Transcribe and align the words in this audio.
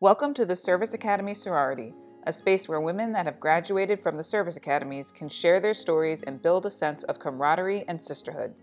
Welcome 0.00 0.34
to 0.34 0.44
the 0.44 0.54
Service 0.54 0.92
Academy 0.92 1.32
Sorority, 1.32 1.94
a 2.26 2.32
space 2.32 2.68
where 2.68 2.82
women 2.82 3.12
that 3.12 3.24
have 3.24 3.40
graduated 3.40 4.02
from 4.02 4.14
the 4.14 4.22
service 4.22 4.58
academies 4.58 5.10
can 5.10 5.30
share 5.30 5.58
their 5.58 5.72
stories 5.72 6.20
and 6.20 6.42
build 6.42 6.66
a 6.66 6.70
sense 6.70 7.02
of 7.04 7.18
camaraderie 7.18 7.82
and 7.88 8.02
sisterhood. 8.02 8.54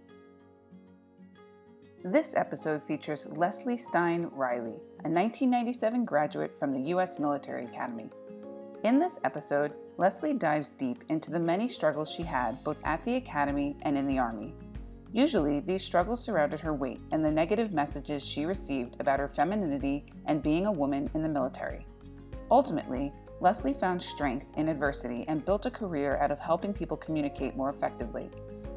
This 2.05 2.35
episode 2.35 2.83
features 2.83 3.25
Leslie 3.31 3.77
Stein 3.77 4.29
Riley, 4.31 4.75
a 5.05 5.09
1997 5.09 6.05
graduate 6.05 6.51
from 6.59 6.71
the 6.71 6.90
U.S. 6.90 7.17
Military 7.17 7.65
Academy. 7.65 8.12
In 8.84 9.00
this 9.00 9.18
episode, 9.24 9.74
Leslie 9.97 10.36
dives 10.36 10.70
deep 10.70 11.04
into 11.10 11.31
the 11.31 11.40
many 11.40 11.68
struggles 11.68 12.12
she 12.12 12.22
had 12.22 12.63
both 12.63 12.78
at 12.84 13.04
the 13.06 13.15
Academy 13.15 13.76
and 13.81 13.97
in 13.97 14.06
the 14.06 14.20
Army. 14.20 14.54
Usually, 15.13 15.59
these 15.59 15.83
struggles 15.83 16.23
surrounded 16.23 16.59
her 16.61 16.73
weight 16.73 16.99
and 17.11 17.23
the 17.23 17.30
negative 17.30 17.71
messages 17.71 18.25
she 18.25 18.45
received 18.45 18.99
about 18.99 19.20
her 19.20 19.30
femininity 19.30 20.07
and 20.25 20.41
being 20.41 20.66
a 20.66 20.71
woman 20.71 21.07
in 21.13 21.21
the 21.21 21.30
military. 21.30 21.85
Ultimately, 22.49 23.13
Leslie 23.40 23.76
found 23.76 24.02
strength 24.02 24.52
in 24.57 24.68
adversity 24.68 25.23
and 25.27 25.45
built 25.45 25.68
a 25.68 25.71
career 25.71 26.18
out 26.18 26.31
of 26.31 26.40
helping 26.40 26.73
people 26.73 26.98
communicate 26.98 27.55
more 27.55 27.70
effectively. 27.70 28.31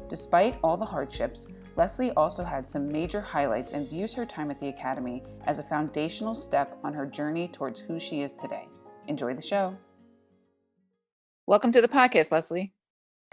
Despite 0.09 0.59
all 0.63 0.77
the 0.77 0.85
hardships, 0.85 1.47
Leslie 1.75 2.11
also 2.11 2.43
had 2.43 2.69
some 2.69 2.87
major 2.87 3.19
highlights 3.19 3.73
and 3.73 3.89
views 3.89 4.13
her 4.13 4.25
time 4.25 4.51
at 4.51 4.59
the 4.59 4.69
Academy 4.69 5.23
as 5.45 5.57
a 5.57 5.63
foundational 5.63 6.35
step 6.35 6.77
on 6.83 6.93
her 6.93 7.07
journey 7.07 7.47
towards 7.47 7.79
who 7.79 7.99
she 7.99 8.21
is 8.21 8.33
today. 8.33 8.67
Enjoy 9.07 9.33
the 9.33 9.41
show. 9.41 9.75
Welcome 11.47 11.71
to 11.71 11.81
the 11.81 11.87
podcast, 11.87 12.31
Leslie. 12.31 12.73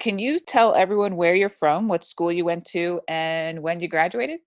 Can 0.00 0.18
you 0.18 0.38
tell 0.38 0.74
everyone 0.74 1.16
where 1.16 1.34
you're 1.34 1.48
from, 1.48 1.88
what 1.88 2.04
school 2.04 2.32
you 2.32 2.44
went 2.44 2.64
to, 2.66 3.00
and 3.08 3.62
when 3.62 3.80
you 3.80 3.88
graduated? 3.88 4.40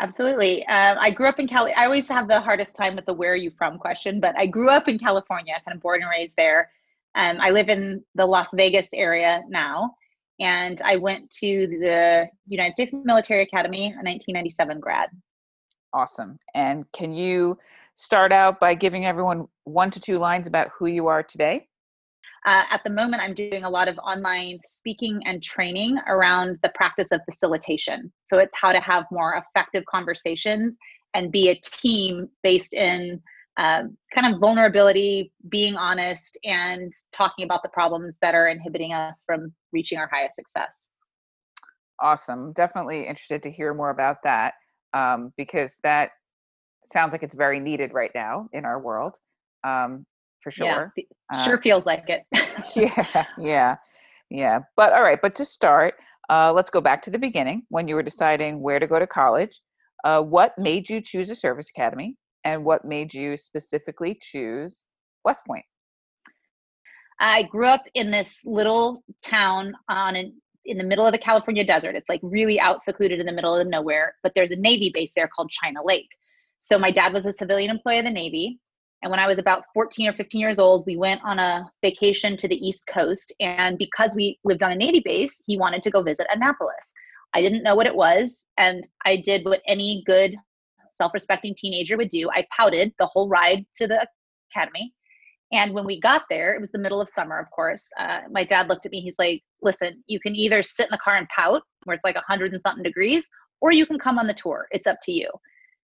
Absolutely. 0.00 0.66
Um, 0.66 0.96
I 0.98 1.10
grew 1.10 1.26
up 1.26 1.38
in 1.38 1.46
Cali. 1.46 1.72
I 1.72 1.84
always 1.84 2.08
have 2.08 2.26
the 2.26 2.40
hardest 2.40 2.74
time 2.74 2.96
with 2.96 3.06
the 3.06 3.14
"Where 3.14 3.32
are 3.32 3.36
you 3.36 3.50
from?" 3.50 3.78
question, 3.78 4.20
but 4.20 4.34
I 4.36 4.46
grew 4.46 4.68
up 4.68 4.88
in 4.88 4.98
California, 4.98 5.54
kind 5.64 5.76
of 5.76 5.82
born 5.82 6.02
and 6.02 6.10
raised 6.10 6.32
there. 6.36 6.70
Um, 7.14 7.36
I 7.40 7.50
live 7.50 7.68
in 7.68 8.02
the 8.14 8.26
Las 8.26 8.48
Vegas 8.54 8.88
area 8.92 9.42
now, 9.48 9.94
and 10.40 10.80
I 10.82 10.96
went 10.96 11.30
to 11.42 11.68
the 11.68 12.28
United 12.48 12.72
States 12.72 12.92
Military 13.04 13.42
Academy, 13.42 13.86
a 13.92 14.02
1997 14.02 14.80
grad. 14.80 15.10
Awesome. 15.92 16.40
And 16.54 16.90
can 16.92 17.12
you 17.12 17.56
start 17.94 18.32
out 18.32 18.58
by 18.58 18.74
giving 18.74 19.06
everyone 19.06 19.46
one 19.62 19.92
to 19.92 20.00
two 20.00 20.18
lines 20.18 20.48
about 20.48 20.70
who 20.76 20.86
you 20.86 21.06
are 21.06 21.22
today? 21.22 21.68
Uh, 22.46 22.64
at 22.70 22.82
the 22.84 22.90
moment, 22.90 23.22
I'm 23.22 23.34
doing 23.34 23.64
a 23.64 23.70
lot 23.70 23.88
of 23.88 23.96
online 23.98 24.58
speaking 24.68 25.20
and 25.24 25.42
training 25.42 25.96
around 26.06 26.58
the 26.62 26.70
practice 26.74 27.08
of 27.10 27.20
facilitation. 27.24 28.12
So 28.28 28.38
it's 28.38 28.54
how 28.54 28.72
to 28.72 28.80
have 28.80 29.06
more 29.10 29.42
effective 29.42 29.82
conversations 29.86 30.74
and 31.14 31.32
be 31.32 31.48
a 31.48 31.54
team 31.54 32.28
based 32.42 32.74
in 32.74 33.22
uh, 33.56 33.84
kind 34.14 34.34
of 34.34 34.40
vulnerability, 34.40 35.32
being 35.48 35.76
honest, 35.76 36.36
and 36.44 36.92
talking 37.12 37.44
about 37.44 37.62
the 37.62 37.68
problems 37.70 38.16
that 38.20 38.34
are 38.34 38.48
inhibiting 38.48 38.92
us 38.92 39.22
from 39.24 39.52
reaching 39.72 39.96
our 39.96 40.08
highest 40.12 40.34
success. 40.34 40.72
Awesome. 42.00 42.52
Definitely 42.52 43.06
interested 43.06 43.42
to 43.44 43.50
hear 43.50 43.72
more 43.72 43.90
about 43.90 44.16
that 44.24 44.54
um, 44.92 45.32
because 45.36 45.78
that 45.82 46.10
sounds 46.82 47.12
like 47.12 47.22
it's 47.22 47.34
very 47.34 47.60
needed 47.60 47.94
right 47.94 48.10
now 48.14 48.48
in 48.52 48.64
our 48.64 48.80
world. 48.80 49.16
Um, 49.62 50.04
for 50.44 50.50
sure. 50.50 50.92
Yeah, 50.96 51.04
uh, 51.32 51.44
sure 51.44 51.60
feels 51.60 51.86
like 51.86 52.04
it. 52.08 52.22
yeah, 52.76 53.24
yeah, 53.38 53.76
yeah. 54.30 54.58
But 54.76 54.92
all 54.92 55.02
right, 55.02 55.18
but 55.20 55.34
to 55.36 55.44
start, 55.44 55.94
uh, 56.30 56.52
let's 56.52 56.70
go 56.70 56.80
back 56.80 57.02
to 57.02 57.10
the 57.10 57.18
beginning 57.18 57.62
when 57.70 57.88
you 57.88 57.94
were 57.94 58.02
deciding 58.02 58.60
where 58.60 58.78
to 58.78 58.86
go 58.86 58.98
to 58.98 59.06
college. 59.06 59.60
Uh, 60.04 60.20
what 60.20 60.52
made 60.58 60.90
you 60.90 61.00
choose 61.00 61.30
a 61.30 61.34
service 61.34 61.70
academy, 61.74 62.16
and 62.44 62.64
what 62.64 62.84
made 62.84 63.12
you 63.14 63.36
specifically 63.38 64.18
choose 64.20 64.84
West 65.24 65.44
Point? 65.46 65.64
I 67.18 67.44
grew 67.44 67.66
up 67.66 67.82
in 67.94 68.10
this 68.10 68.38
little 68.44 69.02
town 69.22 69.72
on 69.88 70.14
an, 70.14 70.34
in 70.66 70.76
the 70.76 70.84
middle 70.84 71.06
of 71.06 71.12
the 71.12 71.18
California 71.18 71.64
desert. 71.64 71.94
It's 71.94 72.08
like 72.08 72.20
really 72.22 72.60
out 72.60 72.82
secluded 72.82 73.18
in 73.18 73.26
the 73.26 73.32
middle 73.32 73.56
of 73.56 73.66
nowhere, 73.66 74.14
but 74.22 74.32
there's 74.34 74.50
a 74.50 74.56
Navy 74.56 74.90
base 74.92 75.12
there 75.16 75.28
called 75.34 75.50
China 75.50 75.80
Lake. 75.82 76.08
So 76.60 76.78
my 76.78 76.90
dad 76.90 77.12
was 77.12 77.24
a 77.26 77.32
civilian 77.32 77.70
employee 77.70 77.98
of 77.98 78.04
the 78.04 78.10
Navy. 78.10 78.58
And 79.04 79.10
when 79.10 79.20
I 79.20 79.26
was 79.26 79.38
about 79.38 79.64
14 79.74 80.08
or 80.08 80.12
15 80.14 80.40
years 80.40 80.58
old, 80.58 80.86
we 80.86 80.96
went 80.96 81.20
on 81.24 81.38
a 81.38 81.70
vacation 81.82 82.38
to 82.38 82.48
the 82.48 82.56
East 82.56 82.84
Coast. 82.90 83.34
And 83.38 83.76
because 83.76 84.16
we 84.16 84.38
lived 84.44 84.62
on 84.62 84.72
a 84.72 84.76
Navy 84.76 85.02
base, 85.04 85.42
he 85.46 85.58
wanted 85.58 85.82
to 85.82 85.90
go 85.90 86.02
visit 86.02 86.26
Annapolis. 86.30 86.90
I 87.34 87.42
didn't 87.42 87.62
know 87.62 87.74
what 87.74 87.86
it 87.86 87.94
was. 87.94 88.42
And 88.56 88.88
I 89.04 89.18
did 89.18 89.44
what 89.44 89.60
any 89.68 90.02
good 90.06 90.34
self 90.96 91.12
respecting 91.12 91.54
teenager 91.54 91.98
would 91.98 92.08
do 92.08 92.30
I 92.30 92.46
pouted 92.56 92.94
the 92.98 93.04
whole 93.04 93.28
ride 93.28 93.66
to 93.76 93.86
the 93.86 94.08
academy. 94.50 94.94
And 95.52 95.74
when 95.74 95.84
we 95.84 96.00
got 96.00 96.22
there, 96.30 96.54
it 96.54 96.60
was 96.62 96.70
the 96.70 96.78
middle 96.78 97.02
of 97.02 97.08
summer, 97.10 97.38
of 97.38 97.50
course. 97.50 97.84
Uh, 98.00 98.20
my 98.30 98.42
dad 98.42 98.68
looked 98.68 98.86
at 98.86 98.92
me. 98.92 99.02
He's 99.02 99.18
like, 99.18 99.42
listen, 99.60 100.02
you 100.06 100.18
can 100.18 100.34
either 100.34 100.62
sit 100.62 100.86
in 100.86 100.92
the 100.92 100.98
car 100.98 101.16
and 101.16 101.28
pout, 101.28 101.62
where 101.84 101.94
it's 101.94 102.04
like 102.04 102.14
100 102.14 102.54
and 102.54 102.62
something 102.62 102.82
degrees, 102.82 103.26
or 103.60 103.70
you 103.70 103.84
can 103.84 103.98
come 103.98 104.18
on 104.18 104.26
the 104.26 104.32
tour. 104.32 104.66
It's 104.70 104.86
up 104.86 104.96
to 105.02 105.12
you. 105.12 105.28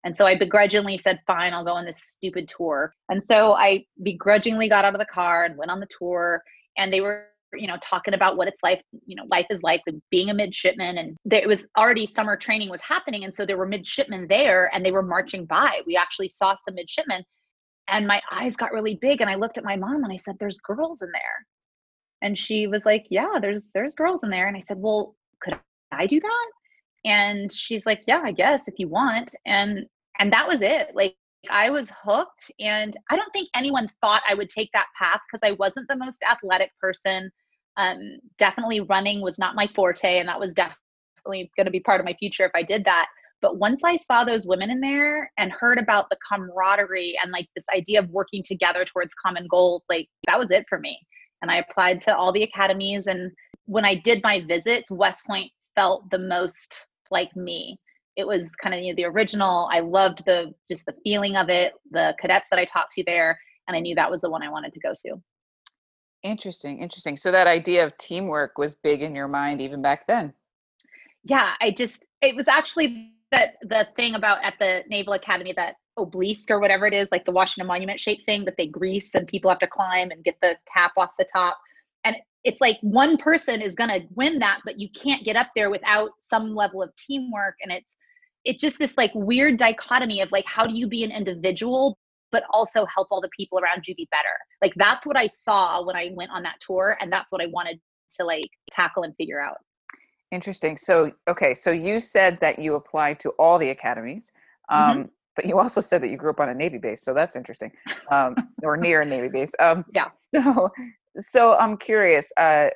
And 0.06 0.16
so 0.16 0.28
I 0.28 0.38
begrudgingly 0.38 1.00
said, 1.00 1.20
fine, 1.26 1.52
I'll 1.52 1.66
go 1.66 1.74
on 1.74 1.84
this 1.84 2.00
stupid 2.06 2.48
tour. 2.48 2.94
And 3.10 3.22
so 3.24 3.54
I 3.54 3.86
begrudgingly 4.04 4.70
got 4.70 4.86
out 4.86 4.94
of 4.94 5.00
the 5.00 5.06
car 5.06 5.46
and 5.46 5.58
went 5.58 5.72
on 5.72 5.80
the 5.80 5.88
tour. 5.88 6.44
And 6.78 6.94
they 6.94 7.02
were, 7.02 7.26
you 7.56 7.66
know, 7.68 7.78
talking 7.82 8.14
about 8.14 8.38
what 8.38 8.48
it's 8.48 8.62
like, 8.62 8.84
you 9.08 9.16
know, 9.16 9.24
life 9.32 9.48
is 9.50 9.64
like 9.64 9.82
being 10.12 10.30
a 10.30 10.34
midshipman. 10.36 11.00
And 11.00 11.18
there, 11.26 11.42
it 11.42 11.48
was 11.48 11.66
already 11.76 12.06
summer 12.06 12.38
training 12.38 12.70
was 12.70 12.82
happening. 12.82 13.24
And 13.24 13.36
so 13.36 13.48
there 13.48 13.58
were 13.58 13.66
midshipmen 13.66 14.28
there 14.28 14.70
and 14.76 14.86
they 14.86 14.92
were 14.92 15.02
marching 15.02 15.46
by. 15.46 15.82
We 15.88 15.98
actually 15.98 16.30
saw 16.30 16.54
some 16.54 16.76
midshipmen. 16.76 17.24
And 17.88 18.06
my 18.06 18.22
eyes 18.32 18.56
got 18.56 18.74
really 18.74 19.00
big. 19.02 19.22
And 19.22 19.30
I 19.30 19.36
looked 19.36 19.58
at 19.58 19.64
my 19.64 19.76
mom 19.76 20.04
and 20.04 20.14
I 20.14 20.18
said, 20.18 20.36
There's 20.40 20.60
girls 20.60 21.02
in 21.02 21.10
there. 21.12 21.46
And 22.22 22.38
she 22.38 22.68
was 22.68 22.86
like, 22.86 23.08
Yeah, 23.10 23.40
there's 23.42 23.72
there's 23.74 23.96
girls 23.96 24.22
in 24.24 24.30
there. 24.30 24.48
And 24.48 24.56
I 24.56 24.60
said, 24.60 24.78
Well, 24.78 25.16
could 25.42 25.60
I 25.92 26.06
do 26.06 26.20
that? 26.20 26.52
And 27.06 27.52
she's 27.52 27.88
like, 27.88 28.04
Yeah, 28.08 28.22
I 28.24 28.32
guess 28.32 28.68
if 28.68 28.76
you 28.78 28.88
want. 28.88 29.36
And 29.46 29.86
and 30.20 30.32
that 30.32 30.48
was 30.48 30.62
it 30.62 30.96
like 30.96 31.16
I 31.50 31.70
was 31.70 31.92
hooked 32.04 32.52
and 32.60 32.96
I 33.10 33.16
don't 33.16 33.32
think 33.34 33.50
anyone 33.56 33.90
thought 34.02 34.24
I 34.30 34.34
would 34.34 34.50
take 34.50 34.70
that 34.74 34.88
path 34.98 35.22
because 35.32 35.48
I 35.48 35.54
wasn't 35.54 35.88
the 35.88 35.98
most 35.98 36.24
athletic 36.30 36.72
person. 36.80 37.32
Um, 37.78 38.20
definitely 38.38 38.80
running 38.80 39.22
was 39.22 39.38
not 39.38 39.56
my 39.56 39.68
forte 39.76 40.20
and 40.20 40.30
that 40.30 40.40
was 40.40 40.54
definitely 40.54 41.52
going 41.56 41.66
to 41.66 41.72
be 41.72 41.82
part 41.82 42.00
of 42.00 42.06
my 42.06 42.16
future 42.20 42.46
if 42.46 42.52
I 42.56 42.64
did 42.64 42.86
that. 42.86 43.08
But 43.42 43.58
once 43.58 43.84
I 43.84 43.98
saw 43.98 44.24
those 44.24 44.48
women 44.48 44.72
in 44.72 44.80
there 44.80 45.32
and 45.38 45.52
heard 45.52 45.78
about 45.78 46.10
the 46.10 46.18
camaraderie 46.28 47.16
and 47.22 47.32
like 47.32 47.48
this 47.56 47.66
idea 47.76 48.00
of 48.00 48.10
working 48.10 48.42
together 48.44 48.86
towards 48.86 49.12
common 49.24 49.48
goals, 49.48 49.84
like 49.90 50.08
that 50.26 50.40
was 50.40 50.50
it 50.52 50.66
for 50.70 50.80
me. 50.80 50.98
And 51.42 51.52
I 51.52 51.58
applied 51.58 52.02
to 52.04 52.16
all 52.16 52.32
the 52.32 52.44
academies. 52.44 53.08
And 53.08 53.32
when 53.66 53.86
I 53.86 53.96
did 53.96 54.24
my 54.24 54.44
visits, 54.48 54.90
West 54.90 55.26
Point 55.26 55.52
felt 55.76 56.10
the 56.10 56.18
most 56.18 56.88
like 57.12 57.36
me 57.36 57.78
it 58.16 58.26
was 58.26 58.50
kind 58.62 58.74
of 58.74 58.82
you 58.82 58.94
know, 58.94 58.96
the 58.96 59.06
original. 59.06 59.70
I 59.72 59.82
loved 59.82 60.24
the 60.26 60.54
just 60.70 60.86
the 60.86 60.96
feeling 61.04 61.36
of 61.36 61.50
it, 61.50 61.74
the 61.92 62.16
cadets 62.20 62.48
that 62.50 62.60
I 62.60 62.66
talked 62.66 62.94
to 62.94 63.04
there, 63.06 63.38
and 63.68 63.76
I 63.76 63.80
knew 63.80 63.96
that 63.96 64.10
was 64.10 64.22
the 64.22 64.30
one 64.30 64.44
I 64.44 64.50
wanted 64.50 64.74
to 64.74 64.80
go 64.80 64.94
to. 65.06 65.22
Interesting, 66.24 66.80
interesting. 66.80 67.16
So 67.16 67.32
that 67.32 67.48
idea 67.48 67.86
of 67.86 67.96
teamwork 67.98 68.58
was 68.58 68.76
big 68.76 69.02
in 69.02 69.16
your 69.16 69.28
mind 69.28 69.62
even 69.62 69.82
back 69.82 70.08
then. 70.08 70.34
Yeah, 71.24 71.54
I 71.62 71.72
just 71.72 72.06
it 72.22 72.36
was 72.36 72.48
actually 72.48 73.12
that 73.32 73.56
the 73.64 73.88
thing 73.96 74.16
about 74.16 74.44
at 74.44 74.56
the 74.60 74.84
Naval 74.88 75.14
Academy 75.14 75.54
that 75.58 75.76
obelisk 75.98 76.50
or 76.50 76.60
whatever 76.60 76.86
it 76.86 76.94
is, 76.94 77.08
like 77.12 77.26
the 77.26 77.32
Washington 77.32 77.68
Monument 77.68 78.00
shape 78.00 78.26
thing 78.26 78.46
that 78.46 78.56
they 78.58 78.68
grease 78.68 79.16
and 79.16 79.28
people 79.28 79.50
have 79.50 79.60
to 79.60 79.68
climb 79.68 80.12
and 80.12 80.24
get 80.24 80.36
the 80.42 80.56
cap 80.72 80.92
off 80.98 81.12
the 81.18 81.26
top. 81.32 81.58
And 82.04 82.16
it's 82.44 82.62
like 82.62 82.78
one 82.82 83.18
person 83.18 83.62
is 83.62 83.76
going 83.76 83.90
to 83.90 84.08
win 84.16 84.40
that, 84.40 84.60
but 84.66 84.80
you 84.80 84.90
can't 84.90 85.24
get 85.24 85.36
up 85.36 85.48
there 85.56 85.70
without 85.70 86.12
some 86.20 86.54
level 86.54 86.84
of 86.84 86.96
teamwork. 86.96 87.56
And 87.62 87.72
it's 87.72 87.88
it's 88.46 88.62
just 88.62 88.80
this 88.80 88.94
like 88.98 89.12
weird 89.14 89.58
dichotomy 89.58 90.22
of 90.22 90.32
like 90.32 90.46
how 90.46 90.66
do 90.66 90.74
you 90.74 90.88
be 90.88 91.04
an 91.04 91.12
individual 91.12 91.98
but 92.32 92.44
also 92.50 92.86
help 92.94 93.08
all 93.12 93.22
the 93.22 93.30
people 93.38 93.60
around 93.60 93.88
you 93.88 93.96
be 93.96 94.08
better? 94.12 94.36
Like 94.62 94.74
that's 94.76 95.06
what 95.06 95.18
i 95.18 95.28
saw 95.28 95.84
when 95.86 95.96
i 95.96 96.12
went 96.14 96.32
on 96.32 96.44
that 96.44 96.56
tour 96.62 96.98
and 97.02 97.12
that's 97.12 97.32
what 97.32 97.42
i 97.42 97.48
wanted 97.48 97.80
to 98.18 98.24
like 98.24 98.50
tackle 98.72 99.04
and 99.04 99.16
figure 99.16 99.42
out. 99.42 99.58
Interesting. 100.32 100.78
So 100.78 101.12
okay 101.28 101.54
so 101.54 101.72
you 101.72 102.00
said 102.00 102.40
that 102.42 102.60
you 102.60 102.76
applied 102.76 103.20
to 103.22 103.30
all 103.32 103.58
the 103.58 103.70
academies 103.70 104.32
um, 104.70 104.80
mm-hmm. 104.80 105.02
but 105.36 105.46
you 105.46 105.60
also 105.60 105.82
said 105.82 106.02
that 106.02 106.10
you 106.10 106.18
grew 106.18 106.32
up 106.32 106.40
on 106.40 106.50
a 106.50 106.54
navy 106.54 106.78
base 106.78 107.02
so 107.04 107.14
that's 107.14 107.36
interesting 107.36 107.72
um, 108.12 108.36
or 108.64 108.78
near 108.86 109.02
a 109.02 109.06
navy 109.06 109.28
base. 109.28 109.52
Um, 109.60 109.86
yeah. 109.94 110.10
so 110.36 110.70
so 111.18 111.54
i'm 111.56 111.78
curious 111.78 112.32
uh, 112.38 112.68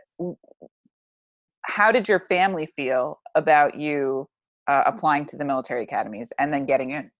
how 1.64 1.92
did 1.92 2.08
your 2.08 2.20
family 2.20 2.68
feel 2.76 3.20
about 3.36 3.76
you 3.76 4.28
uh, 4.70 4.84
applying 4.86 5.26
to 5.26 5.38
the 5.38 5.44
military 5.44 5.84
academies 5.84 6.32
and 6.40 6.54
then 6.54 6.66
getting 6.66 6.92
in? 6.92 7.12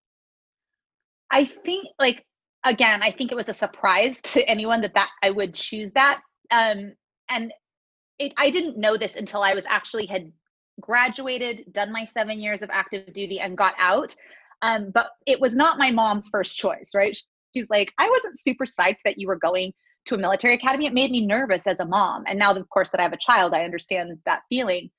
I 1.32 1.46
think, 1.46 1.88
like, 2.00 2.26
again, 2.66 3.02
I 3.04 3.12
think 3.12 3.32
it 3.32 3.36
was 3.36 3.50
a 3.50 3.54
surprise 3.54 4.20
to 4.24 4.48
anyone 4.50 4.82
that 4.82 4.94
that 4.94 5.10
I 5.24 5.32
would 5.32 5.54
choose 5.54 5.92
that. 5.96 6.22
Um, 6.52 6.94
and 7.30 7.52
it, 8.20 8.34
I 8.38 8.50
didn't 8.50 8.78
know 8.78 8.98
this 8.98 9.16
until 9.16 9.44
I 9.44 9.54
was 9.54 9.66
actually 9.68 10.06
had 10.06 10.32
graduated, 10.80 11.74
done 11.74 11.92
my 11.92 12.06
seven 12.06 12.40
years 12.40 12.62
of 12.62 12.70
active 12.72 13.12
duty, 13.14 13.40
and 13.40 13.58
got 13.58 13.74
out. 13.78 14.16
Um, 14.62 14.92
but 14.94 15.08
it 15.26 15.40
was 15.40 15.56
not 15.56 15.78
my 15.78 15.92
mom's 15.92 16.28
first 16.30 16.56
choice, 16.56 16.92
right? 16.94 17.18
she's 17.54 17.70
like, 17.70 17.92
I 17.98 18.10
wasn't 18.10 18.40
super 18.40 18.66
psyched 18.66 19.02
that 19.06 19.18
you 19.18 19.28
were 19.28 19.38
going 19.38 19.74
to 20.06 20.16
a 20.16 20.18
military 20.18 20.56
academy. 20.56 20.86
It 20.86 20.94
made 20.94 21.12
me 21.12 21.26
nervous 21.26 21.64
as 21.66 21.80
a 21.80 21.86
mom. 21.86 22.24
And 22.28 22.40
now, 22.40 22.54
of 22.54 22.70
course, 22.70 22.90
that 22.90 23.00
I 23.00 23.04
have 23.04 23.14
a 23.14 23.18
child, 23.18 23.54
I 23.54 23.64
understand 23.64 24.18
that 24.26 24.42
feeling. 24.50 24.90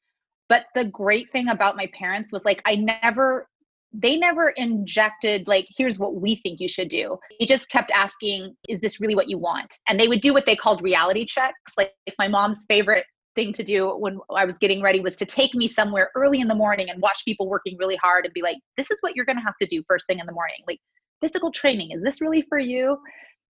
But 0.50 0.67
the 0.75 0.85
great 0.85 1.31
thing 1.31 1.49
about 1.49 1.76
my 1.76 1.88
parents 1.99 2.32
was 2.32 2.44
like, 2.44 2.61
I 2.67 2.75
never, 2.75 3.49
they 3.93 4.17
never 4.17 4.50
injected, 4.50 5.47
like, 5.47 5.69
here's 5.75 5.97
what 5.97 6.17
we 6.17 6.35
think 6.43 6.58
you 6.61 6.69
should 6.69 6.88
do. 6.88 7.17
They 7.38 7.47
just 7.47 7.70
kept 7.70 7.93
asking, 7.93 8.56
is 8.69 8.81
this 8.81 9.00
really 9.00 9.14
what 9.14 9.31
you 9.31 9.38
want? 9.38 9.73
And 9.88 9.99
they 9.99 10.08
would 10.08 10.20
do 10.20 10.35
what 10.35 10.47
they 10.47 10.56
called 10.56 10.82
reality 10.82 11.25
checks. 11.25 11.75
Like, 11.79 11.93
my 12.19 12.26
mom's 12.26 12.67
favorite 12.69 13.05
thing 13.37 13.52
to 13.52 13.62
do 13.62 13.91
when 13.91 14.19
I 14.35 14.44
was 14.44 14.58
getting 14.58 14.82
ready 14.82 14.99
was 14.99 15.14
to 15.17 15.25
take 15.25 15.55
me 15.55 15.69
somewhere 15.69 16.11
early 16.17 16.41
in 16.41 16.49
the 16.49 16.55
morning 16.55 16.91
and 16.91 17.00
watch 17.00 17.25
people 17.25 17.49
working 17.49 17.76
really 17.79 17.97
hard 17.97 18.25
and 18.25 18.35
be 18.35 18.43
like, 18.43 18.58
this 18.76 18.91
is 18.91 18.99
what 19.02 19.14
you're 19.14 19.25
going 19.25 19.38
to 19.38 19.44
have 19.44 19.56
to 19.62 19.67
do 19.67 19.85
first 19.87 20.08
thing 20.08 20.19
in 20.19 20.26
the 20.26 20.32
morning. 20.32 20.58
Like, 20.67 20.81
physical 21.20 21.52
training, 21.52 21.93
is 21.93 22.02
this 22.02 22.20
really 22.20 22.43
for 22.49 22.58
you? 22.58 22.99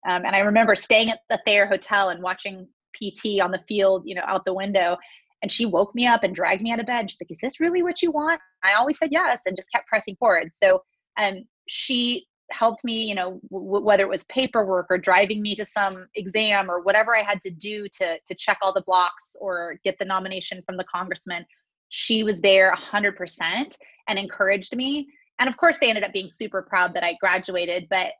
Um, 0.06 0.26
and 0.26 0.36
I 0.36 0.40
remember 0.40 0.76
staying 0.76 1.12
at 1.12 1.20
the 1.30 1.40
Thayer 1.46 1.66
Hotel 1.66 2.10
and 2.10 2.22
watching 2.22 2.68
PT 2.94 3.40
on 3.42 3.52
the 3.52 3.62
field, 3.70 4.04
you 4.06 4.16
know, 4.16 4.24
out 4.28 4.44
the 4.44 4.54
window. 4.54 4.98
And 5.42 5.52
she 5.52 5.66
woke 5.66 5.96
me 5.96 6.06
up 6.06 6.24
and 6.24 6.36
dragged 6.36 6.62
me 6.62 6.72
out 6.72 6.80
of 6.80 6.86
bed. 6.86 7.10
She's 7.10 7.20
like, 7.22 7.32
"Is 7.32 7.38
this 7.42 7.60
really 7.60 7.82
what 7.82 8.02
you 8.02 8.12
want?" 8.12 8.42
I 8.64 8.74
always 8.74 8.98
said 8.98 9.12
yes, 9.12 9.42
and 9.46 9.56
just 9.56 9.72
kept 9.72 9.88
pressing 9.88 10.16
forward. 10.18 10.52
So, 10.54 10.84
um, 11.18 11.46
she 11.68 12.28
helped 12.52 12.84
me, 12.84 13.04
you 13.04 13.16
know, 13.16 13.40
w- 13.52 13.84
whether 13.84 14.04
it 14.04 14.10
was 14.10 14.24
paperwork 14.26 14.88
or 14.90 14.98
driving 14.98 15.42
me 15.42 15.56
to 15.56 15.66
some 15.66 16.08
exam 16.16 16.70
or 16.70 16.82
whatever 16.82 17.16
I 17.16 17.24
had 17.24 17.42
to 17.44 17.52
do 17.52 17.88
to 18.00 18.20
to 18.20 18.36
check 18.36 18.58
all 18.62 18.74
the 18.74 18.84
blocks 18.84 19.36
or 19.40 19.80
get 19.84 19.98
the 20.00 20.06
nomination 20.06 20.62
from 20.66 20.78
the 20.78 20.86
congressman. 20.86 21.46
She 21.90 22.24
was 22.24 22.40
there 22.40 22.76
100% 22.76 23.78
and 24.08 24.20
encouraged 24.20 24.76
me. 24.76 25.08
And 25.40 25.50
of 25.50 25.58
course, 25.58 25.78
they 25.80 25.90
ended 25.90 26.04
up 26.04 26.14
being 26.14 26.28
super 26.28 26.62
proud 26.62 26.94
that 26.94 27.04
I 27.04 27.16
graduated. 27.20 27.88
But 27.90 28.14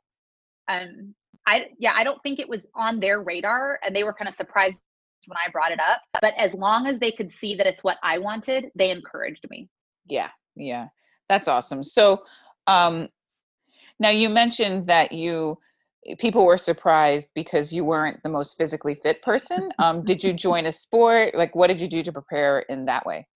um, 0.68 1.14
I 1.46 1.68
yeah, 1.78 1.92
I 1.94 2.04
don't 2.04 2.22
think 2.22 2.38
it 2.38 2.48
was 2.48 2.66
on 2.74 3.00
their 3.00 3.22
radar 3.22 3.78
and 3.84 3.94
they 3.94 4.04
were 4.04 4.12
kind 4.12 4.28
of 4.28 4.34
surprised 4.34 4.80
when 5.26 5.36
I 5.36 5.50
brought 5.50 5.72
it 5.72 5.80
up. 5.80 6.02
But 6.20 6.34
as 6.36 6.54
long 6.54 6.86
as 6.86 6.98
they 6.98 7.10
could 7.10 7.32
see 7.32 7.54
that 7.56 7.66
it's 7.66 7.84
what 7.84 7.98
I 8.02 8.18
wanted, 8.18 8.70
they 8.74 8.90
encouraged 8.90 9.46
me. 9.50 9.68
Yeah. 10.06 10.28
Yeah. 10.56 10.88
That's 11.28 11.48
awesome. 11.48 11.82
So 11.82 12.22
um 12.66 13.08
now 13.98 14.10
you 14.10 14.28
mentioned 14.28 14.86
that 14.86 15.12
you 15.12 15.58
people 16.18 16.44
were 16.44 16.58
surprised 16.58 17.28
because 17.34 17.72
you 17.72 17.84
weren't 17.84 18.22
the 18.22 18.28
most 18.28 18.56
physically 18.56 18.94
fit 18.94 19.22
person. 19.22 19.70
Um 19.78 20.04
did 20.04 20.22
you 20.24 20.32
join 20.32 20.66
a 20.66 20.72
sport? 20.72 21.34
Like 21.34 21.54
what 21.54 21.68
did 21.68 21.80
you 21.80 21.88
do 21.88 22.02
to 22.02 22.12
prepare 22.12 22.60
in 22.60 22.84
that 22.86 23.06
way? 23.06 23.26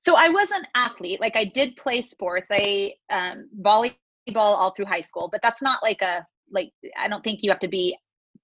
So 0.00 0.16
I 0.16 0.28
was 0.28 0.50
an 0.50 0.66
athlete. 0.74 1.20
Like 1.20 1.36
I 1.36 1.44
did 1.44 1.76
play 1.76 2.02
sports. 2.02 2.48
I 2.50 2.94
um 3.10 3.48
volleyball 3.60 3.96
all 4.36 4.72
through 4.74 4.86
high 4.86 5.00
school, 5.00 5.28
but 5.30 5.40
that's 5.42 5.62
not 5.62 5.82
like 5.82 6.02
a 6.02 6.26
like 6.50 6.72
I 6.96 7.08
don't 7.08 7.24
think 7.24 7.40
you 7.42 7.50
have 7.50 7.60
to 7.60 7.68
be 7.68 7.96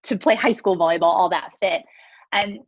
to 0.05 0.17
play 0.17 0.35
high 0.35 0.53
school 0.53 0.77
volleyball 0.77 1.03
all 1.05 1.29
that 1.29 1.51
fit. 1.61 1.85
And 2.33 2.61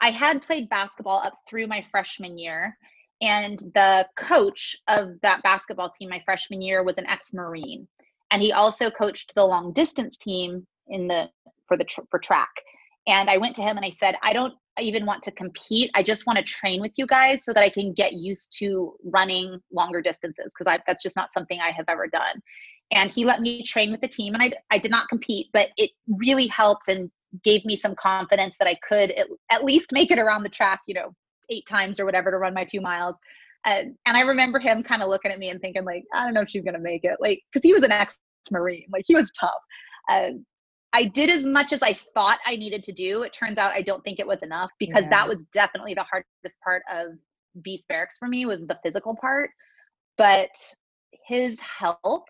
I 0.00 0.10
had 0.10 0.42
played 0.42 0.68
basketball 0.68 1.18
up 1.18 1.38
through 1.48 1.66
my 1.66 1.84
freshman 1.90 2.38
year, 2.38 2.76
and 3.20 3.58
the 3.74 4.08
coach 4.16 4.76
of 4.86 5.20
that 5.22 5.42
basketball 5.42 5.90
team 5.90 6.08
my 6.08 6.22
freshman 6.24 6.62
year 6.62 6.84
was 6.84 6.96
an 6.98 7.06
ex-marine, 7.06 7.88
and 8.30 8.42
he 8.42 8.52
also 8.52 8.90
coached 8.90 9.34
the 9.34 9.44
long 9.44 9.72
distance 9.72 10.18
team 10.18 10.66
in 10.88 11.08
the 11.08 11.28
for 11.66 11.76
the 11.76 11.86
for 12.10 12.18
track. 12.18 12.50
And 13.06 13.30
I 13.30 13.38
went 13.38 13.56
to 13.56 13.62
him 13.62 13.76
and 13.76 13.86
I 13.86 13.90
said, 13.90 14.16
I 14.22 14.34
don't 14.34 14.54
even 14.78 15.06
want 15.06 15.22
to 15.22 15.32
compete. 15.32 15.90
I 15.94 16.02
just 16.02 16.26
want 16.26 16.36
to 16.36 16.44
train 16.44 16.80
with 16.80 16.92
you 16.96 17.06
guys 17.06 17.42
so 17.42 17.52
that 17.54 17.64
I 17.64 17.70
can 17.70 17.94
get 17.94 18.12
used 18.12 18.54
to 18.58 18.94
running 19.02 19.58
longer 19.72 20.02
distances 20.02 20.52
because 20.56 20.78
that's 20.86 21.02
just 21.02 21.16
not 21.16 21.32
something 21.32 21.58
I 21.58 21.70
have 21.70 21.86
ever 21.88 22.06
done 22.06 22.42
and 22.90 23.10
he 23.10 23.24
let 23.24 23.40
me 23.40 23.62
train 23.62 23.90
with 23.90 24.00
the 24.00 24.08
team 24.08 24.34
and 24.34 24.42
I, 24.42 24.52
I 24.70 24.78
did 24.78 24.90
not 24.90 25.08
compete 25.08 25.48
but 25.52 25.68
it 25.76 25.90
really 26.06 26.46
helped 26.46 26.88
and 26.88 27.10
gave 27.44 27.64
me 27.64 27.76
some 27.76 27.94
confidence 27.94 28.54
that 28.58 28.68
i 28.68 28.76
could 28.88 29.10
at, 29.12 29.26
at 29.50 29.64
least 29.64 29.92
make 29.92 30.10
it 30.10 30.18
around 30.18 30.42
the 30.42 30.48
track 30.48 30.80
you 30.86 30.94
know 30.94 31.12
eight 31.50 31.66
times 31.66 31.98
or 31.98 32.04
whatever 32.04 32.30
to 32.30 32.36
run 32.36 32.52
my 32.52 32.64
two 32.64 32.80
miles. 32.80 33.16
Uh, 33.64 33.84
and 34.06 34.16
i 34.16 34.20
remember 34.20 34.58
him 34.58 34.82
kind 34.82 35.02
of 35.02 35.08
looking 35.08 35.30
at 35.30 35.38
me 35.38 35.50
and 35.50 35.60
thinking 35.60 35.84
like 35.84 36.04
i 36.14 36.24
don't 36.24 36.34
know 36.34 36.42
if 36.42 36.48
she's 36.48 36.62
going 36.62 36.74
to 36.74 36.80
make 36.80 37.04
it 37.04 37.16
like 37.20 37.40
because 37.52 37.64
he 37.64 37.72
was 37.72 37.82
an 37.82 37.90
ex-marine 37.90 38.86
like 38.92 39.04
he 39.06 39.16
was 39.16 39.32
tough. 39.38 39.50
Uh, 40.10 40.30
i 40.92 41.04
did 41.04 41.28
as 41.28 41.44
much 41.44 41.72
as 41.72 41.82
i 41.82 41.92
thought 41.92 42.38
i 42.46 42.54
needed 42.56 42.84
to 42.84 42.92
do. 42.92 43.22
It 43.22 43.32
turns 43.32 43.58
out 43.58 43.72
i 43.72 43.82
don't 43.82 44.02
think 44.04 44.20
it 44.20 44.26
was 44.26 44.38
enough 44.42 44.70
because 44.78 45.04
yeah. 45.04 45.10
that 45.10 45.28
was 45.28 45.42
definitely 45.52 45.94
the 45.94 46.04
hardest 46.04 46.60
part 46.64 46.82
of 46.92 47.18
beast 47.62 47.88
barracks 47.88 48.16
for 48.18 48.28
me 48.28 48.46
was 48.46 48.66
the 48.66 48.78
physical 48.82 49.16
part. 49.16 49.50
But 50.16 50.50
his 51.26 51.58
help 51.60 52.24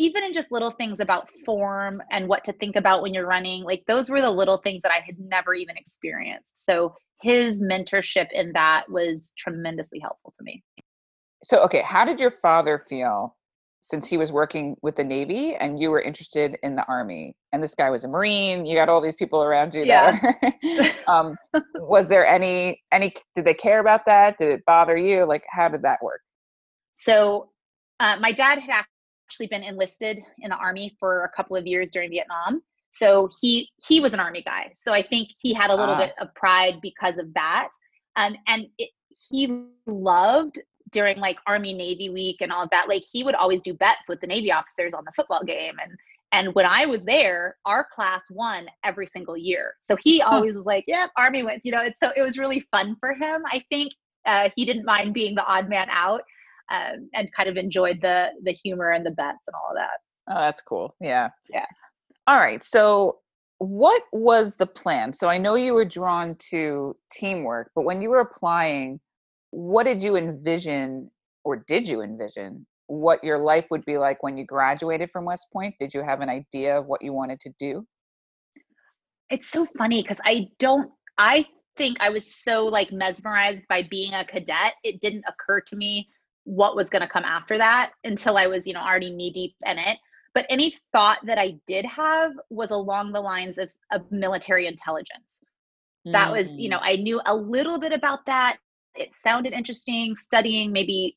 even 0.00 0.24
in 0.24 0.32
just 0.32 0.50
little 0.50 0.70
things 0.70 0.98
about 0.98 1.30
form 1.44 2.02
and 2.10 2.26
what 2.26 2.42
to 2.44 2.54
think 2.54 2.74
about 2.74 3.02
when 3.02 3.12
you're 3.12 3.26
running, 3.26 3.62
like 3.64 3.84
those 3.86 4.08
were 4.08 4.22
the 4.22 4.30
little 4.30 4.56
things 4.56 4.80
that 4.82 4.90
I 4.90 5.00
had 5.04 5.18
never 5.18 5.52
even 5.52 5.76
experienced. 5.76 6.64
So 6.64 6.94
his 7.20 7.62
mentorship 7.62 8.28
in 8.32 8.52
that 8.54 8.90
was 8.90 9.34
tremendously 9.36 9.98
helpful 9.98 10.32
to 10.38 10.42
me. 10.42 10.64
So, 11.42 11.58
okay, 11.64 11.82
how 11.84 12.06
did 12.06 12.18
your 12.18 12.30
father 12.30 12.78
feel 12.78 13.36
since 13.80 14.06
he 14.06 14.16
was 14.16 14.32
working 14.32 14.76
with 14.82 14.96
the 14.96 15.04
Navy 15.04 15.54
and 15.54 15.78
you 15.78 15.90
were 15.90 16.00
interested 16.00 16.56
in 16.62 16.76
the 16.76 16.84
Army? 16.86 17.36
And 17.52 17.62
this 17.62 17.74
guy 17.74 17.90
was 17.90 18.04
a 18.04 18.08
Marine. 18.08 18.64
You 18.64 18.76
got 18.76 18.88
all 18.88 19.02
these 19.02 19.14
people 19.14 19.42
around 19.42 19.74
you 19.74 19.84
yeah. 19.84 20.18
there. 20.40 20.90
um, 21.08 21.36
was 21.74 22.08
there 22.08 22.26
any 22.26 22.82
any? 22.90 23.12
Did 23.34 23.44
they 23.44 23.54
care 23.54 23.80
about 23.80 24.06
that? 24.06 24.38
Did 24.38 24.48
it 24.48 24.64
bother 24.64 24.96
you? 24.96 25.26
Like, 25.26 25.44
how 25.50 25.68
did 25.68 25.82
that 25.82 25.98
work? 26.02 26.22
So, 26.92 27.50
uh, 28.00 28.16
my 28.18 28.32
dad 28.32 28.60
had 28.60 28.84
actually 29.30 29.46
been 29.46 29.62
enlisted 29.62 30.20
in 30.40 30.50
the 30.50 30.56
army 30.56 30.96
for 30.98 31.24
a 31.24 31.30
couple 31.36 31.56
of 31.56 31.64
years 31.64 31.88
during 31.90 32.10
Vietnam. 32.10 32.60
So 32.90 33.30
he 33.40 33.68
he 33.86 34.00
was 34.00 34.12
an 34.12 34.18
army 34.18 34.42
guy. 34.42 34.72
So 34.74 34.92
I 34.92 35.02
think 35.02 35.28
he 35.38 35.54
had 35.54 35.70
a 35.70 35.76
little 35.76 35.94
ah. 35.94 35.98
bit 35.98 36.14
of 36.20 36.34
pride 36.34 36.80
because 36.82 37.16
of 37.16 37.32
that. 37.34 37.68
Um, 38.16 38.36
and 38.48 38.66
it, 38.78 38.90
he 39.30 39.62
loved 39.86 40.58
during 40.90 41.18
like 41.18 41.38
Army 41.46 41.72
Navy 41.72 42.10
week 42.10 42.38
and 42.40 42.50
all 42.50 42.64
of 42.64 42.70
that. 42.70 42.88
Like 42.88 43.04
he 43.08 43.22
would 43.22 43.36
always 43.36 43.62
do 43.62 43.72
bets 43.72 44.08
with 44.08 44.20
the 44.20 44.26
Navy 44.26 44.50
officers 44.50 44.94
on 44.94 45.04
the 45.04 45.12
football 45.14 45.44
game. 45.44 45.76
And 45.80 45.92
and 46.32 46.52
when 46.56 46.66
I 46.66 46.86
was 46.86 47.04
there, 47.04 47.56
our 47.64 47.86
class 47.94 48.22
won 48.30 48.66
every 48.82 49.06
single 49.06 49.36
year. 49.36 49.74
So 49.80 49.96
he 50.02 50.22
always 50.22 50.56
was 50.56 50.66
like, 50.66 50.84
"Yeah, 50.88 51.06
Army 51.16 51.44
wins." 51.44 51.64
You 51.64 51.70
know, 51.70 51.82
it's 51.82 52.00
so 52.00 52.10
it 52.16 52.22
was 52.22 52.36
really 52.36 52.66
fun 52.72 52.96
for 52.98 53.12
him. 53.12 53.42
I 53.46 53.62
think 53.70 53.92
uh, 54.26 54.50
he 54.56 54.64
didn't 54.64 54.84
mind 54.84 55.14
being 55.14 55.36
the 55.36 55.46
odd 55.46 55.68
man 55.68 55.86
out 55.90 56.22
um, 56.70 57.08
and 57.14 57.32
kind 57.32 57.48
of 57.48 57.56
enjoyed 57.56 58.00
the 58.02 58.28
the 58.42 58.52
humor 58.52 58.90
and 58.90 59.04
the 59.04 59.10
bets 59.10 59.38
and 59.46 59.54
all 59.54 59.70
of 59.70 59.76
that. 59.76 59.98
Oh, 60.28 60.40
that's 60.40 60.62
cool. 60.62 60.94
Yeah. 61.00 61.30
Yeah. 61.48 61.66
All 62.26 62.38
right. 62.38 62.62
So, 62.62 63.18
what 63.58 64.02
was 64.12 64.56
the 64.56 64.66
plan? 64.66 65.12
So, 65.12 65.28
I 65.28 65.38
know 65.38 65.56
you 65.56 65.74
were 65.74 65.84
drawn 65.84 66.36
to 66.50 66.96
teamwork, 67.12 67.70
but 67.74 67.82
when 67.82 68.00
you 68.00 68.10
were 68.10 68.20
applying, 68.20 69.00
what 69.50 69.84
did 69.84 70.02
you 70.02 70.16
envision 70.16 71.10
or 71.44 71.64
did 71.66 71.88
you 71.88 72.02
envision 72.02 72.66
what 72.86 73.22
your 73.24 73.38
life 73.38 73.66
would 73.70 73.84
be 73.84 73.98
like 73.98 74.22
when 74.22 74.36
you 74.36 74.44
graduated 74.44 75.10
from 75.10 75.24
West 75.24 75.46
Point? 75.52 75.74
Did 75.78 75.94
you 75.94 76.02
have 76.02 76.20
an 76.20 76.28
idea 76.28 76.78
of 76.78 76.86
what 76.86 77.02
you 77.02 77.12
wanted 77.12 77.40
to 77.40 77.50
do? 77.58 77.86
It's 79.30 79.48
so 79.48 79.66
funny 79.78 80.02
because 80.02 80.18
I 80.24 80.48
don't, 80.58 80.90
I 81.16 81.46
think 81.76 81.98
I 82.00 82.10
was 82.10 82.34
so 82.42 82.66
like 82.66 82.92
mesmerized 82.92 83.62
by 83.68 83.84
being 83.88 84.12
a 84.12 84.24
cadet. 84.24 84.74
It 84.82 85.00
didn't 85.00 85.24
occur 85.28 85.60
to 85.60 85.76
me 85.76 86.08
what 86.44 86.76
was 86.76 86.88
going 86.88 87.02
to 87.02 87.08
come 87.08 87.24
after 87.24 87.58
that 87.58 87.92
until 88.04 88.36
I 88.36 88.46
was, 88.46 88.66
you 88.66 88.74
know, 88.74 88.80
already 88.80 89.10
knee 89.10 89.32
deep 89.32 89.54
in 89.64 89.78
it. 89.78 89.98
But 90.34 90.46
any 90.48 90.76
thought 90.92 91.18
that 91.24 91.38
I 91.38 91.58
did 91.66 91.84
have 91.84 92.32
was 92.50 92.70
along 92.70 93.12
the 93.12 93.20
lines 93.20 93.58
of, 93.58 93.72
of 93.90 94.10
military 94.12 94.66
intelligence. 94.66 95.38
That 96.06 96.32
was, 96.32 96.50
you 96.52 96.70
know, 96.70 96.78
mm. 96.78 96.84
I 96.84 96.96
knew 96.96 97.20
a 97.26 97.34
little 97.34 97.78
bit 97.78 97.92
about 97.92 98.24
that. 98.26 98.58
It 98.94 99.14
sounded 99.14 99.52
interesting, 99.52 100.16
studying 100.16 100.72
maybe 100.72 101.16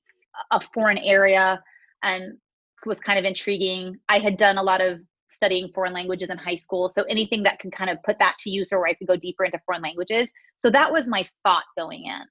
a 0.52 0.60
foreign 0.60 0.98
area 0.98 1.64
and 2.04 2.38
was 2.86 3.00
kind 3.00 3.18
of 3.18 3.26
intriguing. 3.26 3.98
I 4.10 4.20
had 4.20 4.38
done 4.38 4.58
a 4.58 4.64
lot 4.64 4.82
of 4.82 5.00
studying 5.30 5.72
foreign 5.74 5.94
languages 5.94 6.30
in 6.30 6.38
high 6.38 6.56
school. 6.56 6.90
So 6.90 7.04
anything 7.04 7.44
that 7.44 7.60
can 7.60 7.72
kind 7.72 7.90
of 7.90 7.98
put 8.04 8.20
that 8.20 8.38
to 8.40 8.50
use 8.50 8.72
or 8.72 8.80
where 8.80 8.90
I 8.90 8.94
could 8.94 9.08
go 9.08 9.16
deeper 9.16 9.46
into 9.46 9.60
foreign 9.66 9.82
languages. 9.82 10.32
So 10.58 10.70
that 10.72 10.92
was 10.92 11.08
my 11.08 11.26
thought 11.44 11.64
going 11.78 12.06
in. 12.06 12.24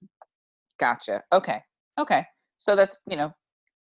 Gotcha. 0.79 1.23
Okay. 1.33 1.61
Okay. 1.99 2.27
So 2.63 2.77
that's, 2.77 3.01
you 3.09 3.17
know, 3.17 3.33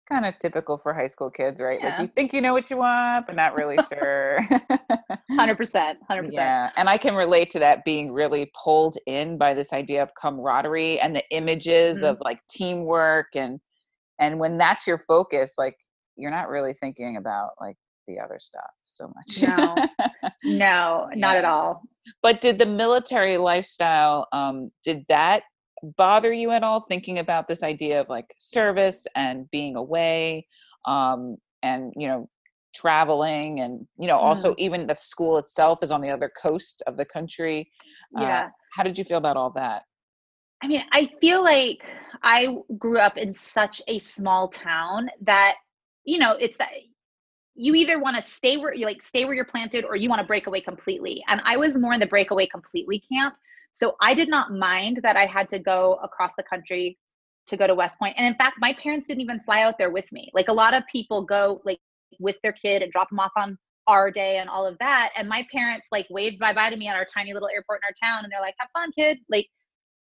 kind 0.06 0.26
of 0.26 0.38
typical 0.40 0.76
for 0.76 0.92
high 0.92 1.06
school 1.06 1.30
kids, 1.30 1.58
right? 1.58 1.78
Yeah. 1.80 1.88
Like 1.88 2.00
you 2.00 2.06
think 2.08 2.34
you 2.34 2.42
know 2.42 2.52
what 2.52 2.68
you 2.68 2.76
want, 2.76 3.26
but 3.26 3.34
not 3.34 3.54
really 3.54 3.78
sure. 3.88 4.40
100%. 5.30 5.96
100%. 6.10 6.28
Yeah. 6.32 6.70
And 6.76 6.86
I 6.86 6.98
can 6.98 7.14
relate 7.14 7.50
to 7.52 7.58
that 7.60 7.82
being 7.86 8.12
really 8.12 8.52
pulled 8.62 8.98
in 9.06 9.38
by 9.38 9.54
this 9.54 9.72
idea 9.72 10.02
of 10.02 10.10
camaraderie 10.20 11.00
and 11.00 11.16
the 11.16 11.24
images 11.30 11.98
mm-hmm. 11.98 12.06
of 12.06 12.18
like 12.20 12.40
teamwork 12.50 13.28
and 13.34 13.58
and 14.20 14.38
when 14.38 14.58
that's 14.58 14.86
your 14.86 14.98
focus, 14.98 15.54
like 15.56 15.76
you're 16.16 16.30
not 16.30 16.48
really 16.48 16.74
thinking 16.74 17.16
about 17.16 17.52
like 17.60 17.76
the 18.06 18.18
other 18.18 18.38
stuff 18.40 18.70
so 18.84 19.10
much. 19.14 19.42
No. 19.42 19.76
no, 20.44 21.08
not 21.14 21.32
yeah. 21.32 21.38
at 21.38 21.44
all. 21.46 21.82
But 22.22 22.42
did 22.42 22.58
the 22.58 22.66
military 22.66 23.38
lifestyle 23.38 24.26
um 24.32 24.66
did 24.84 25.06
that 25.08 25.44
bother 25.96 26.32
you 26.32 26.50
at 26.50 26.62
all 26.62 26.80
thinking 26.88 27.18
about 27.18 27.46
this 27.46 27.62
idea 27.62 28.00
of 28.00 28.08
like 28.08 28.34
service 28.38 29.06
and 29.14 29.50
being 29.50 29.76
away 29.76 30.46
um, 30.86 31.36
and 31.62 31.92
you 31.96 32.08
know 32.08 32.28
traveling 32.74 33.60
and 33.60 33.86
you 33.98 34.06
know 34.06 34.16
also 34.16 34.52
mm. 34.52 34.58
even 34.58 34.86
the 34.86 34.94
school 34.94 35.38
itself 35.38 35.82
is 35.82 35.90
on 35.90 36.00
the 36.00 36.10
other 36.10 36.30
coast 36.40 36.82
of 36.86 36.96
the 36.96 37.04
country 37.04 37.70
uh, 38.16 38.22
yeah 38.22 38.44
uh, 38.44 38.48
how 38.76 38.82
did 38.82 38.96
you 38.98 39.04
feel 39.04 39.16
about 39.16 39.36
all 39.36 39.50
that 39.50 39.82
i 40.62 40.68
mean 40.68 40.82
i 40.92 41.08
feel 41.20 41.42
like 41.42 41.82
i 42.22 42.54
grew 42.76 42.98
up 42.98 43.16
in 43.16 43.32
such 43.32 43.80
a 43.88 43.98
small 43.98 44.48
town 44.48 45.08
that 45.22 45.54
you 46.04 46.18
know 46.18 46.32
it's 46.32 46.58
that 46.58 46.70
you 47.54 47.74
either 47.74 47.98
want 47.98 48.14
to 48.14 48.22
stay 48.22 48.58
where 48.58 48.74
you 48.74 48.84
like 48.84 49.02
stay 49.02 49.24
where 49.24 49.34
you're 49.34 49.44
planted 49.44 49.84
or 49.84 49.96
you 49.96 50.08
want 50.08 50.20
to 50.20 50.26
break 50.26 50.46
away 50.46 50.60
completely 50.60 51.24
and 51.28 51.40
i 51.44 51.56
was 51.56 51.78
more 51.78 51.94
in 51.94 52.00
the 52.00 52.06
breakaway 52.06 52.46
completely 52.46 53.02
camp 53.10 53.34
so 53.78 53.94
i 54.00 54.14
did 54.14 54.28
not 54.28 54.52
mind 54.52 55.00
that 55.02 55.16
i 55.16 55.26
had 55.26 55.48
to 55.48 55.58
go 55.58 55.98
across 56.02 56.32
the 56.36 56.42
country 56.42 56.98
to 57.46 57.56
go 57.56 57.66
to 57.66 57.74
west 57.74 57.98
point 57.98 58.14
and 58.18 58.26
in 58.26 58.34
fact 58.34 58.56
my 58.60 58.74
parents 58.82 59.08
didn't 59.08 59.22
even 59.22 59.40
fly 59.40 59.62
out 59.62 59.78
there 59.78 59.90
with 59.90 60.10
me 60.12 60.30
like 60.34 60.48
a 60.48 60.52
lot 60.52 60.74
of 60.74 60.82
people 60.90 61.22
go 61.22 61.60
like 61.64 61.80
with 62.18 62.36
their 62.42 62.52
kid 62.52 62.82
and 62.82 62.92
drop 62.92 63.08
them 63.10 63.20
off 63.20 63.32
on 63.36 63.56
R-Day 63.86 64.36
and 64.36 64.50
all 64.50 64.66
of 64.66 64.76
that 64.80 65.12
and 65.16 65.28
my 65.28 65.46
parents 65.50 65.86
like 65.90 66.06
waved 66.10 66.38
bye 66.38 66.52
bye 66.52 66.68
to 66.68 66.76
me 66.76 66.88
at 66.88 66.96
our 66.96 67.06
tiny 67.06 67.32
little 67.32 67.48
airport 67.48 67.80
in 67.82 67.88
our 67.88 68.10
town 68.10 68.24
and 68.24 68.32
they're 68.32 68.40
like 68.40 68.54
have 68.58 68.68
fun 68.74 68.92
kid 68.92 69.18
like 69.30 69.48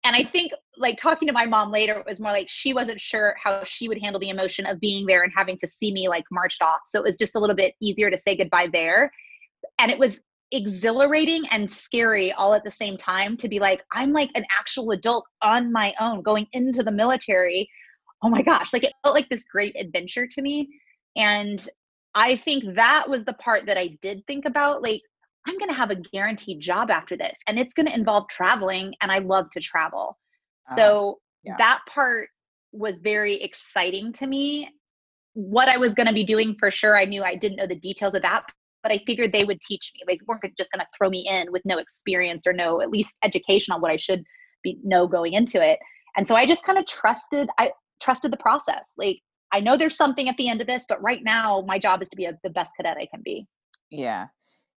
and 0.04 0.14
I 0.14 0.22
think 0.22 0.52
like 0.76 0.98
talking 0.98 1.26
to 1.28 1.32
my 1.32 1.46
mom 1.46 1.70
later 1.70 1.94
it 1.94 2.06
was 2.06 2.20
more 2.20 2.30
like 2.30 2.48
she 2.48 2.74
wasn't 2.74 3.00
sure 3.00 3.34
how 3.42 3.64
she 3.64 3.88
would 3.88 3.98
handle 3.98 4.20
the 4.20 4.28
emotion 4.28 4.66
of 4.66 4.78
being 4.78 5.06
there 5.06 5.22
and 5.22 5.32
having 5.34 5.56
to 5.58 5.68
see 5.68 5.92
me 5.92 6.08
like 6.08 6.24
marched 6.30 6.62
off. 6.62 6.80
So 6.84 7.00
it 7.00 7.04
was 7.04 7.16
just 7.16 7.36
a 7.36 7.38
little 7.38 7.56
bit 7.56 7.74
easier 7.80 8.10
to 8.10 8.18
say 8.18 8.36
goodbye 8.36 8.68
there. 8.70 9.10
And 9.78 9.90
it 9.90 9.98
was 9.98 10.20
exhilarating 10.52 11.44
and 11.50 11.70
scary 11.70 12.32
all 12.32 12.54
at 12.54 12.64
the 12.64 12.70
same 12.70 12.96
time 12.96 13.36
to 13.38 13.48
be 13.48 13.58
like, 13.58 13.82
I'm 13.92 14.12
like 14.12 14.30
an 14.34 14.44
actual 14.56 14.90
adult 14.92 15.26
on 15.42 15.72
my 15.72 15.94
own 16.00 16.22
going 16.22 16.46
into 16.52 16.82
the 16.82 16.92
military. 16.92 17.68
Oh 18.22 18.28
my 18.28 18.42
gosh, 18.42 18.72
like 18.72 18.84
it 18.84 18.92
felt 19.02 19.14
like 19.14 19.28
this 19.28 19.44
great 19.44 19.76
adventure 19.78 20.26
to 20.26 20.42
me. 20.42 20.68
And 21.16 21.66
I 22.14 22.36
think 22.36 22.76
that 22.76 23.08
was 23.08 23.24
the 23.24 23.32
part 23.34 23.66
that 23.66 23.76
I 23.76 23.98
did 24.00 24.24
think 24.26 24.44
about. 24.44 24.82
Like, 24.82 25.02
I'm 25.46 25.58
going 25.58 25.68
to 25.68 25.74
have 25.74 25.90
a 25.90 25.96
guaranteed 25.96 26.60
job 26.60 26.90
after 26.90 27.16
this 27.16 27.38
and 27.46 27.58
it's 27.58 27.74
going 27.74 27.86
to 27.86 27.94
involve 27.94 28.28
traveling 28.28 28.94
and 29.00 29.12
I 29.12 29.18
love 29.18 29.50
to 29.50 29.60
travel. 29.60 30.18
Uh, 30.70 30.76
so 30.76 31.18
yeah. 31.42 31.56
that 31.58 31.80
part 31.92 32.28
was 32.72 33.00
very 33.00 33.34
exciting 33.42 34.12
to 34.14 34.26
me. 34.26 34.70
What 35.34 35.68
I 35.68 35.76
was 35.76 35.94
going 35.94 36.06
to 36.06 36.14
be 36.14 36.24
doing 36.24 36.56
for 36.58 36.70
sure, 36.70 36.96
I 36.96 37.04
knew 37.04 37.22
I 37.22 37.34
didn't 37.34 37.56
know 37.56 37.66
the 37.66 37.74
details 37.74 38.14
of 38.14 38.22
that, 38.22 38.44
but 38.84 38.92
I 38.92 39.02
figured 39.06 39.32
they 39.32 39.44
would 39.44 39.60
teach 39.62 39.92
me. 39.94 40.02
They 40.06 40.20
weren't 40.28 40.56
just 40.56 40.70
going 40.70 40.80
to 40.80 40.86
throw 40.96 41.08
me 41.08 41.26
in 41.28 41.50
with 41.50 41.62
no 41.64 41.78
experience 41.78 42.46
or 42.46 42.52
no 42.52 42.82
at 42.82 42.90
least 42.90 43.16
education 43.24 43.72
on 43.72 43.80
what 43.80 43.90
I 43.90 43.96
should 43.96 44.22
be 44.62 44.78
know 44.84 45.08
going 45.08 45.32
into 45.32 45.60
it. 45.60 45.80
And 46.16 46.28
so 46.28 46.36
I 46.36 46.46
just 46.46 46.62
kind 46.62 46.78
of 46.78 46.86
trusted 46.86 47.48
I 47.58 47.72
trusted 48.00 48.30
the 48.30 48.36
process. 48.36 48.92
Like 48.96 49.20
I 49.52 49.60
know 49.60 49.76
there's 49.76 49.96
something 49.96 50.28
at 50.28 50.36
the 50.36 50.48
end 50.48 50.60
of 50.60 50.66
this, 50.66 50.84
but 50.88 51.02
right 51.02 51.24
now 51.24 51.64
my 51.66 51.78
job 51.78 52.02
is 52.02 52.08
to 52.10 52.16
be 52.16 52.26
a, 52.26 52.38
the 52.44 52.50
best 52.50 52.70
cadet 52.76 52.98
I 52.98 53.06
can 53.06 53.22
be. 53.24 53.46
Yeah. 53.90 54.26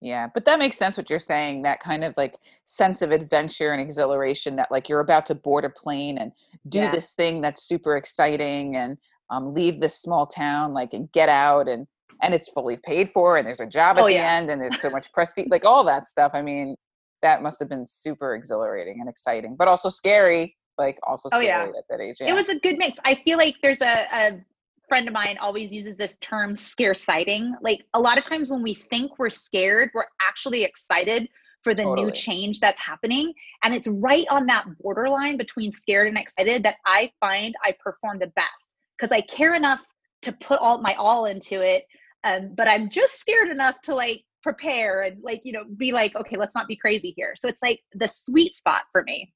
Yeah, 0.00 0.28
but 0.34 0.44
that 0.44 0.58
makes 0.58 0.76
sense 0.76 0.98
what 0.98 1.08
you're 1.08 1.18
saying. 1.18 1.62
That 1.62 1.80
kind 1.80 2.04
of 2.04 2.12
like 2.18 2.34
sense 2.66 3.00
of 3.00 3.10
adventure 3.10 3.72
and 3.72 3.80
exhilaration 3.80 4.54
that 4.56 4.70
like 4.70 4.86
you're 4.86 5.00
about 5.00 5.24
to 5.26 5.34
board 5.34 5.64
a 5.64 5.70
plane 5.70 6.18
and 6.18 6.30
do 6.68 6.80
yeah. 6.80 6.90
this 6.90 7.14
thing 7.14 7.40
that's 7.40 7.66
super 7.66 7.96
exciting 7.96 8.76
and 8.76 8.98
um, 9.30 9.54
leave 9.54 9.80
this 9.80 9.98
small 9.98 10.26
town 10.26 10.74
like 10.74 10.92
and 10.92 11.10
get 11.12 11.30
out 11.30 11.68
and 11.68 11.86
and 12.22 12.34
it's 12.34 12.48
fully 12.48 12.78
paid 12.84 13.10
for 13.12 13.36
and 13.36 13.46
there's 13.46 13.60
a 13.60 13.66
job 13.66 13.98
at 13.98 14.02
oh, 14.02 14.06
the 14.06 14.14
yeah. 14.14 14.36
end 14.36 14.50
and 14.50 14.60
there's 14.60 14.80
so 14.80 14.90
much 14.90 15.12
prestige 15.14 15.46
like 15.50 15.64
all 15.64 15.84
that 15.84 16.06
stuff. 16.06 16.32
I 16.34 16.42
mean, 16.42 16.76
that 17.22 17.42
must 17.42 17.58
have 17.58 17.68
been 17.68 17.86
super 17.86 18.34
exhilarating 18.34 19.00
and 19.00 19.08
exciting, 19.08 19.56
but 19.56 19.68
also 19.68 19.88
scary. 19.88 20.56
Like 20.76 20.98
also 21.06 21.28
oh, 21.32 21.38
yeah. 21.38 21.62
at 21.62 21.84
that 21.88 22.00
age. 22.00 22.16
Yeah. 22.20 22.30
It 22.30 22.34
was 22.34 22.48
a 22.48 22.58
good 22.58 22.78
mix. 22.78 22.98
I 23.04 23.14
feel 23.14 23.38
like 23.38 23.54
there's 23.62 23.80
a, 23.80 24.06
a 24.12 24.44
friend 24.88 25.06
of 25.06 25.14
mine 25.14 25.38
always 25.40 25.72
uses 25.72 25.96
this 25.96 26.16
term 26.20 26.56
scare 26.56 26.94
sighting. 26.94 27.54
Like 27.62 27.84
a 27.94 28.00
lot 28.00 28.18
of 28.18 28.24
times 28.24 28.50
when 28.50 28.62
we 28.62 28.74
think 28.74 29.18
we're 29.18 29.30
scared, 29.30 29.90
we're 29.94 30.04
actually 30.20 30.64
excited 30.64 31.28
for 31.62 31.74
the 31.74 31.82
totally. 31.82 32.06
new 32.06 32.12
change 32.12 32.60
that's 32.60 32.80
happening. 32.80 33.32
And 33.62 33.74
it's 33.74 33.88
right 33.88 34.26
on 34.30 34.46
that 34.46 34.66
borderline 34.80 35.36
between 35.36 35.72
scared 35.72 36.08
and 36.08 36.18
excited 36.18 36.62
that 36.64 36.76
I 36.84 37.10
find 37.20 37.54
I 37.64 37.74
perform 37.82 38.18
the 38.18 38.32
best 38.36 38.74
because 38.98 39.10
I 39.10 39.22
care 39.22 39.54
enough 39.54 39.80
to 40.22 40.32
put 40.32 40.60
all 40.60 40.78
my 40.80 40.94
all 40.94 41.24
into 41.24 41.60
it. 41.60 41.84
Um, 42.24 42.54
but 42.54 42.68
I'm 42.68 42.88
just 42.90 43.18
scared 43.18 43.50
enough 43.50 43.80
to 43.82 43.94
like 43.94 44.24
prepare 44.42 45.02
and 45.02 45.22
like, 45.22 45.42
you 45.44 45.52
know, 45.52 45.64
be 45.76 45.92
like, 45.92 46.16
okay, 46.16 46.36
let's 46.36 46.54
not 46.54 46.66
be 46.66 46.76
crazy 46.76 47.12
here. 47.16 47.34
So 47.36 47.48
it's 47.48 47.62
like 47.62 47.80
the 47.94 48.08
sweet 48.08 48.54
spot 48.54 48.82
for 48.92 49.02
me. 49.02 49.32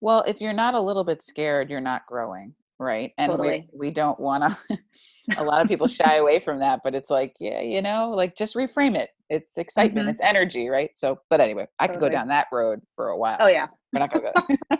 Well, 0.00 0.24
if 0.26 0.40
you're 0.40 0.52
not 0.52 0.74
a 0.74 0.80
little 0.80 1.04
bit 1.04 1.22
scared, 1.22 1.68
you're 1.70 1.80
not 1.80 2.06
growing 2.06 2.54
right 2.80 3.12
and 3.18 3.30
totally. 3.30 3.68
we, 3.72 3.88
we 3.88 3.90
don't 3.90 4.18
want 4.18 4.42
to 4.42 4.78
a 5.36 5.44
lot 5.44 5.60
of 5.60 5.68
people 5.68 5.86
shy 5.86 6.16
away 6.16 6.40
from 6.40 6.58
that 6.58 6.80
but 6.82 6.94
it's 6.94 7.10
like 7.10 7.36
yeah 7.38 7.60
you 7.60 7.82
know 7.82 8.10
like 8.16 8.34
just 8.34 8.56
reframe 8.56 8.96
it 8.96 9.10
it's 9.28 9.58
excitement 9.58 10.06
mm-hmm. 10.06 10.12
it's 10.12 10.20
energy 10.22 10.68
right 10.68 10.90
so 10.96 11.20
but 11.28 11.40
anyway 11.40 11.66
i 11.78 11.86
totally. 11.86 12.00
could 12.00 12.06
go 12.06 12.12
down 12.12 12.26
that 12.26 12.46
road 12.50 12.80
for 12.96 13.08
a 13.08 13.16
while 13.16 13.36
oh 13.38 13.48
yeah 13.48 13.66
we're 13.92 14.00
not 14.00 14.10
gonna 14.10 14.32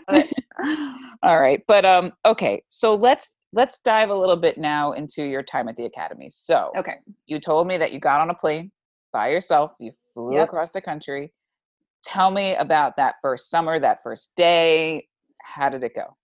go 0.09 0.23
all 1.23 1.39
right 1.39 1.61
but 1.67 1.85
um 1.85 2.11
okay 2.25 2.61
so 2.67 2.95
let's 2.95 3.35
let's 3.53 3.79
dive 3.79 4.09
a 4.09 4.15
little 4.15 4.37
bit 4.37 4.57
now 4.57 4.93
into 4.93 5.23
your 5.23 5.43
time 5.43 5.67
at 5.67 5.75
the 5.75 5.85
academy 5.85 6.29
so 6.29 6.71
okay 6.77 6.95
you 7.25 7.39
told 7.39 7.67
me 7.67 7.77
that 7.77 7.91
you 7.91 7.99
got 7.99 8.21
on 8.21 8.29
a 8.29 8.35
plane 8.35 8.71
by 9.13 9.29
yourself 9.29 9.71
you 9.79 9.91
flew 10.13 10.35
yep. 10.35 10.47
across 10.47 10.71
the 10.71 10.81
country 10.81 11.31
tell 12.03 12.31
me 12.31 12.55
about 12.55 12.95
that 12.97 13.15
first 13.21 13.49
summer 13.49 13.79
that 13.79 13.99
first 14.03 14.31
day 14.35 15.05
how 15.43 15.69
did 15.69 15.83
it 15.83 15.93
go 15.93 16.15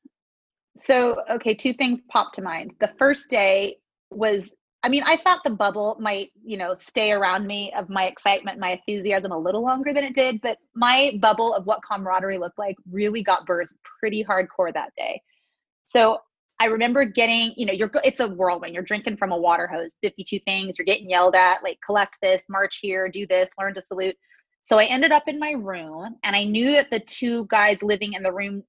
so, 0.80 1.18
okay, 1.30 1.56
two 1.56 1.74
things 1.74 2.00
popped 2.10 2.36
to 2.36 2.42
mind. 2.42 2.76
The 2.80 2.94
first 3.00 3.30
day 3.30 3.78
was, 4.12 4.54
I 4.84 4.90
mean, 4.90 5.04
I 5.06 5.18
thought 5.18 5.44
the 5.44 5.52
bubble 5.52 5.98
might, 6.00 6.30
you 6.44 6.58
know, 6.58 6.76
stay 6.76 7.12
around 7.12 7.48
me 7.48 7.74
of 7.76 7.90
my 7.90 8.06
excitement, 8.06 8.60
my 8.60 8.72
enthusiasm 8.72 9.32
a 9.32 9.38
little 9.38 9.62
longer 9.62 9.94
than 9.94 10.04
it 10.04 10.16
did, 10.16 10.40
but 10.42 10.58
my 10.76 11.18
bubble 11.20 11.54
of 11.54 11.66
what 11.66 11.82
camaraderie 11.84 12.38
looked 12.38 12.60
like 12.60 12.76
really 12.92 13.24
got 13.24 13.46
burst 13.46 13.76
pretty 14.00 14.24
hardcore 14.24 14.74
that 14.74 14.92
day. 14.98 15.22
So, 15.86 16.20
I 16.60 16.66
remember 16.66 17.06
getting, 17.06 17.54
you 17.56 17.66
know, 17.66 17.74
you're 17.74 17.92
it's 18.04 18.20
a 18.20 18.28
whirlwind. 18.28 18.74
You're 18.74 18.84
drinking 18.84 19.18
from 19.18 19.32
a 19.32 19.38
water 19.38 19.68
hose, 19.68 19.96
52 20.02 20.40
things, 20.46 20.78
you're 20.78 20.86
getting 20.86 21.10
yelled 21.10 21.36
at, 21.36 21.64
like 21.64 21.78
collect 21.86 22.18
this, 22.22 22.44
march 22.50 22.80
here, 22.82 23.08
do 23.10 23.28
this, 23.28 23.50
learn 23.60 23.74
to 23.76 23.82
salute. 23.82 24.16
So 24.62 24.80
I 24.80 24.86
ended 24.86 25.12
up 25.12 25.28
in 25.28 25.40
my 25.40 25.52
room 25.52 26.16
and 26.24 26.36
I 26.36 26.44
knew 26.44 26.72
that 26.72 26.90
the 26.90 27.00
two 27.00 27.46
guys 27.48 27.84
living 27.84 28.14
in 28.14 28.24
the 28.24 28.34
room 28.34 28.64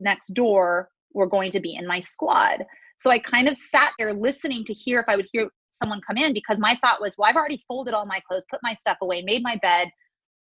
next 0.00 0.28
door 0.28 0.88
were 1.12 1.26
going 1.26 1.50
to 1.52 1.60
be 1.60 1.74
in 1.74 1.86
my 1.86 2.00
squad. 2.00 2.64
So 2.96 3.10
I 3.10 3.18
kind 3.18 3.48
of 3.48 3.58
sat 3.58 3.92
there 3.98 4.14
listening 4.14 4.64
to 4.66 4.72
hear 4.72 5.00
if 5.00 5.06
I 5.08 5.16
would 5.16 5.28
hear 5.32 5.50
someone 5.70 6.00
come 6.06 6.16
in 6.16 6.32
because 6.32 6.58
my 6.58 6.76
thought 6.76 7.00
was, 7.00 7.16
well, 7.18 7.28
I've 7.28 7.36
already 7.36 7.62
folded 7.66 7.94
all 7.94 8.06
my 8.06 8.20
clothes, 8.28 8.44
put 8.50 8.60
my 8.62 8.74
stuff 8.74 8.98
away, 9.02 9.22
made 9.22 9.42
my 9.42 9.56
bed. 9.56 9.90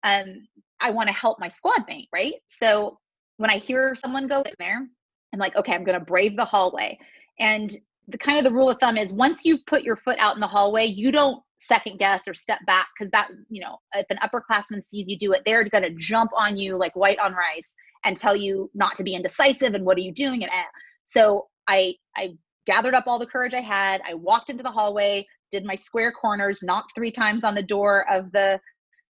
Um, 0.04 0.46
I 0.80 0.90
want 0.90 1.08
to 1.08 1.14
help 1.14 1.38
my 1.40 1.48
squad 1.48 1.84
mate, 1.88 2.08
right? 2.12 2.34
So 2.46 2.98
when 3.38 3.50
I 3.50 3.58
hear 3.58 3.94
someone 3.96 4.28
go 4.28 4.42
in 4.42 4.52
there, 4.58 4.86
I'm 5.32 5.38
like, 5.38 5.56
okay, 5.56 5.72
I'm 5.72 5.84
going 5.84 5.98
to 5.98 6.04
brave 6.04 6.36
the 6.36 6.44
hallway. 6.44 6.98
And 7.38 7.74
the 8.08 8.18
kind 8.18 8.38
of 8.38 8.44
the 8.44 8.52
rule 8.52 8.70
of 8.70 8.78
thumb 8.78 8.96
is 8.96 9.12
once 9.12 9.44
you've 9.44 9.64
put 9.66 9.82
your 9.82 9.96
foot 9.96 10.18
out 10.18 10.34
in 10.34 10.40
the 10.40 10.46
hallway, 10.46 10.86
you 10.86 11.12
don't 11.12 11.42
second 11.58 11.98
guess 11.98 12.26
or 12.26 12.34
step 12.34 12.58
back 12.66 12.88
because 12.98 13.10
that, 13.12 13.28
you 13.48 13.62
know, 13.62 13.78
if 13.94 14.06
an 14.10 14.18
upperclassman 14.18 14.82
sees 14.84 15.08
you 15.08 15.16
do 15.16 15.32
it, 15.32 15.42
they're 15.46 15.68
going 15.68 15.84
to 15.84 15.94
jump 15.96 16.30
on 16.36 16.56
you 16.56 16.76
like 16.76 16.94
white 16.96 17.18
on 17.20 17.32
rice 17.32 17.74
and 18.04 18.16
tell 18.16 18.36
you 18.36 18.70
not 18.74 18.94
to 18.96 19.02
be 19.02 19.14
indecisive 19.14 19.74
and 19.74 19.84
what 19.84 19.96
are 19.96 20.02
you 20.02 20.12
doing 20.12 20.42
and 20.42 20.52
eh. 20.52 20.64
so 21.04 21.46
i 21.68 21.94
i 22.16 22.30
gathered 22.66 22.94
up 22.94 23.04
all 23.06 23.18
the 23.18 23.26
courage 23.26 23.54
i 23.54 23.60
had 23.60 24.00
i 24.08 24.14
walked 24.14 24.50
into 24.50 24.62
the 24.62 24.70
hallway 24.70 25.24
did 25.50 25.64
my 25.64 25.74
square 25.74 26.12
corners 26.12 26.62
knocked 26.62 26.92
three 26.94 27.12
times 27.12 27.44
on 27.44 27.54
the 27.54 27.62
door 27.62 28.06
of 28.10 28.30
the 28.32 28.58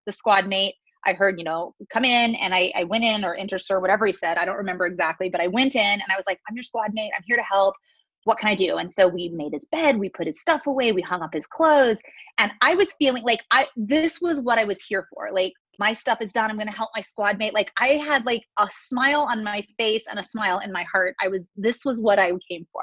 the 0.06 0.12
squad 0.12 0.46
mate 0.46 0.74
i 1.07 1.12
heard 1.12 1.38
you 1.38 1.45
know 1.45 1.75
come 1.92 2.04
in 2.04 2.35
and 2.37 2.54
i 2.54 2.73
i 2.76 2.85
went 2.85 3.04
in 3.04 3.25
or 3.25 3.35
enter 3.35 3.59
sir 3.59 3.80
whatever 3.80 4.07
he 4.07 4.12
said 4.12 4.38
i 4.38 4.45
don't 4.45 4.57
remember 4.57 4.87
exactly 4.87 5.28
but 5.28 5.40
i 5.40 5.47
went 5.47 5.75
in 5.75 5.80
and 5.80 6.04
i 6.11 6.16
was 6.16 6.25
like 6.26 6.38
i'm 6.49 6.57
your 6.57 6.62
squad 6.62 6.92
mate 6.92 7.11
i'm 7.16 7.25
here 7.26 7.37
to 7.37 7.42
help 7.42 7.75
what 8.25 8.38
can 8.38 8.50
I 8.50 8.54
do? 8.54 8.76
And 8.76 8.92
so 8.92 9.09
we 9.09 9.30
made 9.30 9.54
his 9.54 9.64
bed, 9.73 9.97
we 9.97 10.11
put 10.11 10.26
his 10.26 10.42
stuff 10.42 10.66
away, 10.66 10.92
we 10.92 11.00
hung 11.00 11.23
up 11.23 11.33
his 11.33 11.47
clothes. 11.47 11.97
And 12.37 12.52
I 12.61 12.75
was 12.75 12.92
feeling 12.99 13.23
like 13.23 13.40
I 13.50 13.66
this 13.76 14.21
was 14.21 14.42
what 14.42 14.59
I 14.59 14.64
was 14.64 14.78
here 14.83 15.09
for. 15.14 15.30
Like 15.33 15.54
my 15.80 15.95
stuff 15.95 16.21
is 16.21 16.33
done 16.33 16.50
i'm 16.50 16.57
going 16.57 16.69
to 16.69 16.76
help 16.76 16.90
my 16.95 17.00
squad 17.00 17.38
mate 17.38 17.54
like 17.54 17.73
i 17.78 17.95
had 17.95 18.25
like 18.26 18.42
a 18.59 18.69
smile 18.71 19.23
on 19.23 19.42
my 19.42 19.66
face 19.78 20.04
and 20.09 20.19
a 20.19 20.23
smile 20.23 20.61
in 20.61 20.71
my 20.71 20.85
heart 20.85 21.16
i 21.21 21.26
was 21.26 21.45
this 21.57 21.85
was 21.85 22.00
what 22.00 22.19
i 22.19 22.30
came 22.49 22.66
for 22.71 22.83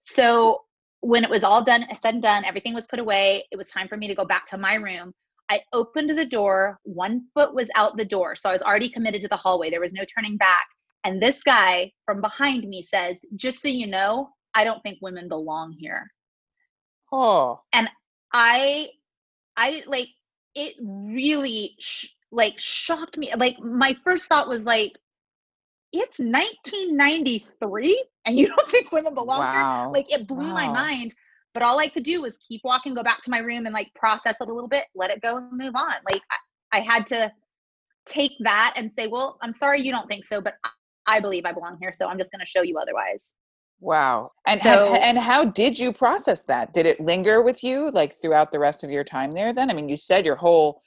so 0.00 0.60
when 1.00 1.22
it 1.22 1.30
was 1.30 1.44
all 1.44 1.62
done 1.62 1.86
said 2.02 2.14
and 2.14 2.22
done 2.22 2.44
everything 2.44 2.74
was 2.74 2.86
put 2.88 2.98
away 2.98 3.44
it 3.52 3.56
was 3.56 3.68
time 3.68 3.88
for 3.88 3.96
me 3.96 4.08
to 4.08 4.14
go 4.14 4.24
back 4.24 4.46
to 4.46 4.58
my 4.58 4.74
room 4.74 5.14
i 5.50 5.60
opened 5.72 6.10
the 6.10 6.26
door 6.26 6.78
one 6.84 7.22
foot 7.34 7.54
was 7.54 7.70
out 7.74 7.96
the 7.96 8.04
door 8.04 8.34
so 8.34 8.48
i 8.48 8.52
was 8.52 8.62
already 8.62 8.88
committed 8.88 9.22
to 9.22 9.28
the 9.28 9.36
hallway 9.36 9.70
there 9.70 9.80
was 9.80 9.92
no 9.92 10.04
turning 10.14 10.36
back 10.36 10.66
and 11.04 11.20
this 11.20 11.42
guy 11.42 11.90
from 12.04 12.20
behind 12.20 12.64
me 12.68 12.82
says 12.82 13.16
just 13.36 13.60
so 13.60 13.68
you 13.68 13.86
know 13.86 14.28
i 14.54 14.64
don't 14.64 14.82
think 14.82 14.98
women 15.02 15.28
belong 15.28 15.72
here 15.78 16.10
oh 17.12 17.60
and 17.72 17.88
i 18.32 18.88
i 19.56 19.82
like 19.86 20.08
it 20.54 20.74
really 20.80 21.74
sh- 21.78 22.08
like 22.30 22.58
shocked 22.58 23.16
me. 23.16 23.30
Like 23.36 23.58
my 23.60 23.96
first 24.04 24.26
thought 24.26 24.48
was 24.48 24.64
like, 24.64 24.92
it's 25.92 26.18
1993 26.18 28.04
and 28.26 28.36
you 28.36 28.48
don't 28.48 28.68
think 28.70 28.90
women 28.92 29.14
belong 29.14 29.40
wow. 29.40 29.84
here? 29.84 29.92
Like 29.92 30.12
it 30.12 30.26
blew 30.26 30.52
wow. 30.52 30.54
my 30.54 30.68
mind. 30.68 31.14
But 31.54 31.62
all 31.62 31.78
I 31.78 31.88
could 31.88 32.02
do 32.02 32.20
was 32.22 32.36
keep 32.46 32.60
walking, 32.64 32.94
go 32.94 33.02
back 33.02 33.22
to 33.22 33.30
my 33.30 33.38
room 33.38 33.64
and 33.64 33.72
like 33.72 33.94
process 33.94 34.36
it 34.40 34.48
a 34.48 34.52
little 34.52 34.68
bit, 34.68 34.84
let 34.94 35.10
it 35.10 35.22
go 35.22 35.36
and 35.36 35.52
move 35.52 35.74
on. 35.76 35.94
Like 36.10 36.22
I, 36.30 36.78
I 36.78 36.80
had 36.80 37.06
to 37.06 37.32
take 38.06 38.32
that 38.40 38.74
and 38.76 38.90
say, 38.98 39.06
well, 39.06 39.38
I'm 39.40 39.52
sorry 39.52 39.80
you 39.80 39.92
don't 39.92 40.08
think 40.08 40.24
so, 40.24 40.40
but 40.40 40.54
I 41.06 41.20
believe 41.20 41.46
I 41.46 41.52
belong 41.52 41.78
here. 41.80 41.92
So 41.96 42.08
I'm 42.08 42.18
just 42.18 42.32
going 42.32 42.40
to 42.40 42.46
show 42.46 42.62
you 42.62 42.76
otherwise. 42.78 43.32
Wow. 43.80 44.32
And, 44.46 44.60
so, 44.60 44.94
and, 44.94 45.02
and 45.02 45.18
how 45.18 45.44
did 45.44 45.78
you 45.78 45.92
process 45.92 46.42
that? 46.44 46.74
Did 46.74 46.86
it 46.86 47.00
linger 47.00 47.42
with 47.42 47.62
you 47.62 47.90
like 47.92 48.14
throughout 48.14 48.50
the 48.50 48.58
rest 48.58 48.82
of 48.82 48.90
your 48.90 49.04
time 49.04 49.32
there 49.32 49.52
then? 49.52 49.70
I 49.70 49.74
mean, 49.74 49.88
you 49.88 49.96
said 49.96 50.24
your 50.24 50.36
whole 50.36 50.80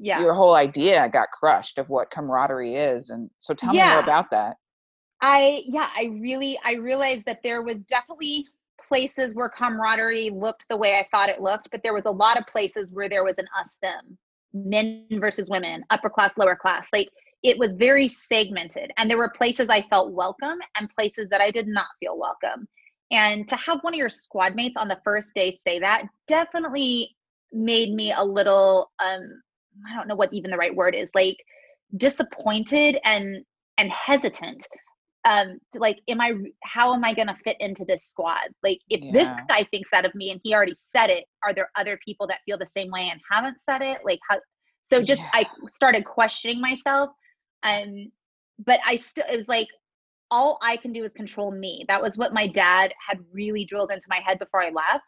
yeah. 0.00 0.20
your 0.20 0.32
whole 0.32 0.54
idea 0.54 1.08
got 1.08 1.28
crushed 1.32 1.76
of 1.76 1.88
what 1.88 2.10
camaraderie 2.10 2.76
is 2.76 3.10
and 3.10 3.28
so 3.38 3.52
tell 3.52 3.74
yeah. 3.74 3.88
me 3.88 3.92
more 3.94 4.02
about 4.02 4.30
that. 4.30 4.56
I 5.20 5.64
yeah, 5.66 5.88
I 5.96 6.04
really 6.20 6.58
I 6.64 6.74
realized 6.74 7.24
that 7.26 7.40
there 7.42 7.62
was 7.62 7.78
definitely 7.88 8.46
places 8.86 9.34
where 9.34 9.48
camaraderie 9.48 10.30
looked 10.30 10.66
the 10.68 10.76
way 10.76 10.94
I 10.94 11.06
thought 11.10 11.28
it 11.28 11.40
looked, 11.40 11.68
but 11.70 11.82
there 11.82 11.94
was 11.94 12.04
a 12.06 12.10
lot 12.10 12.38
of 12.38 12.46
places 12.46 12.92
where 12.92 13.08
there 13.08 13.24
was 13.24 13.36
an 13.38 13.48
us 13.58 13.76
them, 13.82 14.16
men 14.52 15.06
versus 15.12 15.50
women, 15.50 15.84
upper 15.90 16.10
class, 16.10 16.36
lower 16.36 16.56
class. 16.56 16.88
Like 16.92 17.08
it 17.42 17.58
was 17.58 17.74
very 17.74 18.08
segmented. 18.08 18.90
And 18.96 19.08
there 19.08 19.18
were 19.18 19.30
places 19.30 19.68
I 19.68 19.82
felt 19.82 20.12
welcome 20.12 20.58
and 20.78 20.90
places 20.90 21.28
that 21.30 21.40
I 21.40 21.50
did 21.50 21.68
not 21.68 21.86
feel 22.00 22.18
welcome. 22.18 22.66
And 23.10 23.48
to 23.48 23.56
have 23.56 23.78
one 23.82 23.94
of 23.94 23.98
your 23.98 24.10
squad 24.10 24.54
mates 24.54 24.76
on 24.76 24.88
the 24.88 25.00
first 25.04 25.32
day 25.34 25.52
say 25.52 25.78
that 25.78 26.04
definitely 26.26 27.16
made 27.52 27.94
me 27.94 28.12
a 28.12 28.24
little 28.24 28.90
um 29.02 29.42
I 29.88 29.96
don't 29.96 30.08
know 30.08 30.16
what 30.16 30.32
even 30.32 30.50
the 30.50 30.56
right 30.56 30.74
word 30.74 30.94
is, 30.94 31.10
like 31.14 31.38
disappointed 31.96 32.98
and 33.04 33.44
and 33.78 33.90
hesitant 33.90 34.66
um 35.24 35.58
like 35.74 35.98
am 36.08 36.20
i 36.20 36.32
how 36.62 36.94
am 36.94 37.04
i 37.04 37.12
going 37.12 37.26
to 37.26 37.36
fit 37.44 37.56
into 37.60 37.84
this 37.84 38.04
squad? 38.04 38.50
Like 38.62 38.80
if 38.88 39.00
yeah. 39.02 39.12
this 39.12 39.32
guy 39.48 39.64
thinks 39.70 39.90
that 39.90 40.04
of 40.04 40.14
me 40.14 40.30
and 40.30 40.40
he 40.44 40.54
already 40.54 40.74
said 40.74 41.10
it 41.10 41.24
are 41.44 41.52
there 41.52 41.70
other 41.76 41.98
people 42.04 42.26
that 42.28 42.40
feel 42.46 42.58
the 42.58 42.66
same 42.66 42.90
way 42.90 43.08
and 43.10 43.20
haven't 43.30 43.56
said 43.68 43.82
it? 43.82 43.98
Like 44.04 44.20
how 44.28 44.38
so 44.84 45.02
just 45.02 45.22
yeah. 45.22 45.30
i 45.34 45.46
started 45.66 46.04
questioning 46.04 46.60
myself 46.60 47.10
um 47.62 48.10
but 48.64 48.80
i 48.86 48.96
still 48.96 49.24
it 49.30 49.36
was 49.36 49.48
like 49.48 49.68
all 50.30 50.58
i 50.62 50.76
can 50.76 50.92
do 50.92 51.04
is 51.04 51.12
control 51.12 51.50
me. 51.50 51.84
That 51.88 52.02
was 52.02 52.16
what 52.18 52.32
my 52.32 52.46
dad 52.46 52.92
had 53.06 53.18
really 53.32 53.64
drilled 53.64 53.90
into 53.90 54.06
my 54.08 54.20
head 54.24 54.38
before 54.38 54.62
i 54.62 54.70
left. 54.70 55.04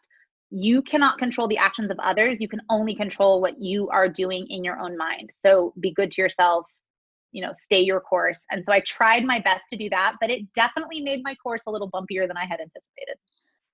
You 0.49 0.81
cannot 0.81 1.19
control 1.19 1.47
the 1.47 1.57
actions 1.57 1.91
of 1.91 1.99
others. 1.99 2.37
You 2.41 2.49
can 2.49 2.61
only 2.69 2.95
control 2.95 3.39
what 3.39 3.61
you 3.61 3.87
are 3.89 4.09
doing 4.09 4.45
in 4.49 4.63
your 4.63 4.79
own 4.79 4.97
mind. 4.97 5.29
So 5.33 5.73
be 5.79 5.93
good 5.93 6.11
to 6.11 6.21
yourself 6.21 6.65
you 7.31 7.41
know 7.41 7.51
stay 7.53 7.79
your 7.79 7.99
course 7.99 8.45
and 8.51 8.63
so 8.65 8.73
i 8.73 8.79
tried 8.81 9.23
my 9.23 9.39
best 9.39 9.63
to 9.69 9.77
do 9.77 9.89
that 9.89 10.15
but 10.19 10.29
it 10.29 10.41
definitely 10.53 11.01
made 11.01 11.21
my 11.23 11.35
course 11.35 11.63
a 11.67 11.71
little 11.71 11.89
bumpier 11.89 12.27
than 12.27 12.37
i 12.37 12.45
had 12.45 12.59
anticipated 12.59 13.17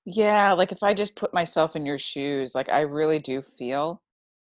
yeah 0.06 0.54
like 0.54 0.72
if 0.72 0.84
i 0.84 0.94
just 0.94 1.16
put 1.16 1.34
myself 1.34 1.76
in 1.76 1.86
your 1.86 2.00
shoes 2.00 2.54
like 2.56 2.70
i 2.70 2.82
really 2.82 3.20
do 3.20 3.42
feel 3.58 4.02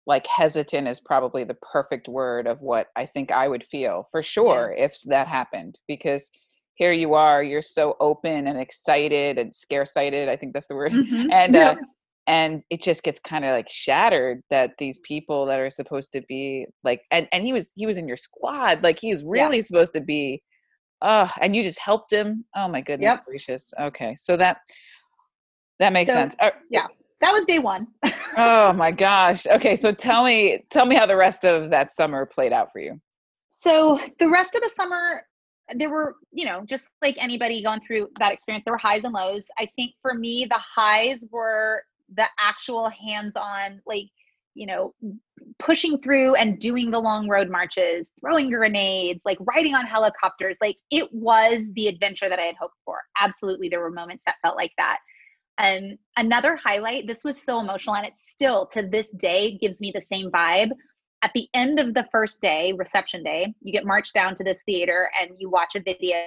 like 0.07 0.27
hesitant 0.27 0.87
is 0.87 0.99
probably 0.99 1.43
the 1.43 1.55
perfect 1.55 2.07
word 2.07 2.47
of 2.47 2.61
what 2.61 2.87
i 2.95 3.05
think 3.05 3.31
i 3.31 3.47
would 3.47 3.63
feel 3.65 4.07
for 4.11 4.21
sure 4.21 4.73
yeah. 4.75 4.85
if 4.85 4.97
that 5.05 5.27
happened 5.27 5.79
because 5.87 6.31
here 6.75 6.91
you 6.91 7.13
are 7.13 7.41
you're 7.41 7.61
so 7.61 7.95
open 7.99 8.47
and 8.47 8.59
excited 8.59 9.37
and 9.37 9.53
scare 9.53 9.85
sighted 9.85 10.29
i 10.29 10.35
think 10.35 10.53
that's 10.53 10.67
the 10.67 10.75
word 10.75 10.91
mm-hmm. 10.91 11.31
and 11.31 11.55
uh, 11.55 11.75
and 12.27 12.63
it 12.69 12.81
just 12.81 13.03
gets 13.03 13.19
kind 13.19 13.45
of 13.45 13.51
like 13.51 13.69
shattered 13.69 14.41
that 14.49 14.71
these 14.77 14.97
people 14.99 15.45
that 15.45 15.59
are 15.59 15.69
supposed 15.69 16.11
to 16.11 16.21
be 16.27 16.65
like 16.83 17.01
and 17.11 17.27
and 17.31 17.45
he 17.45 17.53
was 17.53 17.71
he 17.75 17.85
was 17.85 17.97
in 17.97 18.07
your 18.07 18.17
squad 18.17 18.81
like 18.83 18.99
he's 18.99 19.23
really 19.23 19.57
yeah. 19.57 19.63
supposed 19.63 19.93
to 19.93 20.01
be 20.01 20.41
uh 21.01 21.27
and 21.41 21.55
you 21.55 21.63
just 21.63 21.79
helped 21.79 22.11
him? 22.11 22.45
Oh 22.55 22.67
my 22.67 22.81
goodness 22.81 23.17
yep. 23.17 23.25
gracious 23.25 23.73
okay 23.79 24.15
so 24.17 24.37
that 24.37 24.57
that 25.79 25.93
makes 25.93 26.11
so, 26.11 26.15
sense 26.15 26.35
uh, 26.39 26.51
yeah 26.69 26.87
that 27.21 27.31
was 27.31 27.45
day 27.45 27.59
one. 27.59 27.87
Oh 28.37 28.73
my 28.73 28.91
gosh 28.97 29.47
okay 29.47 29.75
so 29.75 29.91
tell 29.91 30.23
me 30.23 30.63
tell 30.69 30.85
me 30.85 30.95
how 30.95 31.05
the 31.05 31.15
rest 31.15 31.45
of 31.45 31.69
that 31.69 31.91
summer 31.91 32.25
played 32.25 32.53
out 32.53 32.71
for 32.71 32.79
you. 32.79 32.99
So 33.53 33.99
the 34.19 34.29
rest 34.29 34.55
of 34.55 34.61
the 34.61 34.69
summer 34.69 35.23
there 35.75 35.89
were 35.89 36.15
you 36.31 36.45
know 36.45 36.63
just 36.65 36.85
like 37.01 37.15
anybody 37.17 37.63
going 37.63 37.81
through 37.81 38.07
that 38.19 38.31
experience 38.31 38.63
there 38.65 38.73
were 38.73 38.79
highs 38.79 39.03
and 39.03 39.13
lows. 39.13 39.45
I 39.57 39.67
think 39.75 39.93
for 40.01 40.13
me 40.13 40.45
the 40.45 40.59
highs 40.59 41.25
were 41.31 41.83
the 42.13 42.25
actual 42.39 42.89
hands-on 42.89 43.81
like 43.85 44.07
you 44.53 44.65
know 44.65 44.93
pushing 45.59 45.99
through 45.99 46.35
and 46.35 46.59
doing 46.59 46.89
the 46.89 46.99
long 46.99 47.27
road 47.27 47.49
marches 47.49 48.11
throwing 48.19 48.49
grenades 48.49 49.19
like 49.25 49.37
riding 49.41 49.75
on 49.75 49.85
helicopters 49.85 50.57
like 50.61 50.77
it 50.91 51.11
was 51.13 51.71
the 51.75 51.87
adventure 51.87 52.29
that 52.29 52.39
i 52.39 52.43
had 52.43 52.55
hoped 52.55 52.77
for. 52.83 52.99
Absolutely 53.19 53.69
there 53.69 53.81
were 53.81 53.91
moments 53.91 54.23
that 54.25 54.35
felt 54.41 54.55
like 54.55 54.71
that. 54.77 54.99
Um 55.57 55.97
another 56.17 56.55
highlight 56.55 57.07
this 57.07 57.23
was 57.23 57.41
so 57.41 57.59
emotional 57.59 57.95
and 57.95 58.07
it 58.07 58.13
still 58.17 58.65
to 58.67 58.81
this 58.81 59.11
day 59.11 59.57
gives 59.57 59.79
me 59.79 59.91
the 59.93 60.01
same 60.01 60.31
vibe. 60.31 60.71
At 61.21 61.31
the 61.33 61.47
end 61.53 61.79
of 61.79 61.93
the 61.93 62.07
first 62.11 62.41
day 62.41 62.73
reception 62.77 63.23
day 63.23 63.53
you 63.61 63.73
get 63.73 63.85
marched 63.85 64.13
down 64.13 64.35
to 64.35 64.43
this 64.43 64.61
theater 64.65 65.09
and 65.19 65.31
you 65.37 65.49
watch 65.49 65.75
a 65.75 65.81
video 65.81 66.17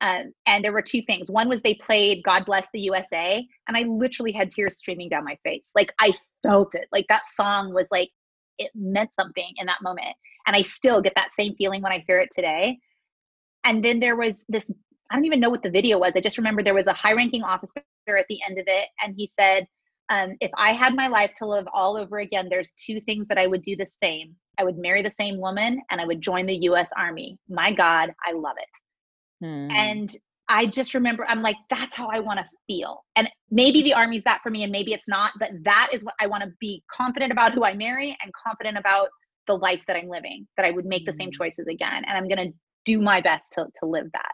um, 0.00 0.32
and 0.46 0.64
there 0.64 0.72
were 0.72 0.82
two 0.82 1.02
things. 1.02 1.30
One 1.30 1.48
was 1.48 1.60
they 1.60 1.74
played 1.74 2.22
God 2.24 2.44
Bless 2.46 2.66
the 2.72 2.80
USA, 2.80 3.46
and 3.68 3.76
I 3.76 3.82
literally 3.82 4.32
had 4.32 4.50
tears 4.50 4.78
streaming 4.78 5.08
down 5.08 5.24
my 5.24 5.36
face. 5.44 5.72
Like 5.74 5.92
I 6.00 6.12
felt 6.42 6.74
it. 6.74 6.88
Like 6.92 7.06
that 7.08 7.26
song 7.26 7.74
was 7.74 7.88
like, 7.90 8.10
it 8.58 8.70
meant 8.74 9.10
something 9.14 9.52
in 9.56 9.66
that 9.66 9.82
moment. 9.82 10.14
And 10.46 10.56
I 10.56 10.62
still 10.62 11.00
get 11.00 11.14
that 11.16 11.32
same 11.32 11.54
feeling 11.56 11.82
when 11.82 11.92
I 11.92 12.04
hear 12.06 12.18
it 12.18 12.30
today. 12.34 12.78
And 13.64 13.84
then 13.84 14.00
there 14.00 14.16
was 14.16 14.42
this 14.48 14.70
I 15.10 15.16
don't 15.16 15.26
even 15.26 15.40
know 15.40 15.50
what 15.50 15.62
the 15.62 15.70
video 15.70 15.98
was. 15.98 16.12
I 16.14 16.20
just 16.20 16.38
remember 16.38 16.62
there 16.62 16.74
was 16.74 16.86
a 16.86 16.92
high 16.92 17.12
ranking 17.12 17.42
officer 17.42 17.82
at 18.06 18.26
the 18.28 18.38
end 18.48 18.58
of 18.58 18.64
it, 18.68 18.88
and 19.02 19.14
he 19.16 19.28
said, 19.38 19.66
um, 20.08 20.36
If 20.40 20.52
I 20.56 20.72
had 20.72 20.94
my 20.94 21.08
life 21.08 21.32
to 21.38 21.46
live 21.46 21.66
all 21.74 21.96
over 21.96 22.20
again, 22.20 22.48
there's 22.48 22.72
two 22.72 23.00
things 23.00 23.26
that 23.28 23.38
I 23.38 23.48
would 23.48 23.62
do 23.62 23.74
the 23.76 23.88
same. 24.02 24.36
I 24.56 24.64
would 24.64 24.78
marry 24.78 25.02
the 25.02 25.10
same 25.10 25.40
woman, 25.40 25.82
and 25.90 26.00
I 26.00 26.06
would 26.06 26.20
join 26.20 26.46
the 26.46 26.62
US 26.62 26.90
Army. 26.96 27.38
My 27.48 27.72
God, 27.72 28.14
I 28.24 28.32
love 28.32 28.56
it. 28.56 28.68
Hmm. 29.40 29.70
And 29.70 30.16
I 30.48 30.66
just 30.66 30.94
remember 30.94 31.24
I'm 31.28 31.42
like, 31.42 31.56
that's 31.68 31.94
how 31.94 32.08
I 32.08 32.20
want 32.20 32.40
to 32.40 32.46
feel. 32.66 33.04
And 33.16 33.28
maybe 33.50 33.82
the 33.82 33.94
army's 33.94 34.24
that 34.24 34.40
for 34.42 34.50
me 34.50 34.64
and 34.64 34.72
maybe 34.72 34.92
it's 34.92 35.08
not, 35.08 35.32
but 35.38 35.50
that 35.64 35.90
is 35.92 36.04
what 36.04 36.14
I 36.20 36.26
want 36.26 36.42
to 36.42 36.50
be 36.60 36.82
confident 36.90 37.30
about 37.30 37.54
who 37.54 37.64
I 37.64 37.74
marry 37.74 38.16
and 38.22 38.32
confident 38.34 38.76
about 38.76 39.08
the 39.46 39.54
life 39.54 39.80
that 39.86 39.96
I'm 39.96 40.08
living, 40.08 40.46
that 40.56 40.66
I 40.66 40.70
would 40.70 40.86
make 40.86 41.06
the 41.06 41.14
same 41.14 41.28
hmm. 41.28 41.42
choices 41.42 41.66
again. 41.68 42.04
And 42.04 42.16
I'm 42.16 42.28
going 42.28 42.50
to 42.50 42.54
do 42.84 43.00
my 43.00 43.20
best 43.20 43.52
to, 43.52 43.66
to 43.80 43.86
live 43.86 44.06
that. 44.12 44.32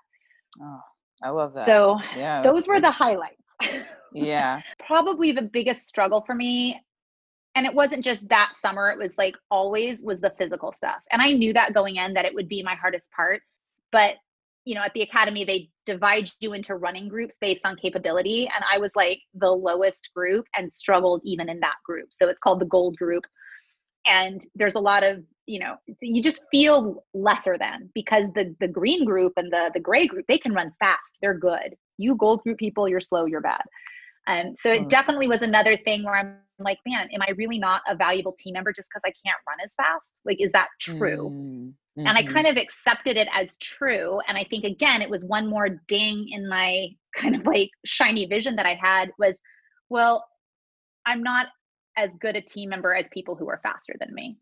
Oh, 0.60 0.80
I 1.22 1.30
love 1.30 1.54
that. 1.54 1.66
So 1.66 1.98
yeah, 2.16 2.42
those 2.42 2.66
were 2.66 2.80
the 2.80 2.90
highlights. 2.90 3.42
yeah. 4.12 4.60
Probably 4.86 5.32
the 5.32 5.42
biggest 5.42 5.86
struggle 5.86 6.22
for 6.26 6.34
me. 6.34 6.80
And 7.54 7.66
it 7.66 7.74
wasn't 7.74 8.04
just 8.04 8.28
that 8.28 8.52
summer, 8.60 8.90
it 8.90 8.98
was 8.98 9.16
like 9.16 9.34
always 9.50 10.02
was 10.02 10.20
the 10.20 10.34
physical 10.38 10.72
stuff. 10.72 11.00
And 11.10 11.22
I 11.22 11.32
knew 11.32 11.52
that 11.54 11.72
going 11.72 11.96
in 11.96 12.14
that 12.14 12.26
it 12.26 12.34
would 12.34 12.48
be 12.48 12.62
my 12.62 12.74
hardest 12.74 13.10
part. 13.12 13.42
But 13.92 14.16
you 14.66 14.74
know, 14.74 14.82
at 14.82 14.92
the 14.94 15.02
academy, 15.02 15.44
they 15.44 15.70
divide 15.86 16.28
you 16.40 16.52
into 16.52 16.74
running 16.74 17.08
groups 17.08 17.36
based 17.40 17.64
on 17.64 17.76
capability. 17.76 18.48
And 18.52 18.64
I 18.70 18.78
was 18.78 18.94
like 18.96 19.20
the 19.32 19.50
lowest 19.50 20.10
group 20.14 20.44
and 20.56 20.70
struggled 20.70 21.22
even 21.24 21.48
in 21.48 21.60
that 21.60 21.76
group. 21.86 22.08
So 22.10 22.28
it's 22.28 22.40
called 22.40 22.60
the 22.60 22.66
gold 22.66 22.96
group. 22.96 23.22
And 24.06 24.44
there's 24.56 24.74
a 24.74 24.80
lot 24.80 25.04
of, 25.04 25.22
you 25.46 25.60
know, 25.60 25.76
you 26.02 26.20
just 26.20 26.46
feel 26.50 27.04
lesser 27.14 27.56
than 27.56 27.90
because 27.94 28.26
the 28.34 28.54
the 28.60 28.68
green 28.68 29.04
group 29.04 29.34
and 29.36 29.52
the 29.52 29.70
the 29.72 29.80
gray 29.80 30.08
group, 30.08 30.26
they 30.28 30.38
can 30.38 30.52
run 30.52 30.72
fast. 30.80 31.16
They're 31.22 31.38
good. 31.38 31.76
You 31.96 32.16
gold 32.16 32.42
group 32.42 32.58
people, 32.58 32.88
you're 32.88 33.00
slow, 33.00 33.26
you're 33.26 33.40
bad. 33.40 33.62
And 34.26 34.58
so 34.60 34.72
it 34.72 34.82
hmm. 34.82 34.88
definitely 34.88 35.28
was 35.28 35.42
another 35.42 35.76
thing 35.76 36.02
where 36.02 36.16
I'm 36.16 36.38
like, 36.64 36.78
man, 36.86 37.08
am 37.12 37.22
I 37.22 37.30
really 37.36 37.58
not 37.58 37.82
a 37.88 37.94
valuable 37.94 38.34
team 38.38 38.54
member 38.54 38.72
just 38.72 38.88
because 38.88 39.02
I 39.04 39.12
can't 39.26 39.38
run 39.48 39.58
as 39.64 39.74
fast? 39.74 40.20
Like, 40.24 40.38
is 40.40 40.52
that 40.52 40.68
true? 40.80 41.30
Mm. 41.30 41.72
Mm-hmm. 41.98 42.06
And 42.06 42.18
I 42.18 42.22
mm-hmm. 42.22 42.34
kind 42.34 42.46
of 42.46 42.56
accepted 42.56 43.16
it 43.16 43.28
as 43.32 43.56
true. 43.56 44.20
And 44.28 44.36
I 44.36 44.44
think, 44.44 44.64
again, 44.64 45.00
it 45.00 45.08
was 45.08 45.24
one 45.24 45.48
more 45.48 45.68
ding 45.88 46.28
in 46.30 46.48
my 46.48 46.88
kind 47.16 47.34
of 47.34 47.46
like 47.46 47.70
shiny 47.84 48.26
vision 48.26 48.56
that 48.56 48.66
I 48.66 48.78
had 48.80 49.10
was, 49.18 49.38
well, 49.88 50.26
I'm 51.06 51.22
not 51.22 51.48
as 51.96 52.14
good 52.16 52.36
a 52.36 52.42
team 52.42 52.68
member 52.68 52.94
as 52.94 53.06
people 53.12 53.34
who 53.34 53.48
are 53.48 53.60
faster 53.62 53.94
than 53.98 54.14
me. 54.14 54.36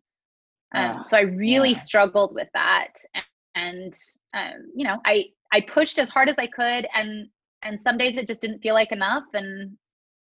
Um, 0.74 0.96
oh, 0.98 1.04
so 1.08 1.16
I 1.16 1.20
really 1.20 1.72
yeah. 1.72 1.80
struggled 1.80 2.34
with 2.34 2.48
that. 2.54 2.88
And, 3.14 3.24
and 3.54 3.94
um, 4.34 4.72
you 4.74 4.84
know, 4.84 4.98
I, 5.04 5.26
I 5.52 5.60
pushed 5.60 6.00
as 6.00 6.08
hard 6.08 6.28
as 6.28 6.36
I 6.38 6.46
could 6.46 6.88
and, 6.94 7.28
and 7.62 7.80
some 7.80 7.96
days 7.96 8.16
it 8.16 8.26
just 8.26 8.40
didn't 8.40 8.60
feel 8.60 8.74
like 8.74 8.90
enough. 8.90 9.24
And, 9.34 9.76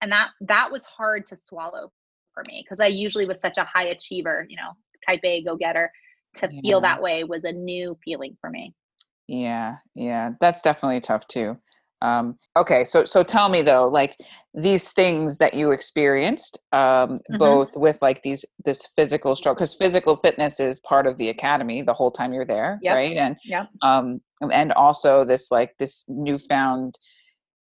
and 0.02 0.12
that, 0.12 0.30
that 0.42 0.72
was 0.72 0.84
hard 0.86 1.28
to 1.28 1.36
swallow 1.36 1.92
for 2.34 2.44
me 2.48 2.64
because 2.64 2.80
I 2.80 2.88
usually 2.88 3.26
was 3.26 3.40
such 3.40 3.58
a 3.58 3.64
high 3.64 3.88
achiever, 3.88 4.46
you 4.50 4.58
know, 4.58 4.72
type 5.08 5.22
A 5.24 5.44
go 5.44 5.56
getter 5.56 5.92
to 6.36 6.50
yeah. 6.52 6.62
feel 6.62 6.82
that 6.82 7.02
way 7.02 7.24
was 7.24 7.44
a 7.44 7.52
new 7.52 7.98
feeling 8.04 8.38
for 8.40 8.50
me. 8.50 8.74
Yeah, 9.28 9.78
yeah, 9.96 10.32
that's 10.40 10.62
definitely 10.62 11.02
tough 11.02 11.28
too. 11.28 11.58
Um, 12.02 12.38
okay, 12.56 12.84
so 12.84 13.06
so 13.06 13.24
tell 13.24 13.50
me 13.50 13.64
though, 13.64 13.88
like 13.88 14.16
these 14.54 14.92
things 14.92 15.40
that 15.40 15.56
you 15.56 15.72
experienced, 15.72 16.60
um, 16.72 16.80
mm-hmm. 16.80 17.38
both 17.38 17.76
with 17.76 18.02
like 18.02 18.22
these 18.22 18.46
this 18.66 18.88
physical 18.96 19.36
struggle, 19.36 19.56
because 19.56 19.74
physical 19.74 20.16
fitness 20.16 20.60
is 20.60 20.80
part 20.82 21.08
of 21.08 21.18
the 21.18 21.30
academy 21.30 21.82
the 21.82 21.94
whole 21.94 22.12
time 22.12 22.34
you're 22.34 22.46
there, 22.46 22.78
yep. 22.84 22.94
right? 22.96 23.18
And 23.18 23.36
yeah, 23.44 23.66
um, 23.82 24.22
and 24.52 24.72
also 24.74 25.26
this 25.26 25.50
like 25.50 25.72
this 25.80 26.06
newfound 26.08 27.00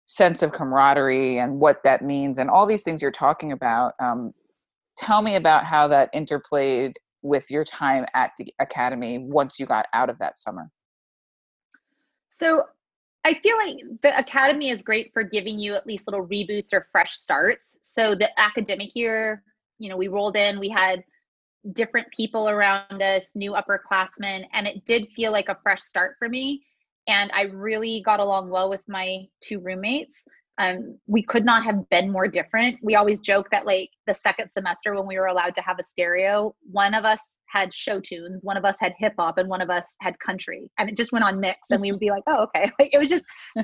sense 0.06 0.42
of 0.42 0.52
camaraderie 0.52 1.40
and 1.40 1.60
what 1.60 1.82
that 1.84 2.04
means 2.04 2.38
and 2.38 2.50
all 2.50 2.66
these 2.66 2.84
things 2.84 3.02
you're 3.02 3.12
talking 3.12 3.52
about 3.52 3.94
um, 4.00 4.34
tell 4.98 5.22
me 5.22 5.36
about 5.36 5.64
how 5.64 5.88
that 5.88 6.14
interplayed 6.14 6.94
with 7.22 7.50
your 7.50 7.66
time 7.66 8.06
at 8.14 8.32
the 8.38 8.54
academy 8.60 9.18
once 9.18 9.60
you 9.60 9.66
got 9.66 9.88
out 9.94 10.10
of 10.10 10.18
that 10.20 10.38
summer 10.38 10.70
so 12.32 12.64
I 13.26 13.34
feel 13.42 13.58
like 13.58 13.78
the 14.04 14.18
academy 14.20 14.70
is 14.70 14.84
great 14.84 15.12
for 15.12 15.24
giving 15.24 15.58
you 15.58 15.74
at 15.74 15.88
least 15.88 16.06
little 16.06 16.28
reboots 16.28 16.74
or 16.74 16.88
fresh 16.92 17.18
starts. 17.18 17.76
So 17.82 18.14
the 18.14 18.30
academic 18.40 18.92
year, 18.94 19.42
you 19.80 19.90
know, 19.90 19.98
we 19.98 20.10
rolled 20.10 20.38
in, 20.38 20.60
we 20.60 20.70
had 20.70 21.04
different 21.74 22.08
people 22.16 22.48
around 22.48 23.02
us, 23.02 23.32
new 23.34 23.54
upperclassmen, 23.54 24.46
and 24.54 24.68
it 24.68 24.86
did 24.86 25.10
feel 25.10 25.32
like 25.32 25.50
a 25.50 25.58
fresh 25.64 25.82
start 25.82 26.18
for 26.20 26.30
me. 26.30 26.64
And 27.08 27.32
I 27.34 27.44
really 27.44 28.02
got 28.02 28.20
along 28.20 28.50
well 28.50 28.70
with 28.70 28.82
my 28.88 29.26
two 29.42 29.60
roommates. 29.60 30.24
Um, 30.58 30.98
we 31.06 31.22
could 31.22 31.46
not 31.46 31.64
have 31.64 31.88
been 31.90 32.12
more 32.12 32.28
different. 32.28 32.78
We 32.82 32.96
always 32.96 33.20
joke 33.20 33.48
that 33.52 33.66
like 33.66 33.90
the 34.08 34.14
second 34.14 34.50
semester 34.52 34.96
when 34.96 35.06
we 35.06 35.20
were 35.20 35.28
allowed 35.28 35.54
to 35.56 35.62
have 35.62 35.78
a 35.80 35.84
stereo, 35.90 36.56
one 36.72 36.94
of 36.94 37.04
us 37.04 37.20
had 37.48 37.74
show 37.74 38.00
tunes, 38.00 38.44
one 38.44 38.58
of 38.58 38.66
us 38.66 38.76
had 38.80 38.94
hip 38.98 39.14
hop, 39.20 39.38
and 39.38 39.50
one 39.50 39.62
of 39.62 39.70
us 39.70 39.84
had 40.02 40.18
country. 40.20 40.70
And 40.78 40.90
it 40.90 40.98
just 40.98 41.12
went 41.12 41.26
on 41.26 41.40
mix. 41.40 41.60
And 41.70 41.82
we 41.82 41.92
would 41.92 42.00
be 42.00 42.10
like, 42.10 42.24
oh, 42.28 42.44
okay. 42.44 42.72
Like 42.80 42.94
it 42.94 43.00
was 43.00 43.10
just, 43.10 43.24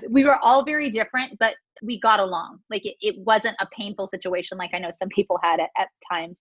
we 0.10 0.23
were 0.23 0.38
all 0.41 0.63
very 0.63 0.89
different, 0.89 1.38
but 1.39 1.56
we 1.82 1.99
got 1.99 2.19
along. 2.19 2.60
Like 2.69 2.86
it, 2.86 2.95
it 3.01 3.15
wasn't 3.19 3.56
a 3.60 3.67
painful 3.75 4.08
situation 4.08 4.58
like 4.58 4.71
I 4.73 4.80
know 4.80 4.91
some 4.91 5.10
people 5.10 5.39
had 5.41 5.60
at, 5.60 5.69
at 5.77 5.88
times. 6.12 6.38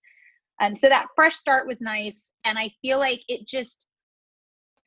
And 0.61 0.77
so 0.77 0.89
that 0.89 1.07
fresh 1.17 1.37
start 1.37 1.67
was 1.67 1.81
nice. 1.81 2.33
And 2.45 2.59
I 2.59 2.71
feel 2.83 2.99
like 2.99 3.23
it 3.29 3.47
just, 3.47 3.87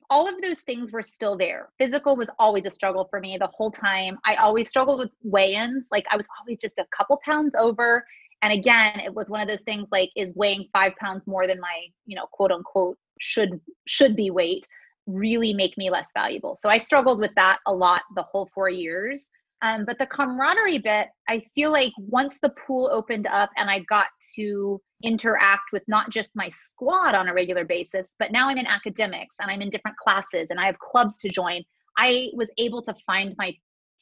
all 0.09 0.27
of 0.27 0.41
those 0.41 0.59
things 0.59 0.91
were 0.91 1.03
still 1.03 1.37
there. 1.37 1.69
Physical 1.77 2.15
was 2.15 2.29
always 2.39 2.65
a 2.65 2.71
struggle 2.71 3.07
for 3.09 3.19
me 3.19 3.37
the 3.39 3.47
whole 3.47 3.71
time. 3.71 4.17
I 4.25 4.35
always 4.35 4.69
struggled 4.69 4.99
with 4.99 5.11
weigh 5.23 5.55
ins. 5.55 5.85
Like 5.91 6.05
I 6.11 6.17
was 6.17 6.25
always 6.39 6.59
just 6.59 6.79
a 6.79 6.85
couple 6.95 7.19
pounds 7.25 7.53
over 7.57 8.03
and 8.43 8.53
again 8.53 8.99
it 8.99 9.13
was 9.13 9.29
one 9.29 9.41
of 9.41 9.47
those 9.47 9.61
things 9.61 9.87
like 9.91 10.11
is 10.15 10.35
weighing 10.35 10.67
five 10.71 10.93
pounds 10.97 11.25
more 11.25 11.47
than 11.47 11.59
my 11.59 11.85
you 12.05 12.15
know 12.15 12.27
quote 12.31 12.51
unquote 12.51 12.97
should 13.19 13.59
should 13.87 14.15
be 14.15 14.29
weight 14.29 14.67
really 15.07 15.53
make 15.53 15.75
me 15.77 15.89
less 15.89 16.09
valuable 16.13 16.55
so 16.55 16.69
i 16.69 16.77
struggled 16.77 17.19
with 17.19 17.31
that 17.35 17.57
a 17.65 17.73
lot 17.73 18.01
the 18.15 18.23
whole 18.23 18.47
four 18.53 18.69
years 18.69 19.25
um, 19.61 19.85
but 19.85 19.97
the 19.97 20.07
camaraderie 20.07 20.77
bit 20.77 21.07
i 21.27 21.41
feel 21.55 21.71
like 21.71 21.93
once 21.97 22.37
the 22.43 22.53
pool 22.65 22.89
opened 22.91 23.27
up 23.27 23.49
and 23.57 23.69
i 23.69 23.79
got 23.89 24.07
to 24.35 24.79
interact 25.03 25.71
with 25.71 25.83
not 25.87 26.09
just 26.09 26.35
my 26.35 26.49
squad 26.49 27.13
on 27.13 27.27
a 27.27 27.33
regular 27.33 27.65
basis 27.65 28.09
but 28.19 28.31
now 28.31 28.47
i'm 28.47 28.57
in 28.57 28.65
academics 28.67 29.35
and 29.41 29.51
i'm 29.51 29.61
in 29.61 29.69
different 29.69 29.97
classes 29.97 30.47
and 30.49 30.59
i 30.59 30.65
have 30.65 30.77
clubs 30.79 31.17
to 31.17 31.29
join 31.29 31.61
i 31.97 32.29
was 32.33 32.49
able 32.57 32.81
to 32.81 32.93
find 33.05 33.35
my 33.37 33.53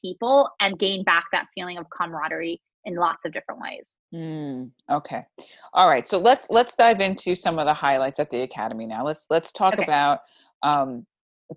people 0.04 0.50
and 0.60 0.80
gain 0.80 1.04
back 1.04 1.26
that 1.32 1.48
feeling 1.56 1.78
of 1.78 1.86
camaraderie 1.90 2.62
in 2.86 2.96
lots 2.96 3.26
of 3.26 3.34
different 3.34 3.62
ways. 3.62 3.94
Mm, 4.14 4.72
okay. 4.90 5.24
All 5.74 5.88
right. 5.88 6.08
So 6.08 6.18
let's 6.18 6.50
let's 6.50 6.76
dive 6.76 7.00
into 7.00 7.36
some 7.36 7.60
of 7.60 7.66
the 7.66 7.74
highlights 7.74 8.20
at 8.20 8.30
the 8.30 8.42
academy 8.42 8.86
now. 8.86 9.06
Let's 9.06 9.26
let's 9.30 9.52
talk 9.52 9.76
okay. 9.76 9.84
about 9.84 10.20
um, 10.64 11.06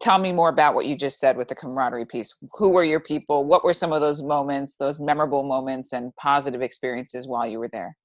tell 0.01 0.19
me 0.19 0.33
more 0.33 0.49
about 0.49 0.75
what 0.75 0.87
you 0.87 0.97
just 0.97 1.19
said 1.19 1.37
with 1.37 1.49
the 1.49 1.55
camaraderie 1.55 2.07
piece. 2.07 2.35
Who 2.53 2.69
were 2.69 2.85
your 2.85 3.01
people? 3.01 3.45
What 3.45 3.65
were 3.65 3.75
some 3.75 3.93
of 3.93 4.01
those 4.01 4.23
moments, 4.23 4.77
those 4.77 5.01
memorable 5.01 5.43
moments 5.43 5.93
and 5.93 6.15
positive 6.17 6.63
experiences 6.63 7.27
while 7.27 7.47
you 7.47 7.59
were 7.59 7.69
there? 7.69 7.97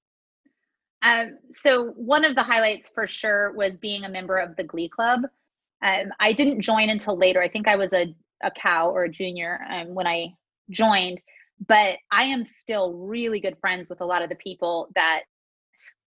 Um, 1.01 1.37
so 1.51 1.91
one 1.91 2.25
of 2.25 2.35
the 2.35 2.43
highlights 2.43 2.91
for 2.93 3.07
sure 3.07 3.53
was 3.53 3.77
being 3.77 4.03
a 4.03 4.09
member 4.09 4.37
of 4.37 4.55
the 4.55 4.63
Glee 4.63 4.89
Club. 4.89 5.21
Um, 5.81 6.11
I 6.19 6.33
didn't 6.33 6.61
join 6.61 6.89
until 6.89 7.17
later. 7.17 7.41
I 7.41 7.47
think 7.47 7.67
I 7.67 7.77
was 7.77 7.93
a, 7.93 8.13
a 8.43 8.51
cow 8.51 8.89
or 8.89 9.05
a 9.05 9.09
junior 9.09 9.59
um, 9.69 9.93
when 9.95 10.07
I 10.07 10.33
joined 10.69 11.23
but 11.67 11.97
I 12.11 12.25
am 12.25 12.45
still 12.57 12.93
really 12.93 13.39
good 13.39 13.57
friends 13.59 13.89
with 13.89 14.01
a 14.01 14.05
lot 14.05 14.21
of 14.21 14.29
the 14.29 14.35
people 14.35 14.89
that 14.95 15.21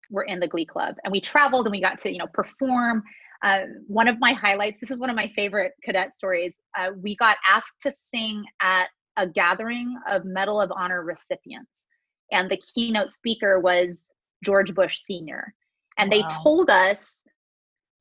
were 0.09 0.23
in 0.23 0.39
the 0.39 0.47
Glee 0.47 0.65
Club, 0.65 0.95
and 1.03 1.11
we 1.11 1.21
traveled 1.21 1.65
and 1.65 1.71
we 1.71 1.81
got 1.81 1.99
to 1.99 2.11
you 2.11 2.17
know 2.17 2.27
perform. 2.27 3.03
Uh, 3.43 3.61
one 3.87 4.07
of 4.07 4.19
my 4.19 4.33
highlights. 4.33 4.79
This 4.79 4.91
is 4.91 4.99
one 4.99 5.09
of 5.09 5.15
my 5.15 5.31
favorite 5.35 5.73
cadet 5.83 6.15
stories. 6.15 6.53
Uh, 6.77 6.91
we 7.01 7.15
got 7.15 7.37
asked 7.47 7.81
to 7.81 7.91
sing 7.91 8.43
at 8.61 8.89
a 9.17 9.27
gathering 9.27 9.95
of 10.07 10.25
Medal 10.25 10.61
of 10.61 10.71
Honor 10.71 11.03
recipients, 11.03 11.71
and 12.31 12.49
the 12.49 12.61
keynote 12.73 13.11
speaker 13.11 13.59
was 13.59 14.07
George 14.43 14.73
Bush 14.73 15.03
Sr. 15.03 15.53
And 15.97 16.11
wow. 16.11 16.17
they 16.17 16.35
told 16.43 16.69
us 16.69 17.21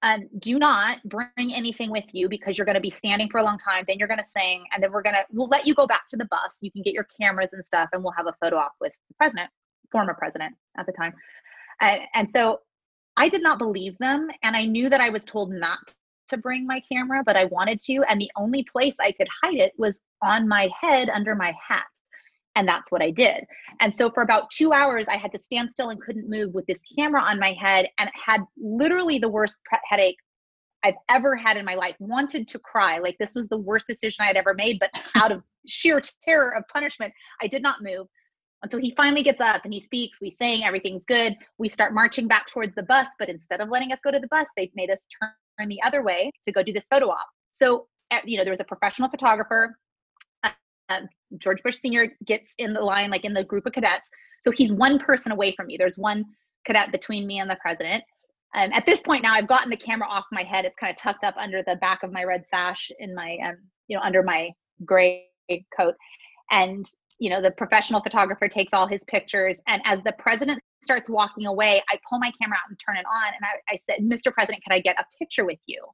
um, 0.02 0.28
do 0.38 0.58
not 0.58 0.98
bring 1.04 1.54
anything 1.54 1.90
with 1.90 2.04
you 2.12 2.28
because 2.28 2.56
you're 2.56 2.64
going 2.64 2.74
to 2.74 2.80
be 2.80 2.90
standing 2.90 3.28
for 3.28 3.38
a 3.38 3.42
long 3.42 3.58
time. 3.58 3.84
Then 3.86 3.98
you're 3.98 4.08
going 4.08 4.20
to 4.20 4.24
sing, 4.24 4.64
and 4.72 4.82
then 4.82 4.92
we're 4.92 5.02
going 5.02 5.14
to 5.14 5.24
we'll 5.30 5.48
let 5.48 5.66
you 5.66 5.74
go 5.74 5.86
back 5.86 6.08
to 6.08 6.16
the 6.16 6.24
bus. 6.26 6.56
You 6.60 6.70
can 6.70 6.82
get 6.82 6.94
your 6.94 7.06
cameras 7.20 7.50
and 7.52 7.66
stuff, 7.66 7.90
and 7.92 8.02
we'll 8.02 8.14
have 8.14 8.26
a 8.26 8.34
photo 8.40 8.56
op 8.56 8.72
with 8.80 8.92
the 9.08 9.14
president, 9.16 9.50
former 9.92 10.14
president 10.14 10.54
at 10.78 10.86
the 10.86 10.92
time. 10.92 11.12
Uh, 11.80 11.98
and 12.14 12.28
so 12.34 12.60
I 13.16 13.28
did 13.28 13.42
not 13.42 13.58
believe 13.58 13.98
them, 13.98 14.28
and 14.42 14.56
I 14.56 14.64
knew 14.64 14.88
that 14.88 15.00
I 15.00 15.10
was 15.10 15.24
told 15.24 15.52
not 15.52 15.92
to 16.28 16.38
bring 16.38 16.66
my 16.66 16.80
camera, 16.90 17.22
but 17.24 17.36
I 17.36 17.44
wanted 17.46 17.80
to, 17.82 18.02
and 18.08 18.20
the 18.20 18.30
only 18.36 18.62
place 18.62 18.96
I 19.00 19.12
could 19.12 19.28
hide 19.42 19.56
it 19.56 19.72
was 19.76 20.00
on 20.22 20.48
my 20.48 20.70
head 20.80 21.10
under 21.10 21.34
my 21.34 21.52
hat. 21.68 21.84
And 22.56 22.66
that's 22.66 22.90
what 22.90 23.02
I 23.02 23.10
did. 23.10 23.44
And 23.80 23.94
so 23.94 24.10
for 24.10 24.22
about 24.22 24.50
two 24.50 24.72
hours, 24.72 25.06
I 25.08 25.16
had 25.16 25.32
to 25.32 25.38
stand 25.38 25.70
still 25.70 25.90
and 25.90 26.00
couldn't 26.00 26.28
move 26.28 26.52
with 26.52 26.66
this 26.66 26.80
camera 26.98 27.22
on 27.22 27.38
my 27.38 27.52
head 27.52 27.88
and 27.98 28.10
had 28.14 28.42
literally 28.60 29.18
the 29.18 29.28
worst 29.28 29.58
headache 29.88 30.16
I've 30.82 30.94
ever 31.08 31.36
had 31.36 31.56
in 31.56 31.64
my 31.64 31.74
life. 31.74 31.94
Wanted 32.00 32.48
to 32.48 32.58
cry. 32.58 32.98
Like 32.98 33.16
this 33.18 33.34
was 33.34 33.46
the 33.48 33.58
worst 33.58 33.86
decision 33.86 34.16
I 34.20 34.26
had 34.26 34.36
ever 34.36 34.54
made, 34.54 34.78
but 34.80 34.90
out 35.14 35.32
of 35.32 35.42
sheer 35.66 36.00
terror 36.22 36.56
of 36.56 36.64
punishment, 36.72 37.12
I 37.40 37.46
did 37.46 37.62
not 37.62 37.82
move. 37.82 38.06
And 38.62 38.70
so 38.70 38.78
he 38.78 38.94
finally 38.96 39.22
gets 39.22 39.40
up 39.40 39.64
and 39.64 39.72
he 39.72 39.80
speaks. 39.80 40.18
We 40.20 40.32
sing, 40.32 40.64
everything's 40.64 41.04
good. 41.04 41.34
We 41.58 41.68
start 41.68 41.94
marching 41.94 42.28
back 42.28 42.46
towards 42.46 42.74
the 42.74 42.82
bus, 42.82 43.08
but 43.18 43.28
instead 43.28 43.60
of 43.60 43.70
letting 43.70 43.92
us 43.92 44.00
go 44.04 44.10
to 44.10 44.18
the 44.18 44.28
bus, 44.28 44.46
they've 44.56 44.74
made 44.74 44.90
us 44.90 44.98
turn 45.20 45.68
the 45.68 45.82
other 45.82 46.02
way 46.02 46.30
to 46.44 46.52
go 46.52 46.62
do 46.62 46.72
this 46.72 46.84
photo 46.90 47.10
op. 47.10 47.26
So, 47.52 47.86
eh, 48.10 48.20
you 48.24 48.36
know, 48.36 48.44
there 48.44 48.52
was 48.52 48.60
a 48.60 48.64
professional 48.64 49.08
photographer 49.08 49.76
um, 50.90 51.08
George 51.38 51.62
Bush 51.62 51.78
Sr. 51.80 52.08
gets 52.24 52.52
in 52.58 52.72
the 52.72 52.80
line, 52.80 53.10
like 53.10 53.24
in 53.24 53.32
the 53.32 53.44
group 53.44 53.66
of 53.66 53.72
cadets. 53.72 54.04
So 54.42 54.50
he's 54.50 54.72
one 54.72 54.98
person 54.98 55.32
away 55.32 55.54
from 55.54 55.66
me. 55.66 55.76
There's 55.76 55.98
one 55.98 56.24
cadet 56.66 56.92
between 56.92 57.26
me 57.26 57.38
and 57.38 57.48
the 57.48 57.56
president. 57.60 58.04
Um, 58.54 58.72
at 58.72 58.84
this 58.84 59.00
point 59.00 59.22
now, 59.22 59.34
I've 59.34 59.46
gotten 59.46 59.70
the 59.70 59.76
camera 59.76 60.08
off 60.08 60.24
my 60.32 60.42
head. 60.42 60.64
It's 60.64 60.76
kind 60.76 60.90
of 60.90 60.96
tucked 60.96 61.24
up 61.24 61.36
under 61.36 61.62
the 61.62 61.76
back 61.76 62.02
of 62.02 62.12
my 62.12 62.24
red 62.24 62.44
sash 62.50 62.90
in 62.98 63.14
my, 63.14 63.36
um, 63.46 63.56
you 63.86 63.96
know, 63.96 64.02
under 64.02 64.22
my 64.22 64.50
gray 64.84 65.26
coat. 65.76 65.94
And, 66.50 66.84
you 67.20 67.30
know, 67.30 67.40
the 67.40 67.52
professional 67.52 68.02
photographer 68.02 68.48
takes 68.48 68.72
all 68.72 68.88
his 68.88 69.04
pictures. 69.04 69.60
And 69.68 69.80
as 69.84 70.02
the 70.02 70.12
president 70.18 70.60
starts 70.82 71.08
walking 71.08 71.46
away, 71.46 71.82
I 71.90 71.98
pull 72.08 72.18
my 72.18 72.32
camera 72.40 72.56
out 72.56 72.70
and 72.70 72.78
turn 72.84 72.96
it 72.96 73.04
on. 73.06 73.34
And 73.34 73.44
I, 73.44 73.74
I 73.74 73.76
said, 73.76 74.00
Mr. 74.00 74.32
President, 74.32 74.64
can 74.64 74.72
I 74.72 74.80
get 74.80 74.96
a 74.98 75.04
picture 75.18 75.44
with 75.44 75.60
you? 75.66 75.84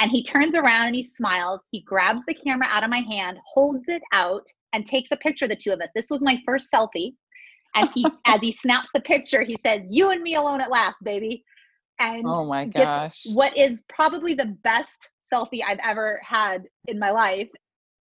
And 0.00 0.10
he 0.10 0.22
turns 0.22 0.54
around 0.54 0.86
and 0.86 0.94
he 0.94 1.02
smiles. 1.02 1.62
He 1.70 1.80
grabs 1.80 2.22
the 2.26 2.34
camera 2.34 2.68
out 2.70 2.84
of 2.84 2.90
my 2.90 3.00
hand, 3.00 3.38
holds 3.52 3.88
it 3.88 4.02
out, 4.12 4.46
and 4.72 4.86
takes 4.86 5.10
a 5.10 5.16
picture 5.16 5.46
of 5.46 5.50
the 5.50 5.56
two 5.56 5.72
of 5.72 5.80
us. 5.80 5.88
This 5.94 6.10
was 6.10 6.22
my 6.22 6.38
first 6.46 6.68
selfie. 6.72 7.14
And 7.74 7.90
he, 7.94 8.06
as 8.26 8.40
he 8.40 8.52
snaps 8.52 8.90
the 8.94 9.00
picture, 9.00 9.42
he 9.42 9.56
says, 9.56 9.82
"You 9.90 10.10
and 10.10 10.22
me 10.22 10.36
alone 10.36 10.60
at 10.60 10.70
last, 10.70 10.96
baby." 11.02 11.44
And 12.00 12.24
oh 12.26 12.44
my 12.44 12.66
gosh, 12.66 13.24
what 13.34 13.56
is 13.56 13.82
probably 13.88 14.34
the 14.34 14.56
best 14.62 15.10
selfie 15.32 15.62
I've 15.66 15.80
ever 15.82 16.20
had 16.24 16.64
in 16.86 16.98
my 16.98 17.10
life. 17.10 17.48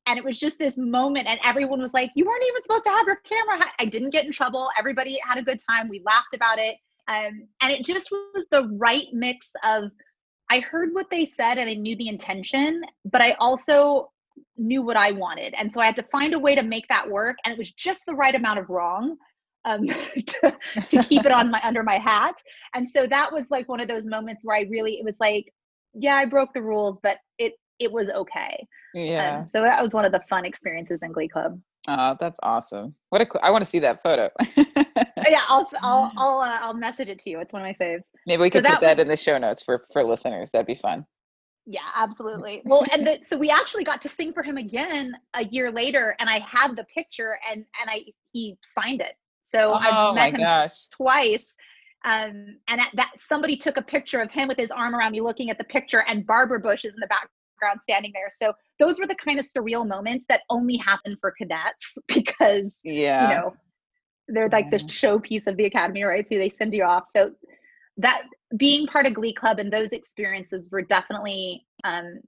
And 0.06 0.18
it 0.18 0.24
was 0.24 0.38
just 0.38 0.58
this 0.58 0.78
moment, 0.78 1.28
and 1.28 1.38
everyone 1.44 1.82
was 1.82 1.94
like, 1.94 2.12
"You 2.16 2.26
weren't 2.26 2.44
even 2.48 2.64
supposed 2.64 2.86
to 2.86 2.92
have 2.92 3.06
your 3.06 3.18
camera." 3.30 3.60
I 3.80 3.86
didn't 3.86 4.12
get 4.12 4.26
in 4.26 4.32
trouble. 4.32 4.70
Everybody 4.78 5.20
had 5.28 5.38
a 5.38 5.42
good 5.42 5.60
time. 5.70 5.90
We 5.90 6.02
laughed 6.06 6.34
about 6.34 6.60
it, 6.60 6.78
um, 7.10 7.48
and 7.62 7.74
it 7.74 7.84
just 7.84 8.10
was 8.12 8.46
the 8.50 8.70
right 8.78 9.08
mix 9.12 9.52
of 9.64 9.92
I 10.50 10.60
heard 10.60 10.94
what 10.94 11.08
they 11.10 11.26
said 11.26 11.58
and 11.58 11.70
I 11.70 11.74
knew 11.74 11.96
the 11.96 12.08
intention, 12.08 12.82
but 13.06 13.22
I 13.22 13.36
also 13.40 14.12
knew 14.56 14.82
what 14.82 14.98
I 14.98 15.12
wanted. 15.12 15.54
And 15.58 15.72
so 15.72 15.82
I 15.82 15.86
had 15.86 15.96
to 15.98 16.04
find 16.04 16.34
a 16.34 16.40
way 16.40 16.56
to 16.56 16.64
make 16.64 16.88
that 16.90 17.10
work. 17.10 17.38
And 17.44 17.52
it 17.52 17.58
was 17.58 17.72
just 17.72 18.06
the 18.06 18.16
right 18.16 18.34
amount 18.34 18.60
of 18.60 18.70
wrong 18.70 19.18
um, 19.66 19.86
to, 19.88 20.58
to 20.90 21.04
keep 21.04 21.26
it 21.26 21.32
on 21.32 21.52
my 21.52 21.60
under 21.64 21.84
my 21.84 21.98
hat. 21.98 22.36
And 22.74 22.90
so 22.90 23.08
that 23.08 23.32
was 23.32 23.48
like 23.52 23.68
one 23.68 23.80
of 23.80 23.88
those 23.88 24.08
moments 24.08 24.46
where 24.46 24.58
I 24.58 24.62
really 24.70 24.94
it 25.00 25.06
was 25.06 25.16
like, 25.20 25.54
yeah, 25.94 26.16
I 26.16 26.26
broke 26.26 26.54
the 26.54 26.62
rules, 26.62 27.00
but 27.04 27.18
it 27.38 27.54
it 27.80 27.92
was 27.92 28.10
okay. 28.10 28.66
Yeah. 28.94 29.40
Um, 29.40 29.46
so 29.46 29.62
that 29.62 29.84
was 29.84 29.94
one 29.94 30.06
of 30.06 30.12
the 30.12 30.22
fun 30.30 30.46
experiences 30.46 31.04
in 31.04 31.12
Glee 31.12 31.28
Club. 31.28 31.60
Oh, 31.88 32.16
that's 32.20 32.40
awesome! 32.44 32.96
What 33.10 33.22
a 33.22 33.46
I 33.46 33.52
want 33.52 33.64
to 33.64 33.70
see 33.70 33.80
that 33.80 34.02
photo. 34.02 34.30
yeah, 35.28 35.42
I'll 35.48 35.70
I'll 35.82 36.12
I'll 36.18 36.40
uh, 36.40 36.58
I'll 36.62 36.74
message 36.74 37.10
it 37.10 37.20
to 37.22 37.30
you. 37.30 37.40
It's 37.40 37.54
one 37.54 37.62
of 37.62 37.68
my 37.68 37.86
faves. 37.86 38.04
Maybe 38.26 38.42
we 38.42 38.50
could 38.50 38.66
so 38.66 38.74
put 38.74 38.82
that, 38.82 38.98
was, 38.98 39.02
in 39.04 39.08
the 39.08 39.16
show 39.16 39.38
notes 39.38 39.64
for 39.64 39.86
for 39.94 40.04
listeners. 40.04 40.52
That'd 40.52 40.68
be 40.68 40.76
fun. 40.76 41.06
Yeah, 41.66 41.82
absolutely. 41.96 42.62
Well, 42.64 42.86
and 42.94 43.06
the, 43.06 43.20
so 43.24 43.38
we 43.38 43.50
actually 43.50 43.84
got 43.84 44.02
to 44.04 44.10
sing 44.10 44.32
for 44.32 44.42
him 44.42 44.56
again 44.56 45.14
a 45.34 45.44
year 45.46 45.70
later, 45.70 46.16
and 46.20 46.30
I 46.30 46.40
had 46.40 46.78
the 46.78 46.86
picture, 46.86 47.38
and 47.50 47.66
and 47.82 47.90
I 47.90 48.06
he 48.32 48.58
signed 48.64 49.02
it. 49.02 49.16
So 49.44 49.74
oh, 49.74 49.76
I 49.76 50.14
met 50.14 50.34
him 50.34 50.48
gosh. 50.48 50.88
twice. 50.92 51.56
Um, 52.06 52.58
and 52.68 52.80
at 52.80 52.92
that 52.94 53.12
somebody 53.18 53.58
took 53.58 53.78
a 53.78 53.82
picture 53.82 54.22
of 54.22 54.32
him 54.32 54.48
with 54.48 54.58
his 54.58 54.72
arm 54.72 54.96
around 54.96 55.12
me 55.12 55.22
looking 55.22 55.50
at 55.50 55.58
the 55.58 55.64
picture 55.64 56.06
and 56.08 56.26
Barbara 56.26 56.60
Bush 56.60 56.86
is 56.86 56.94
in 56.94 57.00
the 57.00 57.08
background 57.08 57.82
standing 57.82 58.12
there. 58.14 58.32
So 58.40 58.54
those 58.80 59.00
were 59.00 59.08
the 59.08 59.16
kind 59.16 59.40
of 59.40 59.48
surreal 59.50 59.86
moments 59.86 60.26
that 60.30 60.42
only 60.50 60.78
happen 60.78 61.18
for 61.20 61.32
cadets 61.32 61.98
because 62.08 62.80
yeah. 62.84 63.24
you 63.24 63.36
know 63.36 63.56
they're 64.28 64.50
like 64.50 64.72
the 64.72 64.78
showpiece 64.78 65.48
of 65.48 65.58
the 65.58 65.66
academy, 65.66 66.04
right? 66.04 66.28
So 66.28 66.36
they 66.36 66.50
send 66.50 66.74
you 66.74 66.84
off. 66.84 67.08
So 67.14 67.32
that 67.98 68.24
being 68.56 68.88
part 68.88 69.06
of 69.08 69.14
Glee 69.14 69.34
Club 69.34 69.60
and 69.60 69.72
those 69.72 69.90
experiences 69.90 70.70
were 70.72 70.82
definitely 70.82 71.66
um, 71.84 72.20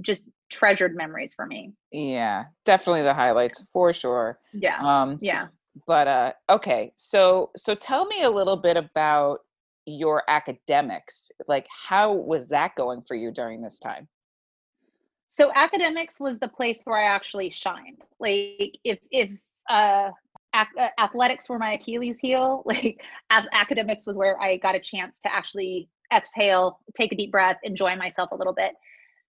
just 0.00 0.24
treasured 0.50 0.96
memories 0.96 1.34
for 1.34 1.46
me. 1.46 1.72
Yeah, 1.90 2.44
definitely 2.64 3.02
the 3.02 3.14
highlights 3.14 3.64
for 3.72 3.92
sure. 3.92 4.38
Yeah. 4.52 4.78
Um, 4.80 5.18
yeah. 5.20 5.48
But 5.86 6.08
uh, 6.08 6.32
okay, 6.50 6.92
so 6.96 7.50
so 7.56 7.74
tell 7.74 8.06
me 8.06 8.22
a 8.22 8.30
little 8.30 8.56
bit 8.56 8.76
about 8.76 9.40
your 9.86 10.22
academics. 10.28 11.30
Like, 11.46 11.66
how 11.88 12.12
was 12.12 12.46
that 12.48 12.74
going 12.76 13.02
for 13.06 13.14
you 13.14 13.30
during 13.30 13.62
this 13.62 13.78
time? 13.78 14.08
So 15.28 15.52
academics 15.54 16.18
was 16.18 16.38
the 16.38 16.48
place 16.48 16.78
where 16.84 16.98
I 16.98 17.04
actually 17.04 17.50
shined. 17.50 18.02
Like, 18.18 18.78
if 18.84 18.98
if 19.10 19.30
uh, 19.70 20.10
ac- 20.58 20.90
athletics 20.98 21.48
were 21.48 21.58
my 21.58 21.74
Achilles 21.74 22.18
heel, 22.20 22.62
like 22.66 23.00
academics 23.30 24.06
was 24.06 24.16
where 24.16 24.40
I 24.40 24.56
got 24.56 24.74
a 24.74 24.80
chance 24.80 25.18
to 25.24 25.34
actually 25.34 25.88
exhale, 26.12 26.80
take 26.96 27.12
a 27.12 27.16
deep 27.16 27.30
breath, 27.30 27.58
enjoy 27.62 27.96
myself 27.96 28.30
a 28.32 28.36
little 28.36 28.54
bit. 28.54 28.74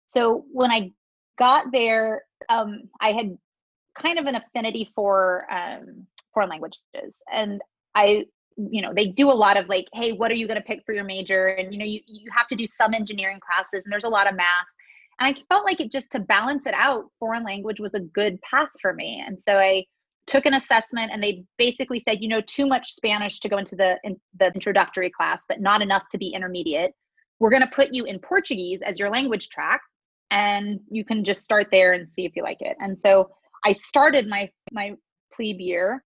So 0.06 0.44
when 0.52 0.70
I 0.70 0.92
got 1.38 1.72
there, 1.72 2.22
um, 2.48 2.82
I 3.00 3.12
had 3.12 3.36
kind 3.94 4.18
of 4.18 4.26
an 4.26 4.36
affinity 4.36 4.90
for 4.94 5.46
um, 5.52 6.06
foreign 6.32 6.48
languages, 6.48 7.18
and 7.32 7.60
I, 7.94 8.26
you 8.56 8.82
know, 8.82 8.92
they 8.94 9.06
do 9.06 9.30
a 9.30 9.32
lot 9.32 9.56
of 9.56 9.68
like, 9.68 9.86
hey, 9.92 10.12
what 10.12 10.30
are 10.30 10.34
you 10.34 10.46
going 10.46 10.60
to 10.60 10.66
pick 10.66 10.84
for 10.84 10.92
your 10.92 11.04
major? 11.04 11.48
And 11.48 11.72
you 11.72 11.78
know, 11.78 11.84
you 11.84 12.00
you 12.06 12.30
have 12.36 12.48
to 12.48 12.56
do 12.56 12.66
some 12.66 12.94
engineering 12.94 13.40
classes, 13.40 13.82
and 13.84 13.92
there's 13.92 14.04
a 14.04 14.08
lot 14.08 14.28
of 14.28 14.36
math. 14.36 14.66
And 15.18 15.34
I 15.36 15.38
felt 15.48 15.66
like 15.66 15.80
it 15.80 15.92
just 15.92 16.10
to 16.12 16.18
balance 16.18 16.66
it 16.66 16.74
out, 16.74 17.10
foreign 17.18 17.44
language 17.44 17.78
was 17.78 17.94
a 17.94 18.00
good 18.00 18.40
path 18.40 18.70
for 18.80 18.94
me. 18.94 19.22
And 19.24 19.38
so 19.42 19.58
I 19.58 19.84
took 20.26 20.46
an 20.46 20.54
assessment 20.54 21.10
and 21.12 21.22
they 21.22 21.44
basically 21.58 21.98
said 21.98 22.18
you 22.20 22.28
know 22.28 22.40
too 22.42 22.66
much 22.66 22.92
spanish 22.92 23.40
to 23.40 23.48
go 23.48 23.56
into 23.56 23.76
the 23.76 23.98
in, 24.04 24.16
the 24.38 24.46
introductory 24.54 25.10
class 25.10 25.40
but 25.48 25.60
not 25.60 25.82
enough 25.82 26.04
to 26.10 26.18
be 26.18 26.28
intermediate 26.28 26.92
we're 27.38 27.50
going 27.50 27.62
to 27.62 27.70
put 27.74 27.92
you 27.92 28.04
in 28.04 28.18
portuguese 28.18 28.80
as 28.84 28.98
your 28.98 29.10
language 29.10 29.48
track 29.48 29.80
and 30.30 30.80
you 30.90 31.04
can 31.04 31.24
just 31.24 31.42
start 31.42 31.68
there 31.70 31.92
and 31.92 32.08
see 32.08 32.24
if 32.24 32.36
you 32.36 32.42
like 32.42 32.60
it. 32.60 32.76
And 32.80 32.98
so 33.00 33.30
I 33.64 33.72
started 33.72 34.28
my 34.28 34.50
my 34.72 34.94
plebe 35.34 35.60
year 35.60 36.04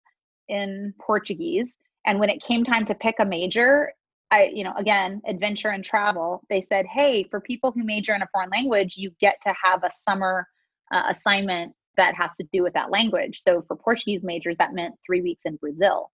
in 0.49 0.95
Portuguese, 1.01 1.75
and 2.07 2.19
when 2.19 2.31
it 2.31 2.43
came 2.43 2.65
time 2.65 2.85
to 2.87 2.95
pick 2.95 3.17
a 3.19 3.25
major, 3.25 3.93
I 4.31 4.51
you 4.55 4.65
know 4.65 4.75
again 4.77 5.21
adventure 5.27 5.69
and 5.69 5.85
travel. 5.85 6.43
They 6.51 6.61
said, 6.61 6.87
hey, 6.87 7.25
for 7.31 7.41
people 7.41 7.73
who 7.73 7.85
major 7.85 8.15
in 8.15 8.23
a 8.23 8.29
foreign 8.33 8.51
language, 8.51 8.97
you 8.97 9.11
get 9.21 9.37
to 9.43 9.55
have 9.63 9.85
a 9.85 9.91
summer 9.91 10.47
uh, 10.93 11.05
assignment 11.09 11.73
that 11.97 12.15
has 12.15 12.35
to 12.37 12.47
do 12.53 12.63
with 12.63 12.75
that 12.75 12.91
language. 12.91 13.41
So 13.41 13.63
for 13.67 13.77
Portuguese 13.77 14.23
majors, 14.23 14.57
that 14.59 14.75
meant 14.75 14.95
three 15.07 15.21
weeks 15.21 15.43
in 15.45 15.57
Brazil. 15.57 16.11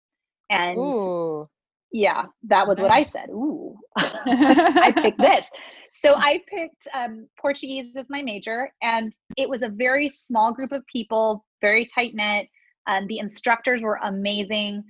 And 0.51 0.79
Ooh. 0.79 1.49
Yeah, 1.93 2.27
that 2.45 2.69
was 2.69 2.79
nice. 2.79 2.83
what 2.83 2.93
I 2.93 3.03
said. 3.03 3.31
Ooh, 3.31 3.77
I 3.97 4.93
picked 4.95 5.19
this. 5.21 5.51
So 5.93 6.15
I 6.15 6.41
picked 6.47 6.87
um, 6.95 7.27
Portuguese 7.41 7.97
as 7.97 8.09
my 8.09 8.23
major, 8.23 8.71
and 8.81 9.13
it 9.37 9.49
was 9.49 9.63
a 9.63 9.69
very 9.69 10.09
small 10.09 10.53
group 10.53 10.73
of 10.73 10.85
people, 10.87 11.45
very 11.61 11.87
tight 11.87 12.13
knit. 12.15 12.49
Um, 12.87 13.07
the 13.09 13.19
instructors 13.19 13.83
were 13.83 13.99
amazing. 14.03 14.85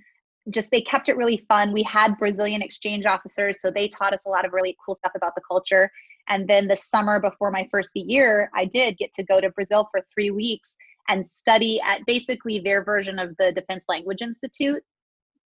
Just 0.51 0.69
they 0.71 0.81
kept 0.81 1.09
it 1.09 1.17
really 1.17 1.43
fun. 1.47 1.73
We 1.73 1.83
had 1.83 2.17
Brazilian 2.19 2.61
exchange 2.61 3.05
officers, 3.05 3.61
so 3.61 3.71
they 3.71 3.87
taught 3.87 4.13
us 4.13 4.25
a 4.27 4.29
lot 4.29 4.45
of 4.45 4.53
really 4.53 4.75
cool 4.85 4.95
stuff 4.95 5.13
about 5.15 5.33
the 5.35 5.41
culture. 5.47 5.89
And 6.31 6.47
then 6.47 6.69
the 6.69 6.77
summer 6.77 7.19
before 7.19 7.51
my 7.51 7.67
first 7.69 7.91
year, 7.93 8.49
I 8.55 8.63
did 8.63 8.97
get 8.97 9.13
to 9.15 9.23
go 9.23 9.41
to 9.41 9.49
Brazil 9.49 9.89
for 9.91 10.01
three 10.13 10.31
weeks 10.31 10.73
and 11.09 11.25
study 11.25 11.81
at 11.81 12.05
basically 12.05 12.59
their 12.59 12.85
version 12.85 13.19
of 13.19 13.35
the 13.37 13.51
Defense 13.51 13.83
Language 13.89 14.21
Institute 14.21 14.81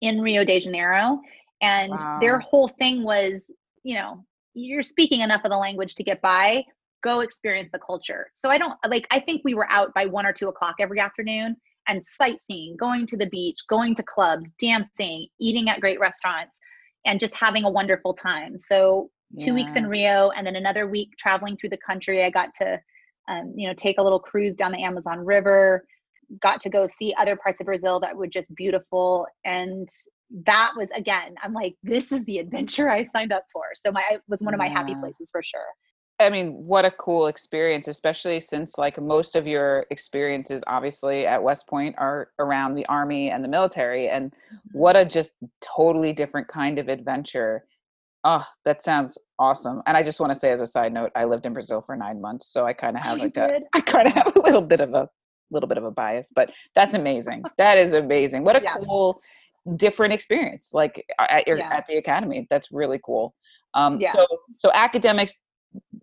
in 0.01 0.21
Rio 0.21 0.45
de 0.45 0.59
Janeiro. 0.59 1.19
And 1.63 1.89
wow. 1.89 2.19
their 2.21 2.39
whole 2.39 2.67
thing 2.67 3.03
was 3.03 3.49
you 3.81 3.95
know 3.95 4.23
you're 4.53 4.83
speaking 4.83 5.21
enough 5.21 5.41
of 5.43 5.51
the 5.51 5.57
language 5.57 5.95
to 5.95 6.03
get 6.03 6.21
by 6.21 6.63
go 7.03 7.21
experience 7.21 7.69
the 7.73 7.79
culture. 7.79 8.27
So 8.33 8.49
i 8.49 8.57
don't 8.57 8.77
like 8.87 9.07
i 9.11 9.19
think 9.19 9.41
we 9.43 9.53
were 9.53 9.69
out 9.71 9.93
by 9.93 10.05
one 10.05 10.25
or 10.25 10.33
two 10.33 10.49
o'clock 10.49 10.75
every 10.79 10.99
afternoon 10.99 11.55
and 11.87 12.03
sightseeing 12.03 12.75
going 12.77 13.07
to 13.07 13.17
the 13.17 13.27
beach 13.27 13.59
going 13.69 13.95
to 13.95 14.03
clubs 14.03 14.49
dancing 14.59 15.27
eating 15.39 15.69
at 15.69 15.79
great 15.79 15.99
restaurants 15.99 16.51
and 17.05 17.19
just 17.19 17.35
having 17.35 17.63
a 17.63 17.69
wonderful 17.69 18.13
time. 18.13 18.57
So 18.57 19.11
two 19.39 19.53
weeks 19.53 19.75
in 19.75 19.87
rio 19.87 20.29
and 20.31 20.45
then 20.45 20.55
another 20.55 20.87
week 20.87 21.09
traveling 21.17 21.57
through 21.57 21.69
the 21.69 21.79
country. 21.85 22.23
I 22.23 22.29
got 22.29 22.49
to 22.61 22.79
um, 23.27 23.53
you 23.55 23.67
know 23.67 23.73
take 23.73 23.97
a 23.97 24.03
little 24.03 24.19
cruise 24.19 24.55
down 24.55 24.71
the 24.71 24.83
amazon 24.83 25.19
river 25.19 25.85
got 26.41 26.61
to 26.61 26.69
go 26.69 26.87
see 26.87 27.13
other 27.17 27.35
parts 27.35 27.59
of 27.59 27.65
brazil 27.65 27.99
that 27.99 28.15
were 28.15 28.27
just 28.27 28.53
beautiful 28.55 29.25
and 29.45 29.89
that 30.45 30.71
was 30.75 30.89
again 30.95 31.35
i'm 31.43 31.53
like 31.53 31.75
this 31.83 32.11
is 32.11 32.23
the 32.25 32.39
adventure 32.39 32.89
i 32.89 33.07
signed 33.13 33.31
up 33.31 33.45
for. 33.51 33.63
So 33.83 33.91
my 33.91 34.03
it 34.11 34.21
was 34.27 34.41
one 34.41 34.53
of 34.53 34.57
my 34.57 34.67
yeah. 34.67 34.73
happy 34.73 34.95
places 34.95 35.29
for 35.31 35.43
sure. 35.43 35.65
I 36.19 36.29
mean 36.29 36.51
what 36.53 36.85
a 36.85 36.91
cool 36.91 37.27
experience 37.27 37.87
especially 37.87 38.39
since 38.39 38.77
like 38.77 38.99
most 39.01 39.35
of 39.35 39.45
your 39.45 39.85
experiences 39.91 40.61
obviously 40.65 41.27
at 41.27 41.43
west 41.43 41.67
point 41.67 41.95
are 41.97 42.29
around 42.39 42.75
the 42.75 42.85
army 42.85 43.31
and 43.31 43.43
the 43.43 43.49
military 43.49 44.09
and 44.09 44.31
mm-hmm. 44.31 44.77
what 44.77 44.95
a 44.95 45.03
just 45.03 45.31
totally 45.61 46.13
different 46.13 46.47
kind 46.47 46.79
of 46.79 46.87
adventure 46.87 47.65
oh 48.25 48.43
that 48.65 48.83
sounds 48.83 49.17
awesome 49.39 49.81
and 49.85 49.95
i 49.95 50.03
just 50.03 50.19
want 50.19 50.33
to 50.33 50.37
say 50.37 50.51
as 50.51 50.59
a 50.59 50.67
side 50.67 50.91
note 50.91 51.11
i 51.15 51.23
lived 51.23 51.45
in 51.45 51.53
brazil 51.53 51.81
for 51.81 51.95
nine 51.95 52.19
months 52.19 52.47
so 52.47 52.65
i 52.65 52.73
kind 52.73 52.97
of 52.97 53.03
have 53.03 53.17
oh, 53.19 53.23
like 53.23 53.37
a, 53.37 53.59
i 53.73 53.79
kind 53.79 54.07
of 54.07 54.13
have 54.13 54.35
a 54.35 54.39
little 54.41 54.61
bit 54.61 54.81
of 54.81 54.93
a 54.93 55.07
little 55.51 55.67
bit 55.67 55.77
of 55.77 55.83
a 55.83 55.91
bias 55.91 56.29
but 56.35 56.51
that's 56.73 56.93
amazing. 56.93 57.43
That 57.57 57.77
is 57.77 57.93
amazing. 57.93 58.43
What 58.43 58.55
a 58.55 58.61
yeah. 58.61 58.75
cool 58.77 59.21
different 59.77 60.13
experience 60.13 60.71
like 60.73 61.03
at 61.19 61.47
your 61.47 61.57
yeah. 61.57 61.73
at 61.73 61.85
the 61.87 61.97
academy. 61.97 62.45
That's 62.49 62.71
really 62.71 62.99
cool. 63.03 63.33
Um 63.73 63.99
yeah. 63.99 64.11
so 64.11 64.25
so 64.57 64.71
academics 64.73 65.35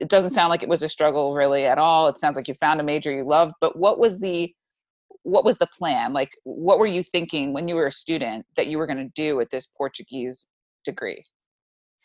it 0.01 0.09
doesn't 0.09 0.31
sound 0.31 0.51
like 0.51 0.63
it 0.63 0.69
was 0.69 0.83
a 0.83 0.89
struggle 0.89 1.35
really 1.35 1.65
at 1.65 1.79
all. 1.79 2.09
It 2.09 2.19
sounds 2.19 2.37
like 2.37 2.49
you 2.49 2.55
found 2.55 2.81
a 2.81 2.85
major 2.85 3.13
you 3.13 3.25
loved 3.25 3.55
but 3.61 3.77
what 3.77 3.99
was 3.99 4.21
the 4.21 4.53
what 5.25 5.45
was 5.45 5.59
the 5.59 5.69
plan? 5.69 6.13
Like 6.13 6.31
what 6.45 6.79
were 6.79 6.87
you 6.87 7.03
thinking 7.03 7.53
when 7.53 7.69
you 7.69 7.77
were 7.77 7.87
a 7.87 7.93
student 7.93 8.45
that 8.57 8.67
you 8.67 8.79
were 8.79 8.87
going 8.87 8.99
to 8.99 9.13
do 9.15 9.37
with 9.37 9.51
this 9.51 9.69
portuguese 9.77 10.47
degree 10.85 11.25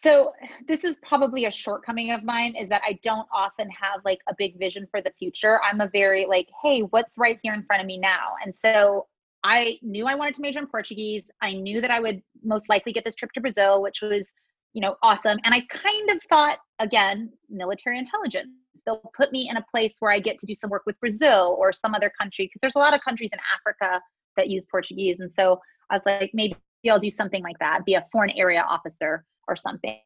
so 0.08 0.34
this 0.68 0.84
is 0.84 0.98
probably 1.02 1.46
a 1.46 1.52
shortcoming 1.52 2.12
of 2.12 2.24
mine 2.24 2.56
is 2.56 2.70
that 2.70 2.82
i 2.86 2.98
don't 3.04 3.28
often 3.32 3.70
have 3.70 4.00
like 4.06 4.20
a 4.30 4.36
big 4.38 4.58
vision 4.58 4.88
for 4.90 5.02
the 5.02 5.12
future 5.20 5.60
i'm 5.64 5.82
a 5.82 5.90
very 5.92 6.26
like 6.26 6.48
hey 6.64 6.82
what's 6.82 7.18
right 7.18 7.40
here 7.44 7.54
in 7.54 7.64
front 7.64 7.82
of 7.82 7.88
me 7.88 7.98
now 7.98 8.34
and 8.44 8.54
so 8.64 9.06
I 9.44 9.78
knew 9.82 10.06
I 10.06 10.16
wanted 10.16 10.36
to 10.36 10.42
major 10.42 10.60
in 10.60 10.68
Portuguese. 10.68 11.30
I 11.42 11.54
knew 11.54 11.80
that 11.80 11.92
I 11.92 12.00
would 12.00 12.22
most 12.44 12.70
likely 12.70 12.92
get 12.92 13.06
this 13.06 13.16
trip 13.16 13.32
to 13.34 13.40
Brazil, 13.40 13.82
which 13.82 14.02
was, 14.02 14.34
you 14.74 14.82
know, 14.82 14.96
awesome. 15.04 15.38
And 15.44 15.54
I 15.54 15.62
kind 15.70 16.10
of 16.10 16.22
thought, 16.24 16.58
again, 16.80 17.32
military 17.50 17.98
intelligence. 17.98 18.50
They'll 18.86 19.12
put 19.16 19.32
me 19.32 19.48
in 19.50 19.56
a 19.56 19.66
place 19.72 19.96
where 20.00 20.12
I 20.12 20.20
get 20.20 20.40
to 20.40 20.46
do 20.46 20.56
some 20.56 20.70
work 20.70 20.84
with 20.86 21.00
Brazil 21.00 21.56
or 21.60 21.72
some 21.72 21.94
other 21.94 22.12
country, 22.20 22.48
because 22.48 22.60
there's 22.62 22.76
a 22.76 22.80
lot 22.80 22.94
of 22.94 23.02
countries 23.02 23.30
in 23.32 23.40
Africa 23.56 24.02
that 24.36 24.50
use 24.50 24.66
Portuguese. 24.70 25.20
And 25.20 25.32
so 25.40 25.62
I 25.90 25.96
was 25.96 26.04
like, 26.06 26.32
maybe 26.34 26.58
I'll 26.90 27.00
do 27.00 27.12
something 27.12 27.44
like 27.44 27.60
that, 27.60 27.86
be 27.86 27.94
a 27.94 28.06
foreign 28.12 28.32
area 28.32 28.66
officer 28.68 29.24
or 29.48 29.56
something. 29.56 30.00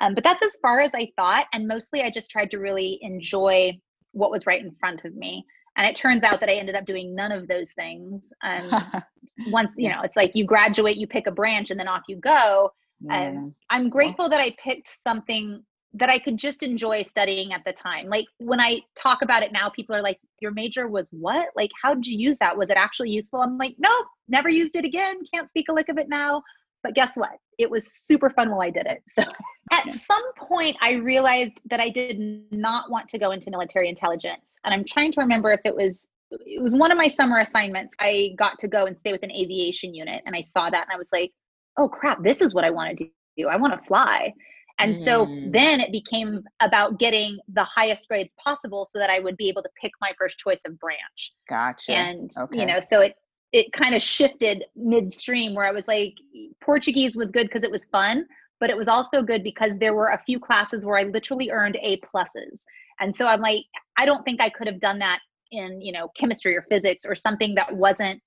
Um, 0.00 0.14
but 0.14 0.24
that's 0.24 0.44
as 0.44 0.56
far 0.60 0.80
as 0.80 0.90
I 0.94 1.10
thought. 1.16 1.46
And 1.52 1.68
mostly 1.68 2.02
I 2.02 2.10
just 2.10 2.30
tried 2.30 2.50
to 2.50 2.58
really 2.58 2.98
enjoy 3.02 3.78
what 4.12 4.30
was 4.30 4.46
right 4.46 4.62
in 4.62 4.74
front 4.78 5.04
of 5.04 5.14
me. 5.14 5.44
And 5.76 5.86
it 5.86 5.96
turns 5.96 6.22
out 6.22 6.38
that 6.40 6.48
i 6.48 6.54
ended 6.54 6.76
up 6.76 6.84
doing 6.84 7.14
none 7.14 7.32
of 7.32 7.48
those 7.48 7.72
things 7.72 8.32
and 8.42 8.72
once 9.48 9.70
you 9.76 9.88
know 9.90 10.02
it's 10.02 10.14
like 10.14 10.30
you 10.34 10.44
graduate 10.44 10.96
you 10.96 11.08
pick 11.08 11.26
a 11.26 11.32
branch 11.32 11.70
and 11.70 11.78
then 11.78 11.88
off 11.88 12.02
you 12.08 12.16
go. 12.16 12.70
And 13.10 13.54
i'm 13.70 13.90
grateful 13.90 14.28
that 14.28 14.40
i 14.40 14.54
picked 14.62 14.96
something 15.02 15.62
that 15.94 16.08
i 16.08 16.18
could 16.18 16.36
just 16.36 16.62
enjoy 16.62 17.02
studying 17.02 17.52
at 17.52 17.64
the 17.64 17.72
time. 17.72 18.06
Like 18.06 18.26
when 18.38 18.60
i 18.60 18.80
talk 18.96 19.22
about 19.22 19.42
it 19.42 19.52
now 19.52 19.68
people 19.68 19.96
are 19.96 20.02
like 20.02 20.20
your 20.40 20.52
major 20.52 20.86
was 20.86 21.08
what? 21.10 21.48
Like 21.56 21.70
how 21.82 21.94
did 21.94 22.06
you 22.06 22.16
use 22.16 22.36
that? 22.40 22.56
Was 22.56 22.70
it 22.70 22.76
actually 22.76 23.10
useful? 23.10 23.40
I'm 23.40 23.58
like 23.58 23.74
nope 23.78 24.06
never 24.28 24.48
used 24.48 24.76
it 24.76 24.84
again. 24.84 25.16
Can't 25.34 25.48
speak 25.48 25.66
a 25.68 25.74
lick 25.74 25.88
of 25.88 25.98
it 25.98 26.08
now 26.08 26.40
but 26.84 26.94
guess 26.94 27.16
what 27.16 27.30
it 27.58 27.68
was 27.68 28.02
super 28.06 28.30
fun 28.30 28.50
while 28.50 28.62
i 28.62 28.70
did 28.70 28.86
it 28.86 29.02
so 29.08 29.24
at 29.72 29.92
some 29.94 30.32
point 30.34 30.76
i 30.80 30.92
realized 30.92 31.60
that 31.68 31.80
i 31.80 31.90
did 31.90 32.20
not 32.52 32.88
want 32.90 33.08
to 33.08 33.18
go 33.18 33.32
into 33.32 33.50
military 33.50 33.88
intelligence 33.88 34.54
and 34.64 34.72
I'm 34.72 34.84
trying 34.84 35.12
to 35.12 35.20
remember 35.20 35.52
if 35.52 35.60
it 35.64 35.74
was 35.74 36.06
it 36.30 36.60
was 36.60 36.74
one 36.74 36.90
of 36.90 36.98
my 36.98 37.06
summer 37.06 37.38
assignments. 37.38 37.94
I 38.00 38.34
got 38.36 38.58
to 38.60 38.68
go 38.68 38.86
and 38.86 38.98
stay 38.98 39.12
with 39.12 39.22
an 39.22 39.30
aviation 39.30 39.94
unit, 39.94 40.22
and 40.26 40.34
I 40.34 40.40
saw 40.40 40.68
that, 40.70 40.86
and 40.86 40.92
I 40.92 40.96
was 40.96 41.08
like, 41.12 41.32
"Oh 41.76 41.88
crap! 41.88 42.22
This 42.22 42.40
is 42.40 42.54
what 42.54 42.64
I 42.64 42.70
want 42.70 42.98
to 42.98 43.08
do. 43.36 43.48
I 43.48 43.56
want 43.56 43.78
to 43.78 43.86
fly." 43.86 44.32
And 44.80 44.96
mm. 44.96 45.04
so 45.04 45.26
then 45.52 45.78
it 45.78 45.92
became 45.92 46.42
about 46.58 46.98
getting 46.98 47.38
the 47.46 47.62
highest 47.62 48.08
grades 48.08 48.34
possible, 48.44 48.84
so 48.84 48.98
that 48.98 49.10
I 49.10 49.20
would 49.20 49.36
be 49.36 49.48
able 49.48 49.62
to 49.62 49.68
pick 49.80 49.92
my 50.00 50.12
first 50.18 50.38
choice 50.38 50.60
of 50.66 50.78
branch. 50.80 51.30
Gotcha. 51.48 51.92
And 51.92 52.32
okay. 52.36 52.60
you 52.60 52.66
know, 52.66 52.80
so 52.80 53.00
it 53.00 53.14
it 53.54 53.72
kind 53.72 53.94
of 53.94 54.02
shifted 54.02 54.64
midstream 54.74 55.54
where 55.54 55.64
I 55.64 55.70
was 55.70 55.86
like, 55.86 56.14
Portuguese 56.60 57.16
was 57.16 57.30
good 57.30 57.46
because 57.46 57.62
it 57.62 57.70
was 57.70 57.84
fun, 57.84 58.26
but 58.58 58.68
it 58.68 58.76
was 58.76 58.88
also 58.88 59.22
good 59.22 59.44
because 59.44 59.78
there 59.78 59.94
were 59.94 60.08
a 60.08 60.20
few 60.26 60.40
classes 60.40 60.84
where 60.84 60.98
I 60.98 61.04
literally 61.04 61.52
earned 61.52 61.78
A 61.80 62.00
pluses. 62.00 62.64
And 62.98 63.16
so 63.16 63.28
I'm 63.28 63.40
like, 63.40 63.62
I 63.96 64.06
don't 64.06 64.24
think 64.24 64.40
I 64.42 64.50
could 64.50 64.66
have 64.66 64.80
done 64.80 64.98
that 64.98 65.20
in, 65.52 65.80
you 65.80 65.92
know, 65.92 66.08
chemistry 66.18 66.56
or 66.56 66.66
physics 66.68 67.04
or 67.06 67.14
something 67.14 67.54
that 67.54 67.72
wasn't 67.72 68.20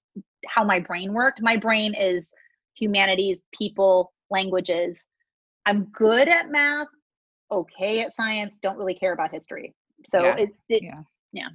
how 0.48 0.64
my 0.64 0.80
brain 0.80 1.14
worked. 1.14 1.42
My 1.42 1.58
brain 1.58 1.94
is 1.94 2.32
humanities, 2.76 3.42
people, 3.52 4.14
languages. 4.30 4.96
I'm 5.66 5.88
good 5.92 6.30
at 6.30 6.52
math, 6.52 6.88
okay 7.52 8.00
at 8.00 8.14
science, 8.14 8.54
don't 8.64 8.78
really 8.78 8.96
care 8.96 9.12
about 9.12 9.34
history. 9.34 9.76
So 10.10 10.24
Yeah. 10.24 10.38
it, 10.38 10.50
it 10.70 10.84
Yeah. 10.84 11.02
Yeah. 11.34 11.50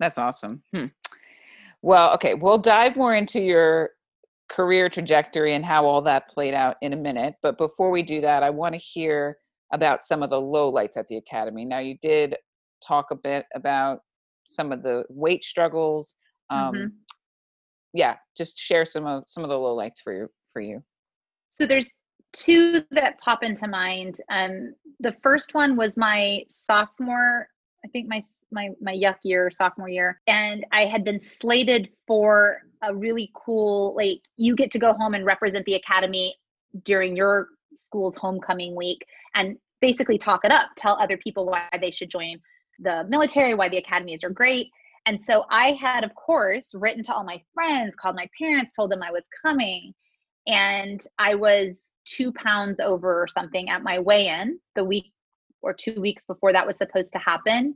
That's 0.00 0.18
awesome. 0.18 0.64
Hmm. 0.74 0.86
Well, 1.84 2.14
okay, 2.14 2.32
we'll 2.32 2.56
dive 2.56 2.96
more 2.96 3.14
into 3.14 3.40
your 3.40 3.90
career 4.48 4.88
trajectory 4.88 5.54
and 5.54 5.62
how 5.62 5.84
all 5.84 6.00
that 6.00 6.30
played 6.30 6.54
out 6.54 6.76
in 6.80 6.94
a 6.94 6.96
minute. 6.96 7.34
But 7.42 7.58
before 7.58 7.90
we 7.90 8.02
do 8.02 8.22
that, 8.22 8.42
I 8.42 8.48
want 8.48 8.74
to 8.74 8.78
hear 8.78 9.36
about 9.70 10.02
some 10.02 10.22
of 10.22 10.30
the 10.30 10.40
lowlights 10.40 10.96
at 10.96 11.08
the 11.08 11.18
academy. 11.18 11.66
Now, 11.66 11.80
you 11.80 11.98
did 12.00 12.36
talk 12.82 13.10
a 13.10 13.14
bit 13.14 13.44
about 13.54 14.00
some 14.46 14.72
of 14.72 14.82
the 14.82 15.04
weight 15.10 15.44
struggles. 15.44 16.14
Um, 16.48 16.74
Mhm. 16.74 16.92
Yeah, 17.92 18.16
just 18.34 18.56
share 18.58 18.86
some 18.86 19.06
of 19.06 19.24
some 19.26 19.42
of 19.44 19.50
the 19.50 19.56
lowlights 19.56 20.00
for 20.02 20.14
you. 20.14 20.30
For 20.54 20.62
you. 20.62 20.82
So 21.52 21.66
there's 21.66 21.92
two 22.32 22.80
that 22.92 23.20
pop 23.20 23.42
into 23.42 23.68
mind. 23.68 24.22
Um, 24.30 24.74
the 25.00 25.12
first 25.12 25.52
one 25.52 25.76
was 25.76 25.98
my 25.98 26.46
sophomore, 26.48 27.50
I 27.84 27.88
think 27.88 28.08
my 28.08 28.22
my 28.50 28.70
my 28.80 28.92
yuk 28.92 29.18
year, 29.22 29.50
sophomore 29.50 29.88
year, 29.88 30.20
and 30.26 30.64
I 30.72 30.86
had 30.86 31.04
been 31.04 31.20
slated 31.20 31.90
for 32.06 32.62
a 32.82 32.94
really 32.94 33.30
cool 33.34 33.94
like 33.94 34.20
you 34.36 34.56
get 34.56 34.70
to 34.72 34.78
go 34.78 34.94
home 34.94 35.14
and 35.14 35.24
represent 35.24 35.64
the 35.66 35.74
academy 35.74 36.36
during 36.82 37.14
your 37.16 37.48
school's 37.76 38.16
homecoming 38.16 38.74
week 38.74 39.04
and 39.34 39.56
basically 39.80 40.18
talk 40.18 40.44
it 40.44 40.52
up, 40.52 40.70
tell 40.76 40.96
other 40.98 41.18
people 41.18 41.46
why 41.46 41.68
they 41.80 41.90
should 41.90 42.10
join 42.10 42.38
the 42.78 43.04
military, 43.08 43.54
why 43.54 43.68
the 43.68 43.76
academies 43.76 44.24
are 44.24 44.30
great. 44.30 44.70
And 45.06 45.22
so 45.22 45.44
I 45.50 45.72
had, 45.72 46.02
of 46.02 46.14
course, 46.14 46.74
written 46.74 47.04
to 47.04 47.14
all 47.14 47.24
my 47.24 47.42
friends, 47.52 47.92
called 48.00 48.16
my 48.16 48.28
parents, 48.40 48.72
told 48.72 48.90
them 48.90 49.02
I 49.02 49.10
was 49.10 49.24
coming 49.44 49.92
and 50.46 51.04
I 51.18 51.34
was 51.34 51.82
two 52.06 52.32
pounds 52.32 52.80
over 52.80 53.22
or 53.22 53.28
something 53.28 53.68
at 53.68 53.82
my 53.82 53.98
weigh 53.98 54.28
in 54.28 54.58
the 54.74 54.84
week 54.84 55.13
or 55.64 55.74
two 55.74 56.00
weeks 56.00 56.24
before 56.24 56.52
that 56.52 56.66
was 56.66 56.76
supposed 56.76 57.12
to 57.12 57.18
happen. 57.18 57.74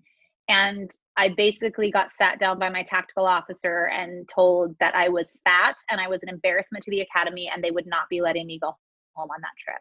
And 0.48 0.90
I 1.16 1.30
basically 1.30 1.90
got 1.90 2.10
sat 2.10 2.38
down 2.38 2.58
by 2.58 2.70
my 2.70 2.82
tactical 2.82 3.26
officer 3.26 3.88
and 3.88 4.28
told 4.28 4.76
that 4.80 4.94
I 4.94 5.08
was 5.08 5.32
fat 5.44 5.76
and 5.90 6.00
I 6.00 6.08
was 6.08 6.22
an 6.22 6.28
embarrassment 6.28 6.84
to 6.84 6.90
the 6.90 7.00
academy 7.00 7.50
and 7.52 7.62
they 7.62 7.70
would 7.70 7.86
not 7.86 8.08
be 8.08 8.20
letting 8.20 8.46
me 8.46 8.58
go 8.58 8.76
home 9.14 9.28
on 9.30 9.40
that 9.40 9.56
trip. 9.58 9.80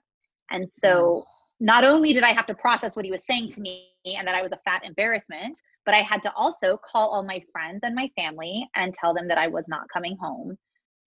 And 0.50 0.67
so 0.74 1.24
not 1.60 1.84
only 1.84 2.13
did 2.13 2.24
I 2.24 2.34
have 2.34 2.46
to 2.48 2.56
process 2.56 2.96
what 2.96 3.06
he 3.06 3.12
was 3.12 3.26
saying 3.26 3.52
to 3.52 3.62
me 3.62 3.89
and 4.06 4.28
that 4.28 4.36
I 4.36 4.41
was 4.41 4.52
a 4.52 4.60
fat 4.65 4.84
embarrassment, 4.84 5.58
but 5.86 5.96
I 5.96 6.02
had 6.02 6.22
to 6.24 6.34
also 6.34 6.78
call 6.78 7.10
all 7.10 7.24
my 7.24 7.41
friends 7.52 7.82
and 7.84 7.96
my 7.96 8.12
family 8.15 8.67
and 8.76 8.93
tell 8.93 9.13
them 9.13 9.28
that 9.28 9.38
I 9.38 9.48
was 9.48 9.65
not 9.67 9.88
coming 9.91 10.17
home. 10.20 10.58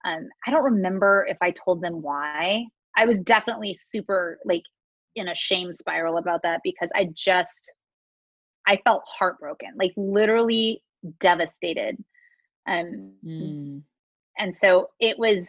Um, 0.04 0.28
I 0.46 0.50
don't 0.50 0.64
remember 0.64 1.26
if 1.28 1.36
I 1.40 1.50
told 1.50 1.82
them 1.82 2.02
why. 2.02 2.64
I 2.96 3.06
was 3.06 3.20
definitely 3.20 3.74
super 3.74 4.38
like 4.44 4.62
in 5.16 5.28
a 5.28 5.34
shame 5.34 5.72
spiral 5.72 6.18
about 6.18 6.42
that 6.42 6.60
because 6.64 6.90
I 6.94 7.08
just 7.14 7.72
I 8.66 8.78
felt 8.84 9.02
heartbroken, 9.06 9.70
like 9.76 9.92
literally 9.96 10.82
devastated. 11.20 11.96
Um, 12.68 13.00
Mm. 13.24 13.82
and 14.38 14.54
so 14.54 14.90
it 15.00 15.18
was, 15.18 15.46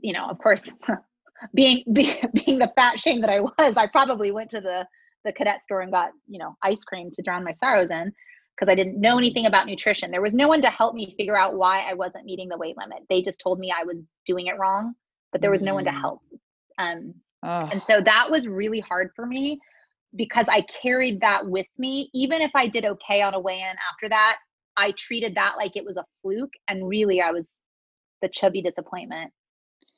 you 0.00 0.12
know, 0.12 0.24
of 0.26 0.38
course, 0.38 0.68
being 1.54 1.84
being, 1.92 2.16
being 2.32 2.58
the 2.58 2.72
fat 2.76 2.98
shame 2.98 3.20
that 3.22 3.30
I 3.30 3.40
was, 3.40 3.76
I 3.76 3.86
probably 3.86 4.30
went 4.32 4.50
to 4.50 4.60
the 4.60 4.86
the 5.24 5.32
cadet 5.32 5.62
store 5.64 5.80
and 5.80 5.90
got 5.92 6.10
you 6.28 6.38
know 6.38 6.56
ice 6.62 6.84
cream 6.84 7.10
to 7.14 7.22
drown 7.22 7.44
my 7.44 7.52
sorrows 7.52 7.90
in 7.90 8.12
because 8.56 8.70
I 8.70 8.74
didn't 8.74 9.00
know 9.00 9.18
anything 9.18 9.46
about 9.46 9.66
nutrition. 9.66 10.10
There 10.10 10.22
was 10.22 10.34
no 10.34 10.48
one 10.48 10.62
to 10.62 10.70
help 10.70 10.94
me 10.94 11.14
figure 11.16 11.36
out 11.38 11.56
why 11.56 11.80
I 11.88 11.94
wasn't 11.94 12.24
meeting 12.24 12.48
the 12.48 12.58
weight 12.58 12.76
limit. 12.78 13.00
They 13.08 13.22
just 13.22 13.40
told 13.40 13.58
me 13.58 13.72
I 13.72 13.84
was 13.84 13.96
doing 14.26 14.46
it 14.46 14.58
wrong, 14.58 14.94
but 15.32 15.40
there 15.40 15.50
was 15.50 15.62
no 15.62 15.74
one 15.74 15.84
to 15.84 15.90
Mm. 15.90 16.00
help. 16.00 16.20
Um, 16.78 17.14
Oh, 17.46 17.68
and 17.70 17.82
so 17.84 18.00
that 18.00 18.30
was 18.30 18.48
really 18.48 18.80
hard 18.80 19.10
for 19.14 19.26
me 19.26 19.60
because 20.14 20.46
I 20.48 20.62
carried 20.82 21.20
that 21.20 21.46
with 21.46 21.66
me. 21.78 22.10
Even 22.12 22.42
if 22.42 22.50
I 22.54 22.66
did 22.66 22.84
okay 22.84 23.22
on 23.22 23.34
a 23.34 23.40
weigh 23.40 23.60
in 23.60 23.76
after 23.92 24.08
that, 24.08 24.38
I 24.76 24.92
treated 24.92 25.34
that 25.36 25.54
like 25.56 25.76
it 25.76 25.84
was 25.84 25.96
a 25.96 26.04
fluke. 26.22 26.52
And 26.68 26.88
really, 26.88 27.20
I 27.20 27.30
was 27.30 27.44
the 28.22 28.28
chubby 28.28 28.62
disappointment, 28.62 29.32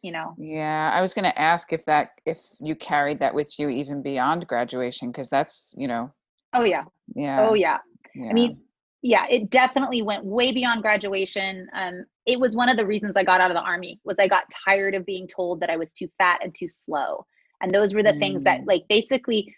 you 0.03 0.13
know? 0.13 0.35
yeah. 0.37 0.91
I 0.93 1.01
was 1.01 1.15
going 1.15 1.25
to 1.25 1.41
ask 1.41 1.73
if 1.73 1.85
that 1.87 2.11
if 2.27 2.39
you 2.61 2.75
carried 2.75 3.21
that 3.21 3.35
with 3.35 3.59
you 3.59 3.69
even 3.69 4.03
beyond 4.03 4.47
graduation, 4.47 5.11
because 5.11 5.29
that's 5.29 5.75
you 5.77 5.89
know, 5.89 6.13
Oh, 6.55 6.65
yeah. 6.65 6.85
yeah. 7.15 7.47
Oh, 7.49 7.55
yeah. 7.55 7.79
yeah. 8.15 8.31
I 8.31 8.33
mean, 8.33 8.59
yeah, 9.03 9.27
it 9.31 9.51
definitely 9.51 10.03
went 10.03 10.25
way 10.25 10.53
beyond 10.53 10.83
graduation. 10.83 11.69
Um, 11.75 12.05
it 12.27 12.39
was 12.41 12.57
one 12.57 12.69
of 12.69 12.77
the 12.77 12.87
reasons 12.87 13.13
I 13.17 13.25
got 13.25 13.41
out 13.41 13.51
of 13.51 13.55
the 13.55 13.63
army 13.63 14.01
was 14.05 14.17
I 14.19 14.29
got 14.29 14.45
tired 14.67 14.95
of 14.95 15.07
being 15.07 15.29
told 15.29 15.61
that 15.61 15.71
I 15.71 15.77
was 15.77 15.93
too 15.93 16.09
fat 16.19 16.41
and 16.43 16.55
too 16.59 16.69
slow. 16.69 17.25
And 17.61 17.71
those 17.73 17.95
were 17.95 18.03
the 18.03 18.15
things 18.15 18.45
that 18.45 18.61
Mm. 18.63 18.67
like 18.67 18.85
basically 18.89 19.55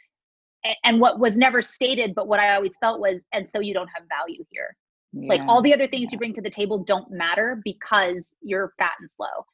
and 0.84 1.00
what 1.00 1.18
was 1.18 1.36
never 1.38 1.62
stated, 1.62 2.14
but 2.14 2.28
what 2.28 2.38
I 2.40 2.54
always 2.54 2.76
felt 2.78 3.00
was, 3.00 3.24
and 3.32 3.48
so 3.48 3.60
you 3.60 3.72
don't 3.72 3.88
have 3.94 4.04
value 4.08 4.44
here. 4.50 4.76
Like 5.12 5.40
all 5.48 5.62
the 5.62 5.74
other 5.74 5.86
things 5.88 6.12
you 6.12 6.18
bring 6.18 6.34
to 6.34 6.42
the 6.42 6.50
table 6.50 6.78
don't 6.78 7.10
matter 7.10 7.60
because 7.64 8.34
you're 8.42 8.72
fat 8.78 8.92
and 9.00 9.10
slow. 9.10 9.46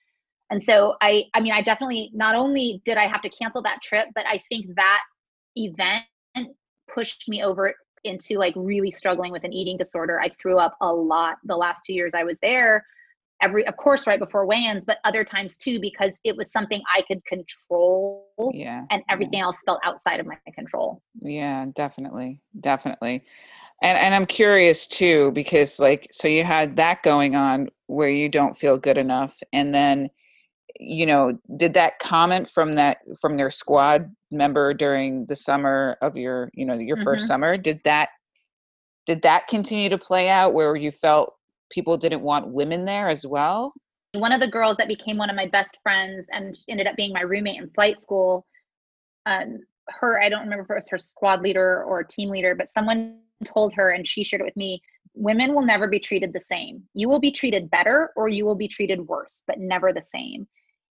And 0.51 0.63
so 0.63 0.97
I 1.01 1.25
I 1.35 1.41
mean 1.41 1.53
I 1.53 1.63
definitely 1.63 2.11
not 2.13 2.35
only 2.35 2.83
did 2.85 2.99
I 2.99 3.07
have 3.07 3.23
to 3.23 3.31
cancel 3.31 3.63
that 3.63 3.83
trip, 3.83 4.09
but 4.15 4.27
I 4.27 4.39
think 4.49 4.75
that 4.77 5.03
event 5.57 6.05
pushed 6.93 7.29
me 7.29 7.43
over 7.43 7.75
into 8.05 8.39
like 8.39 8.55
really 8.57 8.91
struggling 8.91 9.33
with 9.33 9.45
an 9.45 9.53
eating 9.53 9.77
disorder. 9.77 10.21
I 10.21 10.31
threw 10.41 10.59
up 10.59 10.77
a 10.81 10.93
lot 10.93 11.39
the 11.45 11.57
last 11.57 11.81
2 11.87 11.93
years 11.93 12.13
I 12.15 12.25
was 12.25 12.39
there. 12.43 12.85
Every 13.43 13.67
of 13.67 13.77
course 13.77 14.07
right 14.07 14.19
before 14.19 14.47
weigh-ins, 14.47 14.85
but 14.85 14.99
other 15.05 15.25
times 15.25 15.57
too 15.57 15.79
because 15.81 16.13
it 16.25 16.37
was 16.37 16.51
something 16.51 16.81
I 16.95 17.03
could 17.03 17.25
control 17.27 18.27
yeah. 18.55 18.85
and 18.91 19.03
yeah. 19.07 19.13
everything 19.13 19.41
else 19.41 19.57
felt 19.67 19.81
outside 19.85 20.21
of 20.21 20.27
my 20.27 20.39
control. 20.55 21.03
Yeah, 21.21 21.67
definitely. 21.75 22.41
Definitely. 22.61 23.25
And 23.83 23.99
and 23.99 24.15
I'm 24.15 24.27
curious 24.27 24.87
too 24.87 25.33
because 25.33 25.79
like 25.79 26.09
so 26.13 26.29
you 26.29 26.45
had 26.45 26.77
that 26.77 27.03
going 27.03 27.37
on 27.37 27.69
where 27.89 28.09
you 28.09 28.29
don't 28.29 28.57
feel 28.57 28.79
good 28.79 28.97
enough 28.99 29.37
and 29.53 29.75
then 29.75 30.11
you 30.79 31.07
know, 31.07 31.39
did 31.57 31.75
that 31.75 31.99
comment 32.01 32.51
from 32.51 32.75
that 32.75 32.99
from 33.21 33.37
their 33.37 33.51
squad 33.51 34.15
member 34.31 34.75
during 34.75 35.27
the 35.27 35.37
summer 35.37 35.97
of 36.03 36.17
your, 36.17 36.51
you 36.55 36.67
know, 36.67 36.75
your 36.75 36.97
first 36.99 37.25
Mhm. 37.25 37.29
summer, 37.29 37.57
did 37.57 37.81
that 37.85 38.11
did 39.07 39.23
that 39.23 39.47
continue 39.47 39.89
to 39.89 39.99
play 39.99 40.29
out 40.29 40.53
where 40.53 40.75
you 40.75 40.91
felt 40.91 41.35
people 41.71 41.97
didn't 41.97 42.23
want 42.23 42.49
women 42.49 42.85
there 42.85 43.09
as 43.09 43.27
well? 43.27 43.73
one 44.13 44.33
of 44.33 44.41
the 44.41 44.49
girls 44.49 44.77
that 44.79 44.89
became 44.89 45.19
one 45.19 45.29
of 45.29 45.37
my 45.37 45.45
best 45.45 45.77
friends 45.83 46.25
and 46.33 46.57
ended 46.71 46.87
up 46.87 46.97
being 46.97 47.13
my 47.13 47.21
roommate 47.21 47.59
in 47.59 47.69
flight 47.75 48.01
school 48.01 48.47
um, 49.27 49.59
her 49.89 50.23
i 50.23 50.29
don't 50.31 50.41
remember 50.41 50.65
if 50.65 50.71
it 50.71 50.75
was 50.75 50.89
her 50.89 50.97
squad 50.97 51.43
leader 51.43 51.85
or 51.85 52.03
team 52.03 52.31
leader 52.31 52.55
but 52.55 52.67
someone 52.67 53.19
told 53.45 53.75
her 53.75 53.91
and 53.91 54.09
she 54.09 54.25
shared 54.25 54.41
it 54.41 54.47
with 54.47 54.57
me 54.57 54.81
women 55.17 55.55
will 55.55 55.65
never 55.65 55.89
be 55.89 55.99
treated 55.99 56.33
the 56.33 56.41
same. 56.41 56.83
You 56.95 57.09
will 57.09 57.19
be 57.19 57.31
treated 57.31 57.71
better 57.71 58.11
or 58.17 58.29
you 58.29 58.45
will 58.45 58.55
be 58.55 58.69
treated 58.69 59.01
worse 59.01 59.43
but 59.47 59.59
never 59.59 59.93
the 59.93 60.03
same. 60.15 60.47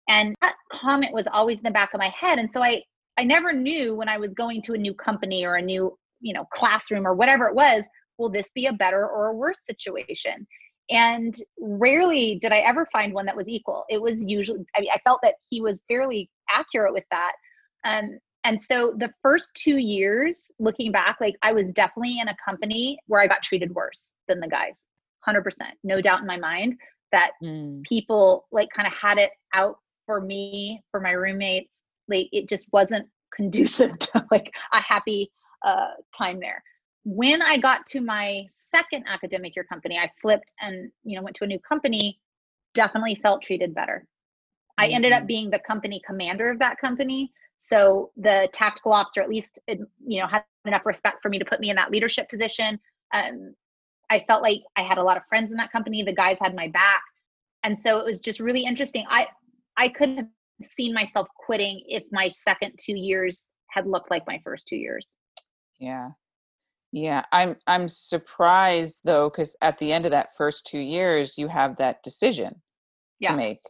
And 0.08 0.34
that 0.40 0.54
comment 0.72 1.12
was 1.12 1.26
always 1.26 1.58
in 1.58 1.64
the 1.64 1.70
back 1.70 1.92
of 1.92 2.00
my 2.00 2.08
head. 2.08 2.38
And 2.38 2.48
so 2.52 2.62
i 2.62 2.82
i 3.18 3.24
never 3.24 3.52
knew 3.52 3.94
when 3.94 4.08
i 4.08 4.16
was 4.16 4.32
going 4.32 4.62
to 4.62 4.72
a 4.72 4.78
new 4.78 4.94
company 4.94 5.44
or 5.44 5.56
a 5.56 5.62
new 5.62 5.94
you 6.20 6.32
know 6.32 6.46
classroom 6.54 7.06
or 7.06 7.12
whatever 7.12 7.46
it 7.46 7.54
was 7.54 7.84
will 8.16 8.30
this 8.30 8.50
be 8.52 8.66
a 8.66 8.72
better 8.72 9.06
or 9.06 9.26
a 9.26 9.34
worse 9.34 9.60
situation 9.68 10.46
and 10.92 11.34
rarely 11.58 12.38
did 12.40 12.52
I 12.52 12.58
ever 12.58 12.86
find 12.92 13.14
one 13.14 13.24
that 13.26 13.36
was 13.36 13.48
equal. 13.48 13.84
It 13.88 14.00
was 14.00 14.22
usually, 14.24 14.60
I 14.76 14.80
mean, 14.80 14.90
I 14.92 14.98
felt 15.04 15.20
that 15.22 15.36
he 15.48 15.62
was 15.62 15.82
fairly 15.88 16.30
accurate 16.50 16.92
with 16.92 17.04
that. 17.10 17.32
Um, 17.84 18.18
and 18.44 18.62
so 18.62 18.94
the 18.98 19.10
first 19.22 19.52
two 19.54 19.78
years, 19.78 20.50
looking 20.58 20.92
back, 20.92 21.16
like 21.20 21.36
I 21.42 21.52
was 21.52 21.72
definitely 21.72 22.18
in 22.20 22.28
a 22.28 22.36
company 22.44 22.98
where 23.06 23.22
I 23.22 23.26
got 23.26 23.42
treated 23.42 23.74
worse 23.74 24.10
than 24.28 24.38
the 24.40 24.48
guys, 24.48 24.74
100%. 25.26 25.42
No 25.82 26.02
doubt 26.02 26.20
in 26.20 26.26
my 26.26 26.36
mind 26.36 26.76
that 27.10 27.32
Mm, 27.42 27.82
people 27.84 28.46
like 28.52 28.68
kind 28.74 28.86
of 28.86 28.94
had 28.94 29.18
it 29.18 29.30
out 29.54 29.76
for 30.06 30.20
me, 30.20 30.82
for 30.90 31.00
my 31.00 31.12
roommates. 31.12 31.70
Like 32.08 32.28
it 32.32 32.48
just 32.48 32.66
wasn't 32.72 33.08
conducive 33.34 33.98
to 33.98 34.26
like 34.30 34.52
a 34.74 34.80
happy 34.80 35.30
uh, 35.64 35.92
time 36.16 36.38
there 36.38 36.62
when 37.04 37.42
I 37.42 37.56
got 37.58 37.86
to 37.88 38.00
my 38.00 38.46
second 38.50 39.04
academic 39.08 39.56
year 39.56 39.64
company, 39.64 39.98
I 39.98 40.10
flipped 40.20 40.52
and 40.60 40.90
you 41.04 41.16
know 41.16 41.22
went 41.22 41.36
to 41.36 41.44
a 41.44 41.48
new 41.48 41.58
company. 41.60 42.20
Definitely 42.74 43.16
felt 43.16 43.42
treated 43.42 43.74
better. 43.74 44.06
I 44.78 44.88
ended 44.88 45.12
up 45.12 45.24
Mhm. 45.24 45.26
being 45.26 45.50
the 45.50 45.58
company 45.60 46.00
commander 46.06 46.50
of 46.50 46.58
that 46.60 46.78
company, 46.78 47.32
so 47.58 48.12
the 48.16 48.48
tactical 48.52 48.92
officer 48.92 49.22
at 49.22 49.28
least 49.28 49.58
you 49.68 50.20
know 50.20 50.26
had 50.26 50.44
enough 50.66 50.86
respect 50.86 51.22
for 51.22 51.28
me 51.28 51.38
to 51.38 51.44
put 51.44 51.60
me 51.60 51.70
in 51.70 51.76
that 51.76 51.90
leadership 51.90 52.28
position. 52.30 52.80
Um, 53.12 53.54
I 54.10 54.20
felt 54.26 54.42
like 54.42 54.62
I 54.76 54.82
had 54.82 54.98
a 54.98 55.02
lot 55.02 55.16
of 55.16 55.24
friends 55.28 55.50
in 55.50 55.56
that 55.58 55.72
company. 55.72 56.02
The 56.02 56.14
guys 56.14 56.38
had 56.40 56.54
my 56.54 56.68
back, 56.68 57.02
and 57.64 57.78
so 57.78 57.98
it 57.98 58.04
was 58.06 58.20
just 58.20 58.40
really 58.40 58.64
interesting. 58.64 59.06
I 59.08 59.28
I 59.76 59.88
couldn't 59.90 60.18
have 60.18 60.28
seen 60.62 60.94
myself 60.94 61.28
quitting 61.36 61.82
if 61.88 62.04
my 62.12 62.28
second 62.28 62.78
two 62.78 62.96
years 62.96 63.50
had 63.68 63.86
looked 63.86 64.10
like 64.10 64.26
my 64.26 64.40
first 64.44 64.68
two 64.68 64.76
years. 64.76 65.16
Yeah. 65.78 66.12
Yeah, 66.92 67.24
I'm 67.32 67.56
I'm 67.66 67.88
surprised 67.88 69.00
though 69.04 69.30
cuz 69.30 69.56
at 69.62 69.78
the 69.78 69.92
end 69.92 70.04
of 70.04 70.10
that 70.10 70.36
first 70.36 70.66
2 70.66 70.78
years 70.78 71.38
you 71.38 71.48
have 71.48 71.76
that 71.76 72.02
decision 72.02 72.60
Yeah. 73.18 73.30
to 73.30 73.36
make. 73.36 73.62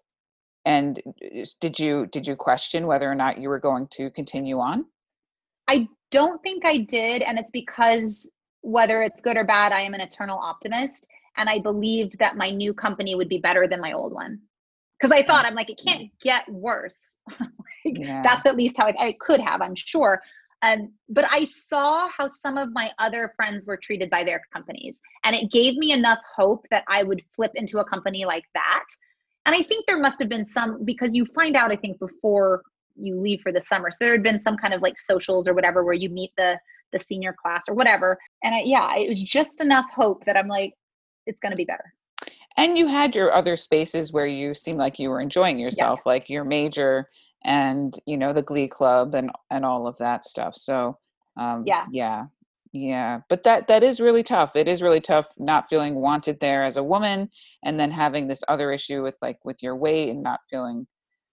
And 0.64 1.00
uh, 1.06 1.44
did 1.60 1.78
you 1.78 2.06
did 2.06 2.26
you 2.26 2.36
question 2.36 2.86
whether 2.86 3.10
or 3.10 3.14
not 3.14 3.38
you 3.38 3.48
were 3.48 3.60
going 3.60 3.88
to 3.88 4.10
continue 4.10 4.58
on? 4.58 4.86
I 5.68 5.88
don't 6.10 6.42
think 6.42 6.64
I 6.64 6.78
did. 6.78 7.22
And 7.22 7.38
it's 7.38 7.50
because 7.52 8.26
whether 8.60 9.02
it's 9.02 9.20
good 9.22 9.36
or 9.36 9.44
bad, 9.44 9.72
I 9.72 9.80
am 9.80 9.94
an 9.94 10.00
eternal 10.00 10.38
optimist. 10.38 11.06
And 11.36 11.48
I 11.48 11.58
believed 11.60 12.18
that 12.18 12.36
my 12.36 12.50
new 12.50 12.74
company 12.74 13.14
would 13.14 13.28
be 13.28 13.38
better 13.38 13.66
than 13.66 13.80
my 13.80 13.92
old 13.92 14.12
one. 14.12 14.38
Because 14.98 15.10
I 15.10 15.22
mm. 15.22 15.26
thought, 15.26 15.46
I'm 15.46 15.54
like, 15.54 15.70
it 15.70 15.80
can't 15.84 16.10
get 16.20 16.48
worse. 16.48 16.98
Like, 17.84 17.98
Yeah. 17.98 18.22
That's 18.22 18.46
at 18.46 18.54
least 18.54 18.76
how 18.76 18.86
it, 18.86 18.94
it 19.00 19.18
could 19.18 19.40
have, 19.40 19.60
I'm 19.60 19.74
sure. 19.74 20.22
Um, 20.62 20.92
but 21.08 21.24
I 21.30 21.44
saw 21.44 22.08
how 22.08 22.28
some 22.28 22.56
of 22.56 22.72
my 22.72 22.90
other 22.98 23.32
friends 23.36 23.66
were 23.66 23.76
treated 23.76 24.08
by 24.08 24.24
their 24.24 24.42
companies. 24.52 25.00
And 25.24 25.34
it 25.34 25.50
gave 25.50 25.76
me 25.76 25.92
enough 25.92 26.20
hope 26.36 26.66
that 26.70 26.84
I 26.88 27.02
would 27.02 27.22
flip 27.34 27.52
into 27.54 27.78
a 27.78 27.84
company 27.84 28.24
like 28.24 28.44
that. 28.54 28.84
And 29.44 29.56
I 29.56 29.62
think 29.62 29.86
there 29.86 29.98
must 29.98 30.20
have 30.20 30.28
been 30.28 30.46
some, 30.46 30.84
because 30.84 31.14
you 31.14 31.26
find 31.34 31.56
out, 31.56 31.72
I 31.72 31.76
think, 31.76 31.98
before 31.98 32.62
you 32.94 33.20
leave 33.20 33.40
for 33.40 33.50
the 33.50 33.60
summer. 33.60 33.90
So 33.90 33.98
there 34.00 34.12
had 34.12 34.22
been 34.22 34.42
some 34.44 34.56
kind 34.56 34.72
of 34.72 34.82
like 34.82 35.00
socials 35.00 35.48
or 35.48 35.54
whatever 35.54 35.82
where 35.84 35.94
you 35.94 36.08
meet 36.08 36.30
the 36.36 36.58
the 36.92 36.98
senior 36.98 37.34
class 37.42 37.64
or 37.68 37.74
whatever. 37.74 38.18
And 38.44 38.54
I, 38.54 38.62
yeah, 38.66 38.96
it 38.96 39.08
was 39.08 39.20
just 39.22 39.62
enough 39.62 39.86
hope 39.94 40.26
that 40.26 40.36
I'm 40.36 40.46
like, 40.46 40.74
it's 41.26 41.38
going 41.40 41.50
to 41.50 41.56
be 41.56 41.64
better. 41.64 41.94
And 42.58 42.76
you 42.76 42.86
had 42.86 43.16
your 43.16 43.32
other 43.32 43.56
spaces 43.56 44.12
where 44.12 44.26
you 44.26 44.52
seemed 44.52 44.78
like 44.78 44.98
you 44.98 45.08
were 45.08 45.22
enjoying 45.22 45.58
yourself, 45.58 46.04
like 46.04 46.28
your 46.28 46.44
major 46.44 47.08
and 47.44 47.98
you 48.06 48.16
know 48.16 48.32
the 48.32 48.42
Glee 48.42 48.68
Club 48.68 49.14
and 49.14 49.30
and 49.50 49.64
all 49.64 49.86
of 49.86 49.96
that 49.98 50.24
stuff. 50.24 50.54
So 50.56 50.98
um, 51.36 51.64
Yeah. 51.66 51.86
yeah, 51.90 52.26
yeah. 52.72 53.20
But 53.28 53.44
that 53.44 53.66
that 53.68 53.82
is 53.82 54.00
really 54.00 54.22
tough. 54.22 54.54
It 54.56 54.68
is 54.68 54.82
really 54.82 55.00
tough 55.00 55.26
not 55.38 55.68
feeling 55.68 55.94
wanted 55.94 56.38
there 56.40 56.64
as 56.64 56.76
a 56.76 56.82
woman, 56.84 57.28
and 57.64 57.78
then 57.80 57.90
having 57.90 58.26
this 58.28 58.42
other 58.48 58.72
issue 58.72 59.02
with 59.02 59.16
like 59.22 59.38
with 59.44 59.62
your 59.62 59.76
weight 59.76 60.10
and 60.10 60.22
not 60.22 60.40
feeling 60.50 60.86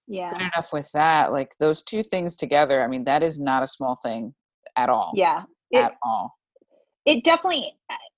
good 0.08 0.16
Yeah. 0.16 0.36
enough 0.36 0.72
with 0.74 0.90
that. 0.94 1.32
Like 1.32 1.52
those 1.60 1.84
two 1.84 2.04
things 2.04 2.36
together. 2.36 2.82
I 2.84 2.88
mean, 2.88 3.04
that 3.06 3.24
is 3.24 3.40
not 3.40 3.64
a 3.64 3.68
small 3.68 3.98
thing 4.04 4.34
at 4.78 4.90
all. 4.90 5.12
Yeah. 5.16 5.44
It, 5.72 5.80
At 5.84 5.98
all. 6.04 6.36
it 7.06 7.24
definitely 7.24 7.74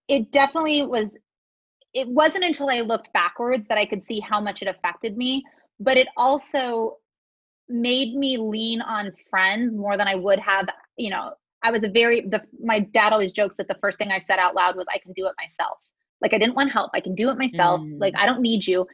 it 0.08 0.32
definitely 0.32 0.84
was 0.86 1.10
it 1.94 2.08
wasn't 2.08 2.44
until 2.46 2.70
i 2.70 2.80
looked 2.80 3.12
backwards 3.12 3.68
that 3.68 3.78
i 3.78 3.86
could 3.86 4.02
see 4.02 4.22
how 4.22 4.40
much 4.40 4.62
it 4.62 4.70
affected 4.70 5.18
me 5.18 5.44
but 5.82 5.98
it 5.98 6.08
also 6.16 6.96
made 7.72 8.16
me 8.16 8.38
lean 8.38 8.82
on 8.82 9.12
friends 9.30 9.74
more 9.76 9.98
than 9.98 10.08
i 10.08 10.16
would 10.16 10.40
have 10.40 10.68
you 10.98 11.10
know 11.10 11.32
i 11.64 11.72
was 11.72 11.84
a 11.84 11.90
very 11.90 12.22
the 12.22 12.42
my 12.64 12.80
dad 12.80 13.14
always 13.14 13.32
jokes 13.32 13.56
that 13.58 13.68
the 13.68 13.78
first 13.82 13.98
thing 13.98 14.12
i 14.12 14.20
said 14.20 14.40
out 14.40 14.56
loud 14.56 14.76
was 14.76 14.86
i 14.94 15.00
can 15.00 15.14
do 15.14 15.26
it 15.28 15.34
myself. 15.40 15.78
Like 16.22 16.34
i 16.34 16.38
didn't 16.38 16.56
want 16.56 16.72
help. 16.72 16.92
I 16.94 17.02
can 17.02 17.16
do 17.16 17.30
it 17.30 17.38
myself. 17.38 17.82
Like 17.98 18.14
Mm. 18.14 18.20
i 18.20 18.26
don't 18.26 18.42
need 18.42 18.66
you. 18.68 18.86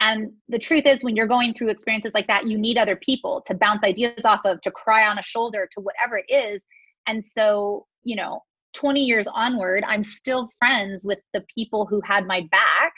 And 0.00 0.32
the 0.48 0.58
truth 0.58 0.84
is 0.86 1.04
when 1.04 1.14
you're 1.14 1.26
going 1.26 1.52
through 1.52 1.68
experiences 1.68 2.12
like 2.14 2.26
that 2.28 2.46
you 2.46 2.56
need 2.56 2.78
other 2.78 2.96
people 2.96 3.42
to 3.46 3.54
bounce 3.54 3.84
ideas 3.84 4.24
off 4.24 4.40
of 4.46 4.60
to 4.62 4.70
cry 4.70 5.06
on 5.06 5.18
a 5.18 5.22
shoulder 5.22 5.68
to 5.74 5.80
whatever 5.80 6.16
it 6.18 6.32
is. 6.32 6.62
And 7.06 7.24
so 7.24 7.86
you 8.04 8.16
know 8.16 8.42
20 8.74 9.00
years 9.00 9.26
onward, 9.26 9.84
I'm 9.86 10.02
still 10.02 10.48
friends 10.58 11.04
with 11.04 11.18
the 11.34 11.44
people 11.54 11.86
who 11.86 12.00
had 12.02 12.26
my 12.26 12.42
back 12.50 12.92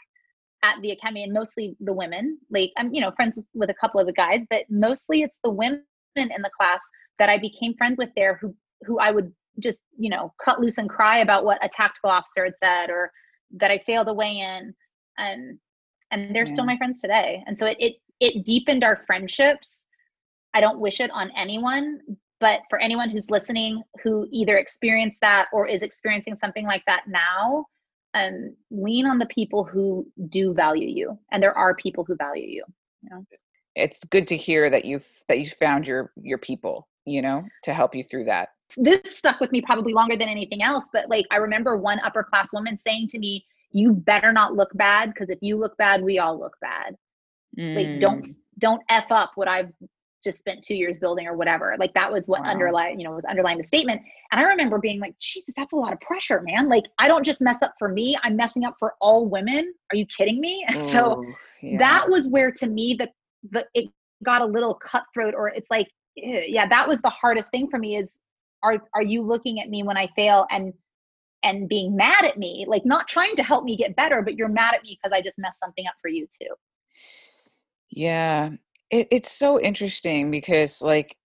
at 0.63 0.81
the 0.81 0.93
academy 0.93 1.25
and 1.25 1.33
mostly 1.33 1.77
the 1.81 1.93
women. 1.93 2.39
Like 2.51 2.73
I'm, 2.77 2.93
you 2.95 3.01
know, 3.01 3.11
friends 3.13 3.39
with 3.55 3.71
a 3.71 3.75
couple 3.75 4.01
of 4.01 4.07
the 4.07 4.13
guys, 4.13 4.41
but 4.51 4.65
mostly 4.71 5.23
it's 5.23 5.39
the 5.43 5.51
women 5.51 5.83
in 6.17 6.29
the 6.43 6.51
class 6.57 6.81
that 7.19 7.29
I 7.29 7.39
became 7.39 7.75
friends 7.77 7.99
with 7.99 8.11
there 8.17 8.39
who 8.41 8.55
who 8.85 8.99
I 8.99 9.11
would 9.11 9.33
just, 9.59 9.83
you 9.97 10.11
know, 10.11 10.33
cut 10.45 10.61
loose 10.61 10.79
and 10.79 10.89
cry 10.89 11.19
about 11.19 11.45
what 11.45 11.65
a 11.65 11.69
tactical 11.69 12.11
officer 12.11 12.45
had 12.45 12.55
said 12.63 12.91
or 12.91 13.13
that 13.59 13.71
I 13.71 13.79
failed 13.79 14.09
a 14.09 14.15
weigh 14.15 14.39
in. 14.39 14.75
And 15.19 15.59
and 16.11 16.35
they're 16.35 16.47
still 16.47 16.65
my 16.65 16.77
friends 16.77 17.01
today. 17.01 17.43
And 17.47 17.59
so 17.59 17.67
it 17.67 17.77
it 17.79 17.97
it 18.21 18.45
deepened 18.45 18.85
our 18.85 19.03
friendships. 19.07 19.81
I 20.55 20.61
don't 20.61 20.81
wish 20.81 21.01
it 21.01 21.11
on 21.11 21.31
anyone, 21.37 22.01
but 22.41 22.61
for 22.69 22.79
anyone 22.79 23.11
who's 23.11 23.31
listening 23.31 23.83
who 24.03 24.29
either 24.31 24.59
experienced 24.59 25.19
that 25.23 25.49
or 25.53 25.67
is 25.67 25.83
experiencing 25.83 26.35
something 26.35 26.67
like 26.67 26.83
that 26.87 27.05
now 27.07 27.67
um, 28.15 28.55
lean 28.71 29.07
on 29.07 29.19
the 29.19 29.27
people 29.27 29.65
who 29.65 30.07
do 30.29 30.53
value 30.53 30.89
you 30.89 31.19
and 31.31 31.43
there 31.43 31.57
are 31.57 31.75
people 31.75 32.05
who 32.05 32.15
value 32.17 32.47
you 32.47 32.65
It's 33.75 34.05
good 34.05 34.27
to 34.29 34.37
hear 34.37 34.69
that 34.71 34.85
you've 34.85 35.07
that 35.29 35.39
you 35.39 35.47
found 35.47 35.87
your 35.87 36.13
your 36.21 36.39
people, 36.39 36.89
you 37.07 37.23
know, 37.23 37.43
to 37.65 37.73
help 37.73 37.95
you 37.95 38.05
through 38.05 38.25
that. 38.27 38.51
this 38.77 39.01
stuck 39.05 39.41
with 39.41 39.53
me 39.53 39.61
probably 39.61 39.93
longer 39.93 40.17
than 40.17 40.29
anything 40.29 40.63
else 40.63 40.85
but 40.93 41.09
like 41.09 41.27
i 41.31 41.37
remember 41.37 41.77
one 41.77 42.01
upper 42.05 42.23
class 42.23 42.53
woman 42.53 42.79
saying 42.79 43.07
to 43.09 43.19
me 43.19 43.45
you 43.71 43.93
better 43.95 44.33
not 44.33 44.55
look 44.55 44.71
bad 44.75 45.13
because 45.13 45.31
if 45.31 45.39
you 45.43 45.57
look 45.57 45.77
bad 45.77 46.03
we 46.03 46.19
all 46.19 46.39
look 46.39 46.57
bad. 46.61 46.97
Like 47.75 47.99
don't 47.99 48.25
Mm, 48.25 48.35
don't 48.59 48.83
f 48.89 49.07
up 49.11 49.33
what 49.35 49.49
i've 49.49 49.73
just 50.23 50.39
spent 50.39 50.63
two 50.63 50.75
years 50.75 50.97
building 50.99 51.27
or 51.27 51.37
whatever. 51.37 51.75
Like 51.79 51.95
that 51.95 52.13
was 52.13 52.29
what 52.29 52.43
Wow. 52.43 52.47
underlying 52.47 52.99
you 53.01 53.07
know 53.09 53.13
was 53.15 53.25
underlying 53.25 53.59
the 53.59 53.65
statement. 53.67 54.01
And 54.31 54.41
i 54.41 54.45
remember 54.45 54.79
being 54.79 55.01
like 55.01 55.19
jesus 55.19 55.55
that's 55.57 55.73
a 55.73 55.77
lot 55.77 55.93
of 55.93 56.01
pressure 56.01 56.43
man. 56.43 56.69
Like 56.69 56.85
i 56.99 57.09
don't 57.09 57.25
just 57.25 57.41
mess 57.41 57.63
up 57.63 57.75
for 57.79 57.89
me 57.89 58.17
i'm 58.23 58.37
messing 58.37 58.65
up 58.65 58.77
for 58.79 58.95
all 59.01 59.29
women. 59.29 59.73
Are 59.93 59.97
you 59.97 60.07
kidding 60.07 60.41
me? 60.41 60.65
And 60.69 60.83
so 60.83 61.21
yeah. 61.63 61.79
that 61.79 62.07
was 62.09 62.29
where 62.29 62.53
to 62.53 62.67
me 62.69 62.97
the 62.99 63.09
the 63.51 63.67
it 63.75 63.87
got 63.91 64.43
a 64.43 64.47
little 64.47 64.75
cutthroat 64.75 65.35
or 65.35 65.49
it's 65.49 65.71
like 65.71 65.89
eh, 66.23 66.45
yeah 66.47 66.67
that 66.69 66.89
was 66.89 67.01
the 67.01 67.11
hardest 67.11 67.51
thing 67.51 67.69
for 67.71 67.79
me 67.79 67.97
is 67.97 68.19
are 68.63 68.79
are 68.95 69.03
you 69.03 69.23
looking 69.23 69.61
at 69.61 69.69
me 69.69 69.83
when 69.83 69.97
i 69.97 70.09
fail 70.17 70.47
and 70.51 70.73
and 71.45 71.69
being 71.69 71.97
mad 71.97 72.25
at 72.25 72.39
me? 72.39 72.65
Like 72.69 72.85
not 72.85 73.09
trying 73.09 73.37
to 73.37 73.43
help 73.43 73.65
me 73.65 73.77
get 73.77 73.97
better 73.97 74.23
but 74.23 74.35
you're 74.37 74.49
mad 74.49 74.75
at 74.75 74.83
me 74.83 74.99
because 75.01 75.15
i 75.17 75.21
just 75.23 75.39
messed 75.39 75.61
something 75.61 75.87
up 75.87 75.95
for 76.01 76.09
you 76.09 76.27
too. 76.41 76.55
Yeah, 77.91 78.51
it, 78.93 79.09
it's 79.11 79.33
so 79.33 79.61
interesting 79.61 80.31
because, 80.31 80.83
like, 80.83 81.17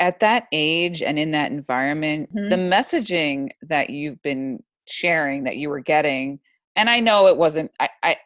at 0.00 0.20
that 0.20 0.46
age 0.52 1.02
and 1.02 1.18
in 1.18 1.32
that 1.32 1.52
environment, 1.52 2.30
Mhm. 2.34 2.48
the 2.50 2.56
messaging 2.56 3.50
that 3.62 3.90
you've 3.90 4.20
been 4.22 4.62
sharing 4.86 5.44
that 5.44 5.58
you 5.58 5.68
were 5.70 5.80
getting, 5.80 6.40
and 6.76 6.90
I 6.90 7.00
know 7.00 7.28
it 7.28 7.36
wasn't. 7.36 7.70
I 7.80 7.90
I 8.02 8.16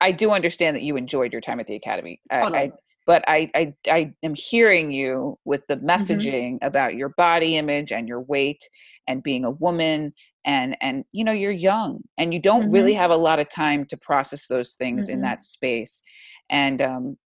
I 0.00 0.12
do 0.12 0.30
understand 0.30 0.76
that 0.76 0.82
you 0.82 0.96
enjoyed 0.96 1.32
your 1.32 1.40
time 1.42 1.60
at 1.60 1.66
the 1.66 1.76
academy. 1.76 2.20
I, 2.30 2.48
I 2.54 2.72
but 3.06 3.24
I, 3.28 3.50
I 3.54 3.74
I 3.88 4.14
am 4.22 4.34
hearing 4.34 4.90
you 4.92 5.38
with 5.44 5.66
the 5.68 5.76
messaging 5.78 6.58
about 6.62 6.94
your 6.94 7.10
body 7.10 7.56
image 7.56 7.92
and 7.92 8.08
your 8.08 8.20
weight 8.22 8.68
and 9.08 9.22
being 9.22 9.44
a 9.44 9.50
woman 9.50 10.14
and 10.44 10.76
and 10.80 11.04
you 11.12 11.24
know 11.24 11.32
you're 11.32 11.50
young 11.50 12.02
and 12.18 12.32
you 12.32 12.40
don't 12.40 12.70
really 12.70 12.94
have 12.94 13.10
a 13.10 13.16
lot 13.16 13.40
of 13.40 13.48
time 13.48 13.84
to 13.86 13.96
process 13.96 14.46
those 14.46 14.74
things 14.74 15.08
in 15.08 15.20
Mm-mm. 15.20 15.22
that 15.22 15.42
space 15.42 16.02
and 16.50 16.80
um 16.82 17.18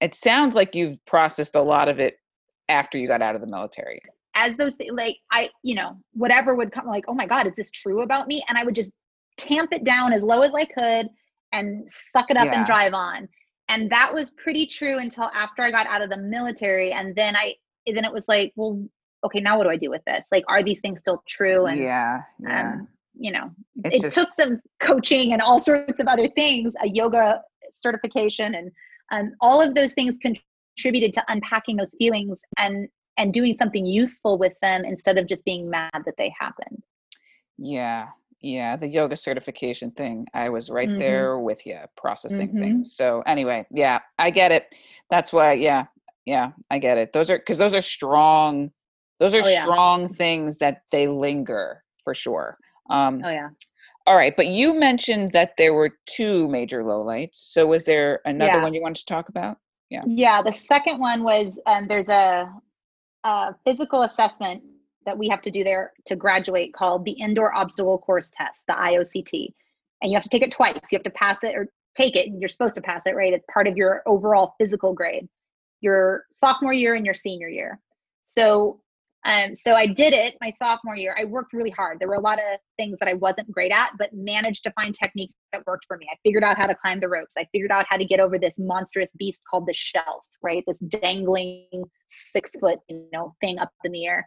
it 0.00 0.14
sounds 0.14 0.54
like 0.54 0.74
you've 0.74 1.04
processed 1.06 1.54
a 1.54 1.62
lot 1.62 1.88
of 1.88 1.98
it 1.98 2.18
after 2.68 2.98
you 2.98 3.08
got 3.08 3.22
out 3.22 3.34
of 3.34 3.40
the 3.40 3.46
military. 3.46 4.00
As 4.34 4.56
those 4.56 4.74
thi- 4.74 4.90
like 4.90 5.16
i 5.32 5.48
you 5.62 5.74
know 5.74 5.96
whatever 6.12 6.54
would 6.54 6.70
come 6.70 6.86
like 6.86 7.04
oh 7.08 7.14
my 7.14 7.26
god 7.26 7.46
is 7.46 7.54
this 7.56 7.70
true 7.70 8.02
about 8.02 8.28
me? 8.28 8.42
And 8.48 8.56
i 8.56 8.62
would 8.64 8.74
just 8.74 8.92
tamp 9.36 9.72
it 9.72 9.84
down 9.84 10.12
as 10.12 10.22
low 10.22 10.40
as 10.42 10.52
i 10.54 10.64
could 10.64 11.08
and 11.52 11.88
suck 11.90 12.30
it 12.30 12.36
up 12.36 12.46
Yeah. 12.46 12.58
and 12.58 12.66
drive 12.66 12.92
on. 12.94 13.28
And 13.70 13.90
that 13.90 14.12
was 14.14 14.30
pretty 14.30 14.66
true 14.66 14.98
until 14.98 15.24
after 15.34 15.62
i 15.62 15.70
got 15.70 15.86
out 15.86 16.02
of 16.02 16.10
the 16.10 16.16
military 16.16 16.92
and 16.92 17.14
then 17.16 17.34
i 17.36 17.54
then 17.86 18.04
it 18.04 18.12
was 18.12 18.28
like 18.28 18.52
well 18.54 18.84
okay 19.24 19.40
now 19.40 19.56
what 19.56 19.64
do 19.64 19.70
i 19.70 19.76
do 19.76 19.90
with 19.90 20.04
this? 20.06 20.26
Like 20.30 20.44
are 20.48 20.62
these 20.62 20.80
things 20.80 21.00
still 21.00 21.22
true? 21.28 21.66
And 21.66 21.80
yeah 21.80 22.22
yeah. 22.38 22.72
um, 22.74 22.88
you 23.18 23.32
know 23.32 23.50
it's 23.84 23.96
it 23.96 24.02
just 24.02 24.14
took 24.14 24.30
some 24.30 24.60
coaching 24.78 25.32
and 25.32 25.42
all 25.42 25.58
sorts 25.58 25.98
of 25.98 26.06
other 26.06 26.28
things 26.28 26.74
a 26.82 26.88
yoga 26.88 27.42
certification 27.74 28.54
and 28.54 28.70
um, 29.12 29.32
all 29.40 29.60
of 29.60 29.74
those 29.74 29.92
things 29.92 30.16
contributed 30.18 31.14
to 31.14 31.24
unpacking 31.28 31.76
those 31.76 31.94
feelings 31.98 32.40
and 32.58 32.88
and 33.16 33.32
doing 33.34 33.54
something 33.54 33.84
useful 33.84 34.38
with 34.38 34.52
them 34.62 34.84
instead 34.84 35.18
of 35.18 35.26
just 35.26 35.44
being 35.44 35.68
mad 35.68 35.90
that 36.04 36.14
they 36.16 36.32
happened 36.38 36.82
Yeah, 37.58 38.08
yeah, 38.40 38.76
the 38.76 38.86
yoga 38.86 39.16
certification 39.16 39.90
thing. 39.90 40.26
I 40.34 40.48
was 40.48 40.70
right 40.70 40.88
Mhm. 40.88 40.98
there 40.98 41.38
with 41.40 41.66
you 41.66 41.78
processing 41.96 42.54
Mhm. 42.54 42.60
things. 42.60 42.94
So 42.94 43.22
anyway, 43.26 43.66
yeah, 43.72 44.00
I 44.18 44.30
get 44.30 44.52
it. 44.52 44.74
That's 45.10 45.32
why, 45.32 45.54
yeah, 45.54 45.86
yeah, 46.24 46.52
I 46.70 46.78
get 46.78 46.98
it. 46.98 47.12
Those 47.12 47.30
are 47.30 47.38
because 47.38 47.58
those 47.58 47.74
are 47.74 47.80
strong. 47.82 48.70
Those 49.18 49.34
are 49.34 49.42
Oh, 49.42 49.48
yeah. 49.48 49.62
strong 49.62 50.08
things 50.14 50.58
that 50.58 50.82
they 50.92 51.08
linger 51.08 51.82
for 52.04 52.14
sure. 52.14 52.56
Um, 52.90 53.22
oh 53.24 53.30
yeah 53.30 53.48
all 54.08 54.16
right, 54.16 54.34
but 54.36 54.46
you 54.46 54.72
mentioned 54.74 55.32
that 55.32 55.52
there 55.58 55.74
were 55.74 55.90
two 56.06 56.48
major 56.48 56.82
lowlights. 56.82 57.34
So 57.34 57.66
was 57.66 57.84
there 57.84 58.20
another 58.24 58.52
Yeah. 58.56 58.62
one 58.62 58.74
you 58.74 58.80
wanted 58.82 58.96
to 59.00 59.06
talk 59.06 59.28
about? 59.28 59.58
yeah 59.90 60.02
Yeah. 60.06 60.42
the 60.42 60.52
second 60.52 60.98
one 60.98 61.22
was 61.22 61.58
um, 61.66 61.88
there's 61.88 62.08
a, 62.08 62.52
a 63.24 63.54
physical 63.64 64.02
assessment 64.02 64.62
that 65.06 65.16
we 65.16 65.28
have 65.28 65.40
to 65.42 65.50
do 65.50 65.64
there 65.64 65.92
to 66.06 66.14
graduate 66.16 66.74
called 66.74 67.04
the 67.06 67.12
indoor 67.12 67.54
obstacle 67.54 67.96
course 67.98 68.30
test 68.34 68.58
the 68.66 68.74
ioct 68.74 69.54
and 70.02 70.10
you 70.10 70.14
have 70.14 70.22
to 70.22 70.28
take 70.28 70.42
it 70.42 70.52
twice 70.52 70.78
you 70.90 70.96
have 70.98 71.02
to 71.02 71.10
pass 71.10 71.38
it 71.42 71.54
or 71.54 71.68
take 71.96 72.16
it 72.16 72.28
you're 72.38 72.50
supposed 72.50 72.74
to 72.74 72.82
pass 72.82 73.02
it 73.06 73.14
right 73.16 73.32
it's 73.32 73.46
part 73.50 73.66
of 73.66 73.78
your 73.78 74.02
overall 74.04 74.54
physical 74.58 74.92
grade 74.92 75.26
your 75.80 76.24
sophomore 76.32 76.72
year 76.72 76.94
and 76.94 77.04
your 77.04 77.14
senior 77.14 77.48
year. 77.48 77.78
So 78.22 78.80
um, 79.24 79.56
so 79.56 79.74
I 79.74 79.86
did 79.86 80.12
it 80.12 80.36
my 80.40 80.50
sophomore 80.50 80.96
year. 80.96 81.16
I 81.18 81.24
worked 81.24 81.52
really 81.52 81.70
hard. 81.70 81.98
There 81.98 82.08
were 82.08 82.14
a 82.14 82.20
lot 82.20 82.38
of 82.38 82.58
things 82.76 82.98
that 83.00 83.08
I 83.08 83.14
wasn't 83.14 83.50
great 83.50 83.72
at, 83.72 83.92
but 83.98 84.12
managed 84.12 84.62
to 84.64 84.72
find 84.72 84.94
techniques 84.94 85.34
that 85.52 85.66
worked 85.66 85.86
for 85.86 85.96
me. 85.96 86.06
I 86.10 86.16
figured 86.22 86.44
out 86.44 86.56
how 86.56 86.66
to 86.66 86.74
climb 86.74 87.00
the 87.00 87.08
ropes. 87.08 87.34
I 87.36 87.46
figured 87.50 87.72
out 87.72 87.84
how 87.88 87.96
to 87.96 88.04
get 88.04 88.20
over 88.20 88.38
this 88.38 88.54
monstrous 88.58 89.10
beast 89.18 89.40
called 89.50 89.66
the 89.66 89.74
shelf, 89.74 90.24
right? 90.42 90.62
This 90.66 90.78
dangling 90.78 91.66
six 92.08 92.52
foot, 92.60 92.78
you 92.88 93.06
know, 93.12 93.34
thing 93.40 93.58
up 93.58 93.72
in 93.84 93.92
the 93.92 94.06
air. 94.06 94.24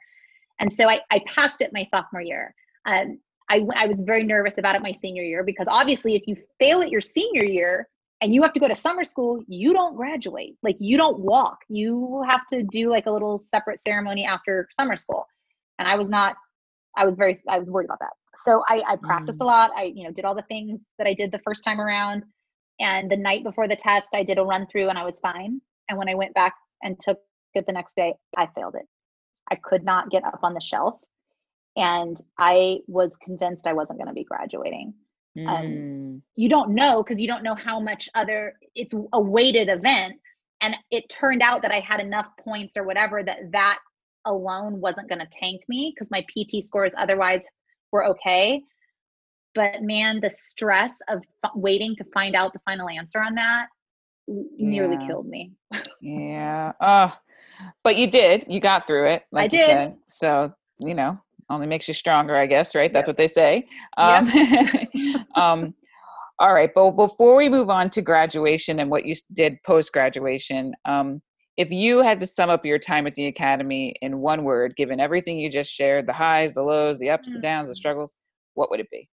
And 0.59 0.71
so 0.71 0.89
I, 0.89 0.99
I 1.09 1.21
passed 1.25 1.61
it 1.61 1.71
my 1.73 1.83
sophomore 1.83 2.21
year. 2.21 2.53
Um, 2.85 3.19
I, 3.49 3.65
I 3.75 3.87
was 3.87 4.01
very 4.01 4.23
nervous 4.23 4.57
about 4.57 4.75
it 4.75 4.81
my 4.81 4.91
senior 4.91 5.23
year 5.23 5.43
because 5.43 5.67
obviously, 5.69 6.15
if 6.15 6.23
you 6.27 6.35
fail 6.59 6.81
at 6.81 6.89
your 6.89 7.01
senior 7.01 7.43
year, 7.43 7.87
and 8.21 8.33
you 8.33 8.43
have 8.43 8.53
to 8.53 8.59
go 8.59 8.67
to 8.67 8.75
summer 8.75 9.03
school, 9.03 9.43
you 9.47 9.73
don't 9.73 9.95
graduate. 9.95 10.55
Like 10.61 10.77
you 10.79 10.95
don't 10.95 11.19
walk. 11.19 11.57
You 11.69 12.23
have 12.27 12.45
to 12.53 12.61
do 12.63 12.89
like 12.89 13.07
a 13.07 13.11
little 13.11 13.43
separate 13.49 13.81
ceremony 13.81 14.25
after 14.25 14.67
summer 14.79 14.95
school. 14.95 15.25
And 15.79 15.87
I 15.87 15.95
was 15.95 16.09
not, 16.09 16.35
I 16.95 17.05
was 17.05 17.15
very, 17.15 17.41
I 17.49 17.57
was 17.57 17.67
worried 17.67 17.85
about 17.85 17.99
that. 17.99 18.13
So 18.43 18.63
I, 18.69 18.81
I 18.87 18.95
practiced 18.97 19.39
mm. 19.39 19.43
a 19.43 19.45
lot. 19.45 19.71
I, 19.75 19.91
you 19.95 20.03
know, 20.03 20.11
did 20.11 20.25
all 20.25 20.35
the 20.35 20.43
things 20.43 20.79
that 20.99 21.07
I 21.07 21.15
did 21.15 21.31
the 21.31 21.39
first 21.39 21.63
time 21.63 21.81
around. 21.81 22.23
And 22.79 23.11
the 23.11 23.17
night 23.17 23.43
before 23.43 23.67
the 23.67 23.75
test, 23.75 24.09
I 24.13 24.23
did 24.23 24.37
a 24.37 24.43
run 24.43 24.67
through 24.71 24.89
and 24.89 24.97
I 24.97 25.03
was 25.03 25.19
fine. 25.21 25.59
And 25.89 25.97
when 25.97 26.09
I 26.09 26.15
went 26.15 26.35
back 26.35 26.53
and 26.83 26.99
took 26.99 27.19
it 27.55 27.65
the 27.65 27.73
next 27.73 27.95
day, 27.95 28.13
I 28.37 28.47
failed 28.55 28.75
it. 28.75 28.85
I 29.49 29.55
could 29.55 29.83
not 29.83 30.11
get 30.11 30.23
up 30.23 30.39
on 30.43 30.53
the 30.53 30.61
shelf. 30.61 30.99
And 31.75 32.19
I 32.37 32.79
was 32.87 33.11
convinced 33.23 33.65
I 33.65 33.73
wasn't 33.73 33.97
going 33.97 34.07
to 34.07 34.13
be 34.13 34.23
graduating. 34.23 34.93
Um, 35.37 35.45
mm. 35.45 36.21
you 36.35 36.49
don't 36.49 36.75
know 36.75 37.01
because 37.01 37.21
you 37.21 37.27
don't 37.27 37.41
know 37.41 37.55
how 37.55 37.79
much 37.79 38.09
other 38.15 38.53
it's 38.75 38.93
a 39.13 39.21
weighted 39.21 39.69
event 39.69 40.15
and 40.59 40.75
it 40.91 41.07
turned 41.07 41.41
out 41.41 41.61
that 41.61 41.71
i 41.71 41.79
had 41.79 42.01
enough 42.01 42.25
points 42.43 42.75
or 42.75 42.83
whatever 42.83 43.23
that 43.23 43.37
that 43.53 43.79
alone 44.25 44.81
wasn't 44.81 45.07
going 45.07 45.19
to 45.19 45.27
tank 45.31 45.61
me 45.69 45.93
because 45.95 46.11
my 46.11 46.25
pt 46.27 46.67
scores 46.67 46.91
otherwise 46.97 47.45
were 47.93 48.05
okay 48.05 48.61
but 49.55 49.81
man 49.81 50.19
the 50.19 50.29
stress 50.29 50.99
of 51.07 51.21
f- 51.45 51.51
waiting 51.55 51.95
to 51.95 52.03
find 52.13 52.35
out 52.35 52.51
the 52.51 52.59
final 52.65 52.89
answer 52.89 53.21
on 53.21 53.33
that 53.33 53.67
nearly 54.27 54.97
yeah. 54.99 55.07
killed 55.07 55.27
me 55.27 55.53
yeah 56.01 56.73
oh 56.81 57.13
but 57.85 57.95
you 57.95 58.11
did 58.11 58.43
you 58.49 58.59
got 58.59 58.85
through 58.85 59.07
it 59.07 59.23
like 59.31 59.45
i 59.45 59.47
did 59.47 59.65
said. 59.65 59.97
so 60.13 60.53
you 60.79 60.93
know 60.93 61.17
only 61.51 61.67
makes 61.67 61.87
you 61.87 61.93
stronger, 61.93 62.35
I 62.35 62.45
guess, 62.45 62.75
right? 62.75 62.91
That's 62.91 63.07
yep. 63.07 63.13
what 63.13 63.17
they 63.17 63.27
say. 63.27 63.67
Um, 63.97 64.29
yep. 64.29 65.27
um, 65.35 65.73
all 66.39 66.53
right, 66.53 66.71
but 66.73 66.91
before 66.91 67.35
we 67.35 67.49
move 67.49 67.69
on 67.69 67.89
to 67.91 68.01
graduation 68.01 68.79
and 68.79 68.89
what 68.89 69.05
you 69.05 69.15
did 69.33 69.61
post 69.63 69.93
graduation, 69.93 70.73
um, 70.85 71.21
if 71.57 71.69
you 71.69 71.99
had 71.99 72.19
to 72.21 72.27
sum 72.27 72.49
up 72.49 72.65
your 72.65 72.79
time 72.79 73.05
at 73.05 73.13
the 73.13 73.27
academy 73.27 73.93
in 74.01 74.17
one 74.19 74.43
word, 74.43 74.75
given 74.75 74.99
everything 74.99 75.37
you 75.37 75.51
just 75.51 75.71
shared 75.71 76.07
the 76.07 76.13
highs, 76.13 76.53
the 76.53 76.63
lows, 76.63 76.97
the 76.97 77.09
ups, 77.09 77.29
mm-hmm. 77.29 77.35
the 77.35 77.41
downs, 77.41 77.67
the 77.67 77.75
struggles 77.75 78.15
what 78.55 78.69
would 78.69 78.79
it 78.79 78.89
be? 78.89 79.07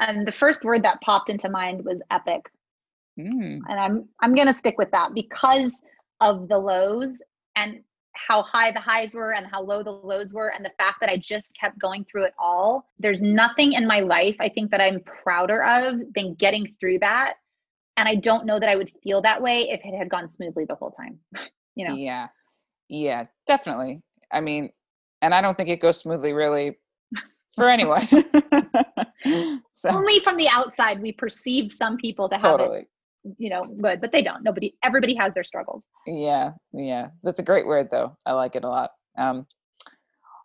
Um, 0.00 0.24
the 0.24 0.32
first 0.32 0.64
word 0.64 0.82
that 0.84 1.00
popped 1.02 1.30
into 1.30 1.48
mind 1.48 1.84
was 1.84 2.00
epic. 2.10 2.42
Mm. 3.18 3.60
And 3.68 3.80
I'm 3.80 4.08
I'm 4.20 4.34
gonna 4.34 4.54
stick 4.54 4.76
with 4.78 4.90
that 4.92 5.14
because 5.14 5.72
of 6.20 6.48
the 6.48 6.58
lows 6.58 7.08
and 7.56 7.80
how 8.14 8.42
high 8.42 8.70
the 8.70 8.80
highs 8.80 9.14
were 9.14 9.32
and 9.32 9.46
how 9.46 9.62
low 9.62 9.82
the 9.82 9.90
lows 9.90 10.32
were 10.32 10.52
and 10.52 10.64
the 10.64 10.72
fact 10.78 10.98
that 11.00 11.08
I 11.08 11.16
just 11.16 11.52
kept 11.54 11.78
going 11.78 12.04
through 12.04 12.24
it 12.24 12.34
all. 12.38 12.90
There's 12.98 13.22
nothing 13.22 13.72
in 13.72 13.86
my 13.86 14.00
life 14.00 14.36
I 14.40 14.48
think 14.48 14.70
that 14.70 14.80
I'm 14.80 15.00
prouder 15.00 15.64
of 15.64 16.00
than 16.14 16.34
getting 16.34 16.74
through 16.78 16.98
that. 17.00 17.34
And 17.96 18.08
I 18.08 18.14
don't 18.16 18.46
know 18.46 18.58
that 18.58 18.68
I 18.68 18.76
would 18.76 18.90
feel 19.02 19.22
that 19.22 19.40
way 19.40 19.68
if 19.70 19.80
it 19.84 19.96
had 19.96 20.08
gone 20.08 20.30
smoothly 20.30 20.64
the 20.64 20.74
whole 20.74 20.90
time. 20.90 21.18
you 21.74 21.86
know. 21.88 21.94
Yeah. 21.94 22.28
Yeah, 22.88 23.26
definitely. 23.46 24.02
I 24.30 24.40
mean, 24.40 24.70
and 25.22 25.34
I 25.34 25.40
don't 25.40 25.56
think 25.56 25.68
it 25.68 25.80
goes 25.80 25.98
smoothly 25.98 26.32
really 26.32 26.78
for 27.54 27.68
anyone. 27.68 28.06
so. 28.06 29.88
Only 29.88 30.20
from 30.20 30.36
the 30.36 30.48
outside 30.50 31.00
we 31.00 31.12
perceive 31.12 31.72
some 31.72 31.96
people 31.96 32.28
to 32.28 32.34
have 32.34 32.42
totally. 32.42 32.80
it 32.80 32.88
you 33.38 33.50
know 33.50 33.64
good 33.80 34.00
but 34.00 34.12
they 34.12 34.22
don't. 34.22 34.42
Nobody 34.42 34.74
everybody 34.82 35.14
has 35.16 35.32
their 35.34 35.44
struggles. 35.44 35.82
Yeah 36.06 36.50
yeah. 36.72 37.08
That's 37.22 37.38
a 37.38 37.44
great 37.44 37.66
word 37.66 37.88
though. 37.90 38.16
I 38.26 38.32
like 38.32 38.56
it 38.56 38.64
a 38.64 38.68
lot. 38.68 38.90
Um 39.18 39.46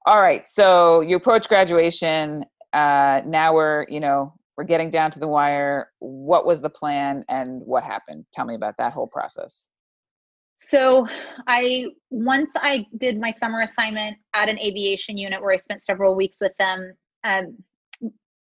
all 0.05 0.21
right 0.21 0.47
so 0.47 1.01
you 1.01 1.15
approach 1.15 1.47
graduation 1.47 2.45
uh 2.73 3.21
now 3.25 3.53
we're 3.53 3.85
you 3.89 3.99
know 3.99 4.33
we're 4.57 4.63
getting 4.63 4.89
down 4.89 5.11
to 5.11 5.19
the 5.19 5.27
wire. 5.27 5.91
What 5.99 6.45
was 6.45 6.61
the 6.61 6.69
plan 6.69 7.23
and 7.29 7.61
what 7.61 7.83
happened? 7.83 8.25
Tell 8.33 8.45
me 8.45 8.55
about 8.55 8.73
that 8.79 8.91
whole 8.91 9.07
process. 9.07 9.69
So 10.55 11.07
i 11.45 11.85
once 12.09 12.51
i 12.57 12.83
did 12.97 13.19
my 13.19 13.29
summer 13.29 13.61
assignment 13.61 14.17
at 14.33 14.49
an 14.49 14.57
aviation 14.57 15.15
unit 15.15 15.39
where 15.39 15.51
i 15.51 15.55
spent 15.55 15.83
several 15.83 16.15
weeks 16.15 16.39
with 16.41 16.53
them 16.57 16.93
um, 17.23 17.55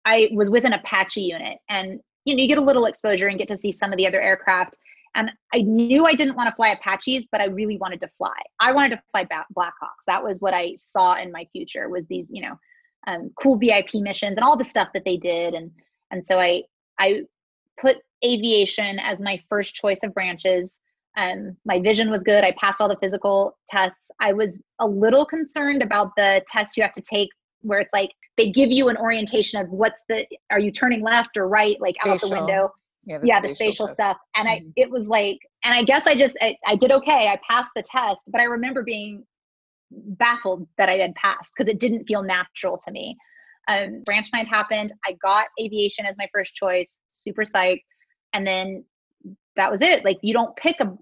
i 0.06 0.30
was 0.32 0.50
with 0.50 0.64
an 0.64 0.72
apache 0.72 1.22
unit 1.22 1.58
and 1.70 2.00
you 2.26 2.36
know 2.36 2.42
you 2.42 2.48
get 2.48 2.58
a 2.58 2.62
little 2.62 2.86
exposure 2.86 3.28
and 3.28 3.38
get 3.38 3.48
to 3.48 3.58
see 3.58 3.72
some 3.72 3.92
of 3.92 3.98
the 3.98 4.08
other 4.08 4.22
aircraft. 4.22 4.78
And 5.16 5.32
i 5.54 5.62
knew 5.62 6.06
i 6.06 6.14
didn't 6.14 6.36
want 6.36 6.50
to 6.50 6.56
fly 6.56 6.70
apaches 6.70 7.28
but 7.32 7.40
i 7.40 7.46
really 7.46 7.78
wanted 7.78 8.02
to 8.02 8.10
fly. 8.18 8.38
I 8.60 8.74
wanted 8.74 8.92
to 8.92 9.04
fly 9.12 9.24
black 9.26 9.48
blackhawks. 9.56 10.04
That 10.08 10.24
was 10.24 10.42
what 10.42 10.54
i 10.54 10.76
saw 10.76 11.16
in 11.16 11.32
my 11.32 11.48
future 11.52 11.88
was 11.90 12.06
these 12.08 12.28
you 12.30 12.42
know 12.42 12.60
um, 13.08 13.32
cool 13.40 13.58
vip 13.58 13.90
missions 13.94 14.36
and 14.36 14.44
all 14.44 14.58
the 14.58 14.66
stuff 14.66 14.90
that 14.94 15.06
they 15.06 15.18
did. 15.18 15.54
And 15.54 15.72
and 16.12 16.26
so 16.26 16.40
i 16.40 16.64
i 17.00 17.22
put 17.80 17.98
aviation 18.24 19.00
as 19.00 19.20
my 19.20 19.42
first 19.50 19.76
choice 19.76 20.00
of 20.04 20.14
branches. 20.14 20.78
Um, 21.18 21.56
my 21.66 21.80
vision 21.80 22.10
was 22.10 22.24
good. 22.24 22.44
I 22.44 22.54
passed 22.60 22.82
all 22.82 22.90
the 22.90 22.98
physical 23.02 23.58
tests. 23.70 24.12
I 24.20 24.34
was 24.34 24.58
a 24.80 24.88
little 24.88 25.26
concerned 25.26 25.82
about 25.82 26.12
the 26.18 26.44
tests 26.48 26.76
you 26.76 26.84
have 26.84 26.94
to 26.94 27.02
take 27.02 27.30
where 27.66 27.80
it's 27.80 27.94
like 27.94 28.12
they 28.38 28.50
give 28.50 28.72
you 28.72 28.90
an 28.90 28.98
orientation 28.98 29.62
of 29.62 29.70
what's 29.70 30.00
the 30.10 30.26
are 30.52 30.60
you 30.60 30.72
turning 30.72 31.02
left 31.02 31.38
or 31.38 31.48
right 31.48 31.78
like 31.80 31.96
spatial. 31.96 32.14
out 32.14 32.22
the 32.22 32.30
window? 32.30 32.74
Yeah 33.04 33.20
the, 33.20 33.28
yeah, 33.28 33.38
spatial, 33.38 33.50
the 33.50 33.56
spatial 33.56 33.88
stuff, 33.88 33.96
stuff. 33.96 34.18
and 34.36 34.48
mm-hmm. 34.48 34.68
i 34.68 34.72
it 34.76 34.90
was 34.90 35.06
like 35.06 35.38
and 35.64 35.76
i 35.76 35.84
guess 35.84 36.08
i 36.08 36.16
just 36.16 36.38
I, 36.42 36.56
I 36.66 36.76
did 36.76 36.92
okay. 36.92 37.28
I 37.28 37.40
passed 37.48 37.70
the 37.76 37.84
test 37.84 38.18
but 38.28 38.42
i 38.42 38.46
remember 38.46 38.84
being 38.84 39.24
baffled 39.92 40.68
that 40.78 40.90
i 40.90 40.94
had 40.94 41.14
passed 41.16 41.54
because 41.56 41.72
it 41.72 41.80
didn't 41.80 42.06
feel 42.06 42.24
natural 42.24 42.82
to 42.86 42.92
me. 42.92 43.16
Um, 43.68 44.04
branch 44.06 44.30
night 44.32 44.48
happened. 44.48 44.94
I 45.08 45.14
got 45.24 45.48
aviation 45.60 46.06
as 46.06 46.16
my 46.18 46.28
first 46.32 46.54
choice 46.54 46.98
super 47.08 47.44
psyched. 47.44 47.82
And 48.34 48.46
then 48.46 48.86
that 49.56 49.72
was 49.72 49.82
it. 49.82 50.06
Like 50.06 50.18
you 50.22 50.34
don't 50.34 50.56
pick 50.56 50.80
a 50.80 50.96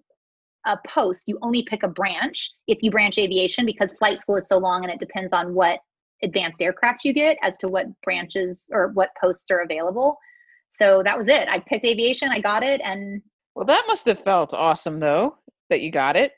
a 0.66 0.78
post. 0.88 1.24
You 1.28 1.38
only 1.42 1.64
pick 1.64 1.84
a 1.84 1.88
branch 1.88 2.52
if 2.68 2.78
you 2.82 2.90
branch 2.90 3.18
aviation 3.18 3.66
because 3.66 3.92
flight 3.94 4.20
school 4.20 4.38
is 4.38 4.48
so 4.48 4.58
long 4.58 4.84
and 4.84 4.94
it 4.94 5.00
depends 5.00 5.34
on 5.34 5.54
what 5.54 5.80
advanced 6.24 6.62
aircraft 6.62 7.06
you 7.06 7.14
get 7.14 7.38
as 7.44 7.56
to 7.58 7.68
what 7.68 7.88
branches 8.02 8.68
or 8.72 8.90
what 8.90 9.10
posts 9.20 9.52
are 9.52 9.60
available. 9.60 10.18
So 10.80 11.04
that 11.04 11.18
was 11.18 11.28
it. 11.28 11.48
I 11.48 11.60
picked 11.60 11.86
aviation, 11.86 12.30
I 12.30 12.40
got 12.40 12.64
it, 12.64 12.82
and 12.84 13.22
well, 13.56 13.66
that 13.66 13.84
must 13.88 14.06
have 14.08 14.24
felt 14.24 14.54
awesome 14.54 15.00
though 15.00 15.38
that 15.70 15.82
you 15.82 15.92
got 15.92 16.16
it. 16.16 16.32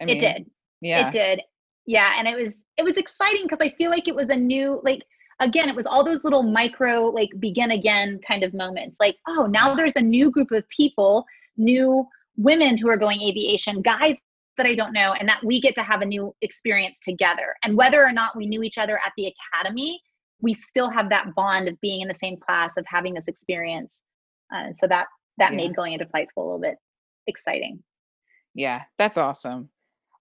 I 0.00 0.06
mean, 0.06 0.16
it 0.16 0.20
did. 0.20 0.50
Yeah, 0.80 1.08
it 1.08 1.12
did. 1.12 1.42
Yeah, 1.86 2.14
and 2.18 2.26
it 2.26 2.42
was 2.42 2.56
it 2.78 2.84
was 2.84 2.96
exciting 2.96 3.44
because 3.44 3.58
I 3.60 3.74
feel 3.76 3.90
like 3.90 4.08
it 4.08 4.14
was 4.14 4.30
a 4.30 4.36
new 4.36 4.80
like 4.82 5.02
again 5.40 5.68
it 5.68 5.74
was 5.74 5.86
all 5.86 6.04
those 6.04 6.24
little 6.24 6.42
micro 6.42 7.02
like 7.06 7.30
begin 7.38 7.72
again 7.72 8.20
kind 8.26 8.42
of 8.44 8.54
moments 8.54 8.96
like 9.00 9.16
oh 9.28 9.46
now 9.46 9.74
there's 9.74 9.96
a 9.96 10.00
new 10.00 10.30
group 10.30 10.52
of 10.52 10.68
people 10.68 11.24
new 11.56 12.06
women 12.36 12.76
who 12.76 12.88
are 12.88 12.96
going 12.96 13.20
aviation 13.20 13.82
guys 13.82 14.16
that 14.58 14.66
I 14.66 14.74
don't 14.74 14.92
know, 14.92 15.14
and 15.18 15.28
that 15.28 15.44
we 15.44 15.60
get 15.60 15.74
to 15.76 15.82
have 15.82 16.02
a 16.02 16.06
new 16.06 16.34
experience 16.42 16.98
together. 17.02 17.54
And 17.64 17.76
whether 17.76 18.04
or 18.04 18.12
not 18.12 18.36
we 18.36 18.46
knew 18.46 18.62
each 18.62 18.78
other 18.78 18.98
at 19.04 19.12
the 19.16 19.32
academy, 19.54 20.00
we 20.40 20.54
still 20.54 20.90
have 20.90 21.08
that 21.10 21.34
bond 21.34 21.68
of 21.68 21.80
being 21.80 22.00
in 22.00 22.08
the 22.08 22.16
same 22.22 22.36
class, 22.36 22.72
of 22.76 22.84
having 22.86 23.14
this 23.14 23.28
experience. 23.28 23.92
Uh, 24.54 24.72
so 24.78 24.86
that 24.86 25.06
that 25.38 25.52
yeah. 25.52 25.56
made 25.56 25.74
going 25.74 25.94
into 25.94 26.06
flight 26.06 26.28
school 26.28 26.44
a 26.44 26.46
little 26.46 26.60
bit 26.60 26.76
exciting. 27.26 27.82
Yeah, 28.54 28.82
that's 28.98 29.16
awesome. 29.16 29.70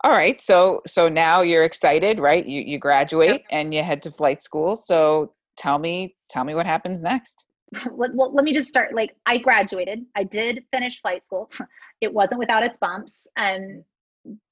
All 0.04 0.12
right, 0.12 0.42
so 0.42 0.82
so 0.88 1.10
now 1.10 1.42
you're 1.42 1.66
excited, 1.66 2.20
right? 2.20 2.46
You 2.46 2.62
you 2.62 2.80
graduate 2.80 3.30
yep. 3.30 3.42
and 3.52 3.74
you 3.74 3.84
head 3.84 4.02
to 4.04 4.12
flight 4.12 4.42
school. 4.42 4.76
So 4.76 5.34
tell 5.58 5.78
me 5.78 6.16
tell 6.30 6.44
me 6.44 6.56
what 6.56 6.66
happens 6.66 7.02
next. 7.02 7.46
well, 7.92 8.34
let 8.34 8.44
me 8.44 8.54
just 8.54 8.68
start. 8.68 8.94
Like 8.96 9.16
I 9.26 9.38
graduated. 9.38 10.04
I 10.16 10.24
did 10.24 10.64
finish 10.74 11.02
flight 11.02 11.26
school. 11.26 11.50
It 12.02 12.12
wasn't 12.12 12.40
without 12.40 12.66
its 12.66 12.80
bumps. 12.80 13.14
Um, 13.38 13.84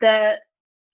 the 0.01 0.39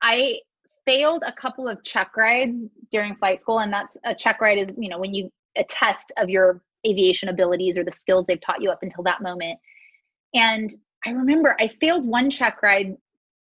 I 0.02 0.40
failed 0.86 1.24
a 1.26 1.32
couple 1.32 1.68
of 1.68 1.84
check 1.84 2.16
rides 2.16 2.58
during 2.92 3.16
flight 3.16 3.42
school, 3.42 3.60
and 3.60 3.74
that's 3.74 3.96
a 4.04 4.14
check 4.14 4.42
ride 4.42 4.58
is 4.58 4.76
you 4.78 4.90
know 4.90 5.00
when 5.00 5.14
you 5.14 5.32
a 5.58 5.64
test 5.64 6.12
of 6.18 6.30
your 6.30 6.62
aviation 6.86 7.30
abilities 7.30 7.78
or 7.78 7.84
the 7.84 7.92
skills 7.92 8.26
they've 8.28 8.42
taught 8.42 8.62
you 8.62 8.70
up 8.70 8.84
until 8.84 9.04
that 9.04 9.22
moment. 9.22 9.58
And 10.34 10.74
I 11.06 11.12
remember 11.12 11.56
I 11.60 11.70
failed 11.80 12.06
one 12.06 12.30
check 12.30 12.62
ride 12.62 12.96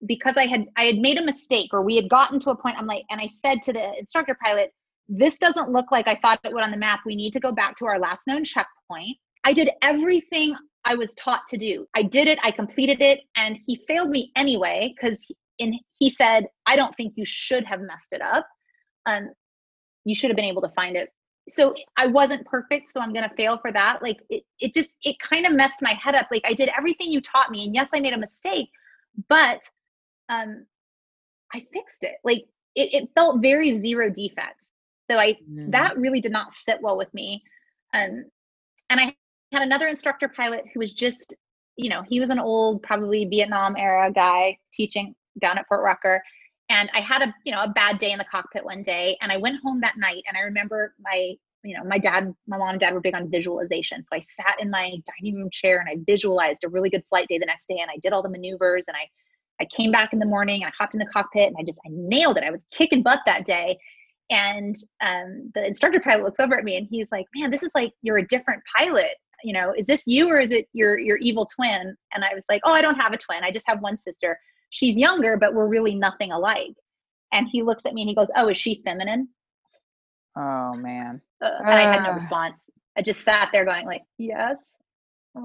because 0.05 0.37
I 0.37 0.45
had 0.45 0.65
I 0.77 0.85
had 0.85 0.97
made 0.97 1.17
a 1.17 1.23
mistake 1.23 1.69
or 1.73 1.81
we 1.81 1.95
had 1.95 2.09
gotten 2.09 2.39
to 2.41 2.51
a 2.51 2.55
point 2.55 2.77
I'm 2.77 2.87
like 2.87 3.05
and 3.09 3.21
I 3.21 3.27
said 3.27 3.61
to 3.63 3.73
the 3.73 3.97
instructor 3.99 4.37
pilot 4.43 4.71
this 5.07 5.37
doesn't 5.37 5.71
look 5.71 5.91
like 5.91 6.07
I 6.07 6.15
thought 6.21 6.39
it 6.43 6.53
would 6.53 6.63
on 6.63 6.71
the 6.71 6.77
map 6.77 7.01
we 7.05 7.15
need 7.15 7.33
to 7.33 7.39
go 7.39 7.51
back 7.51 7.77
to 7.77 7.85
our 7.85 7.99
last 7.99 8.25
known 8.27 8.43
checkpoint 8.43 9.17
I 9.43 9.53
did 9.53 9.69
everything 9.81 10.55
I 10.85 10.95
was 10.95 11.13
taught 11.13 11.47
to 11.49 11.57
do. 11.57 11.87
I 11.95 12.03
did 12.03 12.27
it, 12.27 12.39
I 12.43 12.51
completed 12.51 13.01
it, 13.01 13.21
and 13.37 13.57
he 13.67 13.83
failed 13.87 14.09
me 14.09 14.31
anyway 14.35 14.93
because 14.95 15.25
and 15.59 15.75
he 15.99 16.09
said, 16.09 16.47
I 16.65 16.75
don't 16.75 16.95
think 16.95 17.13
you 17.15 17.25
should 17.25 17.63
have 17.65 17.81
messed 17.81 18.13
it 18.13 18.21
up. 18.21 18.47
Um, 19.05 19.29
you 20.05 20.15
should 20.15 20.31
have 20.31 20.35
been 20.35 20.45
able 20.45 20.63
to 20.63 20.69
find 20.69 20.97
it. 20.97 21.09
So 21.49 21.75
I 21.97 22.07
wasn't 22.07 22.45
perfect, 22.45 22.89
so 22.89 22.99
I'm 22.99 23.13
gonna 23.13 23.31
fail 23.37 23.57
for 23.59 23.71
that. 23.71 24.01
Like 24.01 24.19
it, 24.29 24.43
it 24.59 24.73
just 24.73 24.91
it 25.03 25.17
kind 25.19 25.45
of 25.45 25.53
messed 25.53 25.81
my 25.81 25.93
head 25.93 26.15
up. 26.15 26.27
Like 26.31 26.43
I 26.45 26.53
did 26.53 26.69
everything 26.75 27.11
you 27.11 27.21
taught 27.21 27.51
me, 27.51 27.65
and 27.65 27.75
yes, 27.75 27.89
I 27.93 27.99
made 27.99 28.13
a 28.13 28.17
mistake, 28.17 28.69
but 29.27 29.61
um, 30.29 30.65
I 31.53 31.65
fixed 31.73 32.03
it. 32.03 32.15
Like 32.23 32.45
it, 32.75 32.93
it 32.93 33.09
felt 33.15 33.41
very 33.41 33.79
zero 33.79 34.09
defects. 34.09 34.71
So 35.09 35.17
I 35.17 35.37
mm. 35.49 35.71
that 35.71 35.97
really 35.97 36.21
did 36.21 36.31
not 36.31 36.53
sit 36.53 36.79
well 36.81 36.97
with 36.97 37.13
me. 37.13 37.43
Um, 37.93 38.25
and 38.89 38.99
I 38.99 39.15
had 39.51 39.61
another 39.61 39.87
instructor 39.87 40.27
pilot 40.29 40.63
who 40.73 40.79
was 40.79 40.93
just, 40.93 41.33
you 41.75 41.89
know, 41.89 42.03
he 42.07 42.19
was 42.19 42.29
an 42.29 42.39
old, 42.39 42.83
probably 42.83 43.25
Vietnam 43.25 43.75
era 43.77 44.11
guy 44.11 44.57
teaching 44.73 45.13
down 45.39 45.57
at 45.57 45.67
Fort 45.67 45.81
Rucker. 45.81 46.23
And 46.69 46.89
I 46.93 47.01
had 47.01 47.21
a, 47.21 47.33
you 47.45 47.51
know, 47.51 47.61
a 47.61 47.69
bad 47.69 47.97
day 47.97 48.11
in 48.11 48.17
the 48.17 48.25
cockpit 48.25 48.63
one 48.63 48.83
day. 48.83 49.17
And 49.21 49.31
I 49.31 49.37
went 49.37 49.59
home 49.63 49.81
that 49.81 49.97
night 49.97 50.23
and 50.27 50.37
I 50.37 50.41
remember 50.41 50.93
my, 50.99 51.33
you 51.63 51.77
know, 51.77 51.83
my 51.83 51.97
dad, 51.97 52.33
my 52.47 52.57
mom 52.57 52.69
and 52.69 52.79
dad 52.79 52.93
were 52.93 53.01
big 53.01 53.15
on 53.15 53.29
visualization. 53.29 54.03
So 54.03 54.15
I 54.15 54.19
sat 54.21 54.57
in 54.59 54.69
my 54.69 54.95
dining 55.19 55.35
room 55.35 55.49
chair 55.51 55.79
and 55.79 55.89
I 55.89 56.01
visualized 56.05 56.63
a 56.63 56.69
really 56.69 56.89
good 56.89 57.03
flight 57.09 57.27
day 57.27 57.37
the 57.37 57.45
next 57.45 57.67
day 57.67 57.77
and 57.81 57.89
I 57.91 57.97
did 58.01 58.13
all 58.13 58.23
the 58.23 58.29
maneuvers 58.29 58.85
and 58.87 58.95
I 58.95 59.07
I 59.59 59.65
came 59.65 59.91
back 59.91 60.11
in 60.11 60.17
the 60.17 60.25
morning 60.25 60.63
and 60.63 60.71
I 60.71 60.73
hopped 60.77 60.95
in 60.95 60.99
the 60.99 61.05
cockpit 61.05 61.47
and 61.47 61.55
I 61.59 61.63
just 61.63 61.79
I 61.85 61.89
nailed 61.91 62.37
it. 62.37 62.43
I 62.43 62.49
was 62.49 62.63
kicking 62.71 63.03
butt 63.03 63.19
that 63.27 63.45
day. 63.45 63.77
And 64.31 64.75
um, 65.01 65.51
the 65.53 65.67
instructor 65.67 65.99
pilot 65.99 66.23
looks 66.23 66.39
over 66.39 66.57
at 66.57 66.63
me 66.63 66.77
and 66.77 66.87
he's 66.89 67.11
like, 67.11 67.25
"Man, 67.35 67.51
this 67.51 67.61
is 67.61 67.71
like 67.75 67.91
you're 68.01 68.17
a 68.17 68.27
different 68.27 68.63
pilot. 68.75 69.11
You 69.43 69.53
know, 69.53 69.73
is 69.73 69.85
this 69.85 70.03
you 70.05 70.29
or 70.29 70.39
is 70.39 70.51
it 70.51 70.67
your 70.73 70.97
your 70.97 71.17
evil 71.17 71.45
twin?" 71.45 71.95
And 72.13 72.23
I 72.23 72.33
was 72.33 72.43
like, 72.49 72.61
"Oh, 72.65 72.73
I 72.73 72.81
don't 72.81 72.95
have 72.95 73.13
a 73.13 73.17
twin. 73.17 73.43
I 73.43 73.51
just 73.51 73.67
have 73.67 73.81
one 73.81 73.99
sister. 74.01 74.39
She's 74.69 74.97
younger, 74.97 75.37
but 75.37 75.53
we're 75.53 75.67
really 75.67 75.95
nothing 75.95 76.31
alike." 76.31 76.75
And 77.33 77.47
he 77.51 77.63
looks 77.63 77.85
at 77.85 77.93
me 77.93 78.01
and 78.01 78.09
he 78.09 78.15
goes, 78.15 78.29
"Oh, 78.35 78.49
is 78.49 78.57
she 78.57 78.81
feminine?" 78.85 79.29
Oh 80.37 80.73
man. 80.75 81.21
Uh, 81.43 81.49
and 81.59 81.69
I 81.69 81.93
had 81.93 82.03
no 82.03 82.13
response. 82.13 82.55
I 82.97 83.01
just 83.01 83.21
sat 83.21 83.49
there 83.51 83.65
going 83.65 83.85
like, 83.85 84.03
"Yes." 84.17 84.57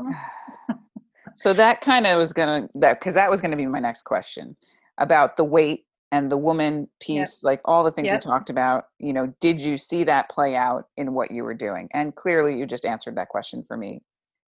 so 1.35 1.53
that 1.53 1.81
kind 1.81 2.07
of 2.07 2.19
was 2.19 2.33
gonna 2.33 2.69
that 2.75 3.01
because 3.01 3.15
that 3.15 3.31
was 3.31 3.41
gonna 3.41 3.57
be 3.57 3.67
my 3.67 3.79
next 3.79 4.03
question 4.03 4.57
about 4.99 5.37
the 5.37 5.45
weight 5.45 5.86
and 6.13 6.31
the 6.31 6.37
woman 6.37 6.89
piece, 7.01 7.17
yep. 7.17 7.43
like 7.43 7.61
all 7.65 7.85
the 7.85 7.91
things 7.91 8.07
yep. 8.07 8.23
we 8.25 8.31
talked 8.31 8.51
about. 8.51 8.87
You 8.99 9.13
know, 9.13 9.33
did 9.41 9.61
you 9.61 9.77
see 9.77 10.05
that 10.05 10.31
play 10.31 10.55
out 10.55 10.89
in 10.97 11.15
what 11.15 11.31
you 11.31 11.45
were 11.45 11.55
doing? 11.55 11.89
And 11.93 12.15
clearly, 12.15 12.57
you 12.59 12.67
just 12.67 12.85
answered 12.85 13.17
that 13.17 13.29
question 13.29 13.65
for 13.67 13.77
me. 13.77 14.03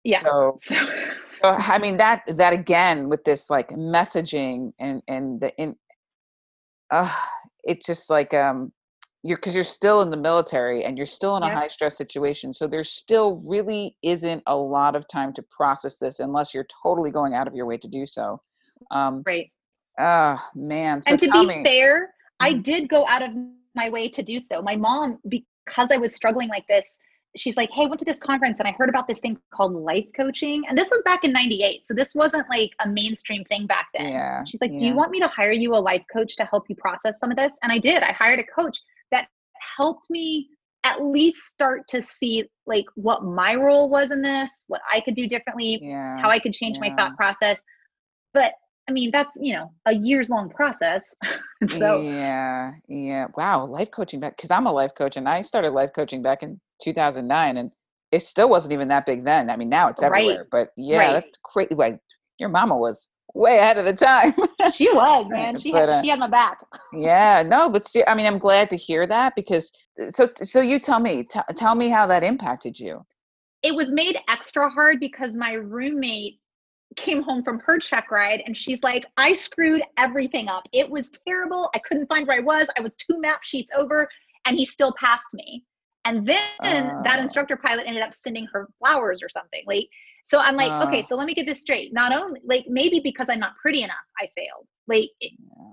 Yeah. 0.05 0.21
So, 0.21 0.57
so 0.69 1.49
I 1.49 1.79
mean 1.79 1.97
that 1.97 2.23
that 2.37 2.53
again 2.53 3.09
with 3.09 3.25
this 3.25 3.51
like 3.51 3.71
messaging 3.71 4.73
and 4.79 5.03
and 5.09 5.41
the 5.41 5.55
in, 5.57 5.77
uh, 6.91 7.13
it's 7.65 7.87
just 7.87 8.09
like 8.09 8.33
um 8.35 8.73
you're 9.25 9.37
because 9.37 9.55
you're 9.55 9.65
still 9.65 10.01
in 10.03 10.11
the 10.11 10.17
military 10.17 10.85
and 10.85 10.97
you're 10.97 11.07
still 11.07 11.37
in 11.37 11.43
a 11.43 11.51
high 11.53 11.67
stress 11.67 11.97
situation 11.97 12.53
so 12.53 12.69
there 12.69 12.85
still 12.85 13.43
really 13.45 13.97
isn't 14.03 14.43
a 14.47 14.57
lot 14.57 14.95
of 14.95 15.07
time 15.09 15.33
to 15.33 15.43
process 15.43 15.97
this 15.97 16.21
unless 16.21 16.55
you're 16.55 16.67
totally 16.83 17.11
going 17.11 17.35
out 17.35 17.49
of 17.49 17.55
your 17.55 17.67
way 17.67 17.77
to 17.77 17.89
do 17.89 18.07
so 18.07 18.41
um 18.93 19.23
right 19.27 19.51
oh 19.99 20.39
man. 20.55 21.03
So 21.03 21.13
and 21.13 21.21
to 21.21 21.31
be 21.31 21.47
me, 21.47 21.65
fair 21.65 22.15
i 22.41 22.53
mm. 22.53 22.63
did 22.63 22.89
go 22.89 23.07
out 23.07 23.23
of 23.23 23.31
my 23.75 23.89
way 23.91 24.09
to 24.09 24.23
do 24.23 24.41
so. 24.41 24.63
My 24.63 24.77
mom 24.77 25.19
because 25.29 25.89
i 25.91 25.97
was 25.97 26.15
struggling 26.15 26.49
like 26.49 26.67
this 26.69 26.87
she's 27.37 27.57
like 27.57 27.71
hey 27.71 27.85
I 27.85 27.87
went 27.87 27.99
to 28.01 28.05
this 28.05 28.19
conference 28.19 28.57
and 28.59 28.67
i 28.67 28.73
heard 28.73 28.89
about 28.89 29.07
this 29.07 29.19
thing 29.19 29.39
called 29.55 29.75
life 29.75 30.07
coaching. 30.17 30.63
And 30.69 30.77
this 30.77 30.91
was 30.91 31.03
back 31.05 31.25
in 31.25 31.33
98 31.33 31.87
so 31.87 31.95
this 31.95 32.15
wasn't 32.15 32.49
like 32.49 32.71
a 32.85 32.89
mainstream 32.89 33.45
thing 33.45 33.67
back 33.67 33.89
then. 33.95 34.09
Yeah 34.09 34.45
she's 34.45 34.61
like 34.61 34.73
yeah. 34.73 34.79
do 34.79 34.87
you 34.87 34.95
want 34.95 35.11
me 35.11 35.21
to 35.21 35.29
hire 35.29 35.53
you 35.53 35.73
a 35.75 35.81
life 35.81 36.05
coach 36.13 36.37
to 36.37 36.45
help 36.45 36.65
you 36.69 36.77
process 36.77 37.19
some 37.19 37.31
of 37.31 37.37
this? 37.37 37.55
And 37.63 37.73
i 37.73 37.79
did. 37.79 38.03
I 38.03 38.13
hired 38.13 38.39
a 38.39 38.45
coach 38.45 38.79
that 39.11 39.29
helped 39.77 40.11
me 40.11 40.49
at 40.85 41.05
least 41.05 41.49
start 41.49 41.87
to 41.89 42.01
see 42.01 42.45
like 42.67 42.87
what 42.95 43.25
my 43.25 43.55
role 43.55 43.91
was 43.91 44.11
in 44.11 44.23
this, 44.23 44.51
what 44.69 44.81
I 44.91 45.01
could 45.01 45.15
do 45.15 45.27
differently, 45.29 45.79
yeah, 45.83 46.21
how 46.21 46.31
I 46.31 46.39
could 46.39 46.53
change 46.53 46.79
yeah. 46.79 46.91
my 46.91 46.97
thought 46.97 47.17
process. 47.17 47.63
But 48.33 48.55
I 48.89 48.93
mean, 48.93 49.11
that's, 49.11 49.31
you 49.37 49.53
know, 49.53 49.71
a 49.87 49.95
years 49.95 50.31
long 50.31 50.49
process. 50.49 51.03
so 51.71 52.01
Yeah, 52.01 52.73
yeah. 52.89 53.27
Wow, 53.37 53.67
life 53.67 53.91
coaching 53.91 54.21
back 54.21 54.37
because 54.37 54.51
I'm 54.51 54.67
a 54.67 54.73
life 54.73 54.93
coach 54.97 55.17
and 55.17 55.29
I 55.29 55.43
started 55.43 55.71
life 55.71 55.91
coaching 55.95 56.23
back 56.23 56.43
in 56.43 56.59
2009 56.83 57.57
and 57.59 57.71
it 58.11 58.23
still 58.23 58.49
wasn't 58.49 58.73
even 58.73 58.89
that 58.89 59.05
big 59.05 59.25
then. 59.25 59.51
I 59.51 59.57
mean, 59.57 59.69
now 59.69 59.89
it's 59.89 60.03
everywhere. 60.03 60.39
Right. 60.39 60.47
But 60.51 60.69
yeah, 60.77 60.99
right. 60.99 61.13
that's 61.13 61.39
crazy. 61.43 61.75
Like 61.75 62.01
your 62.39 62.49
mama 62.49 62.77
was 62.77 63.07
way 63.35 63.59
ahead 63.59 63.77
of 63.77 63.85
the 63.85 63.93
time. 63.93 64.35
she 64.73 64.91
was, 64.91 65.27
man. 65.31 65.59
She 65.59 65.73
but, 65.73 65.81
had, 65.81 65.89
uh, 65.91 66.03
she 66.03 66.09
had 66.09 66.19
my 66.19 66.29
back. 66.29 66.59
yeah, 66.95 67.43
no, 67.43 67.69
but 67.69 67.87
see, 67.87 68.03
I 68.07 68.15
mean, 68.15 68.25
I'm 68.25 68.39
glad 68.39 68.71
to 68.71 68.77
hear 68.77 69.07
that 69.07 69.35
because 69.37 69.71
so 70.09 70.31
so 70.45 70.61
you 70.61 70.79
tell 70.79 71.01
me, 71.01 71.25
t- 71.25 71.41
tell 71.57 71.75
me 71.75 71.91
how 71.91 72.07
that 72.07 72.23
impacted 72.23 72.79
you. 72.79 73.05
It 73.63 73.75
was 73.75 73.91
made 73.91 74.17
extra 74.29 74.71
hard 74.71 75.01
because 75.01 75.35
my 75.35 75.53
roommate 75.53 76.39
came 76.97 77.23
home 77.23 77.43
from 77.43 77.61
her 77.61 77.79
check 77.79 78.11
ride 78.11 78.43
and 78.47 78.57
she's 78.57 78.83
like, 78.83 79.05
I 79.17 79.35
screwed 79.35 79.83
everything 79.97 80.49
up. 80.49 80.65
It 80.73 80.89
was 80.89 81.11
terrible. 81.27 81.71
I 81.75 81.79
couldn't 81.81 82.07
find 82.07 82.27
where 82.27 82.39
I 82.39 82.41
was. 82.41 82.67
I 82.77 82.81
was 82.81 82.93
two 82.99 83.21
map 83.21 83.43
sheets 83.43 83.71
over 83.77 84.09
and 84.47 84.57
he 84.57 84.65
still 84.65 84.95
passed 84.99 85.33
me. 85.35 85.65
And 86.05 86.27
then 86.27 86.41
uh, 86.61 87.03
that 87.05 87.19
instructor 87.21 87.57
pilot 87.57 87.85
ended 87.87 88.03
up 88.03 88.15
sending 88.15 88.47
her 88.53 88.69
flowers 88.79 89.23
or 89.23 89.29
something. 89.29 89.63
Like 89.67 89.89
so 90.29 90.39
I'm 90.39 90.57
like, 90.57 90.71
uh, 90.71 90.87
okay, 90.87 91.01
so 91.01 91.17
let 91.17 91.27
me 91.27 91.35
get 91.35 91.47
this 91.47 91.63
straight. 91.63 91.93
Not 91.93 92.13
only 92.13 92.41
like 92.45 92.67
maybe 92.69 93.01
because 93.01 93.29
I'm 93.31 93.41
not 93.41 93.57
pretty 93.61 93.83
enough, 93.83 93.97
I 94.21 94.29
failed. 94.37 94.67
Like 94.87 95.09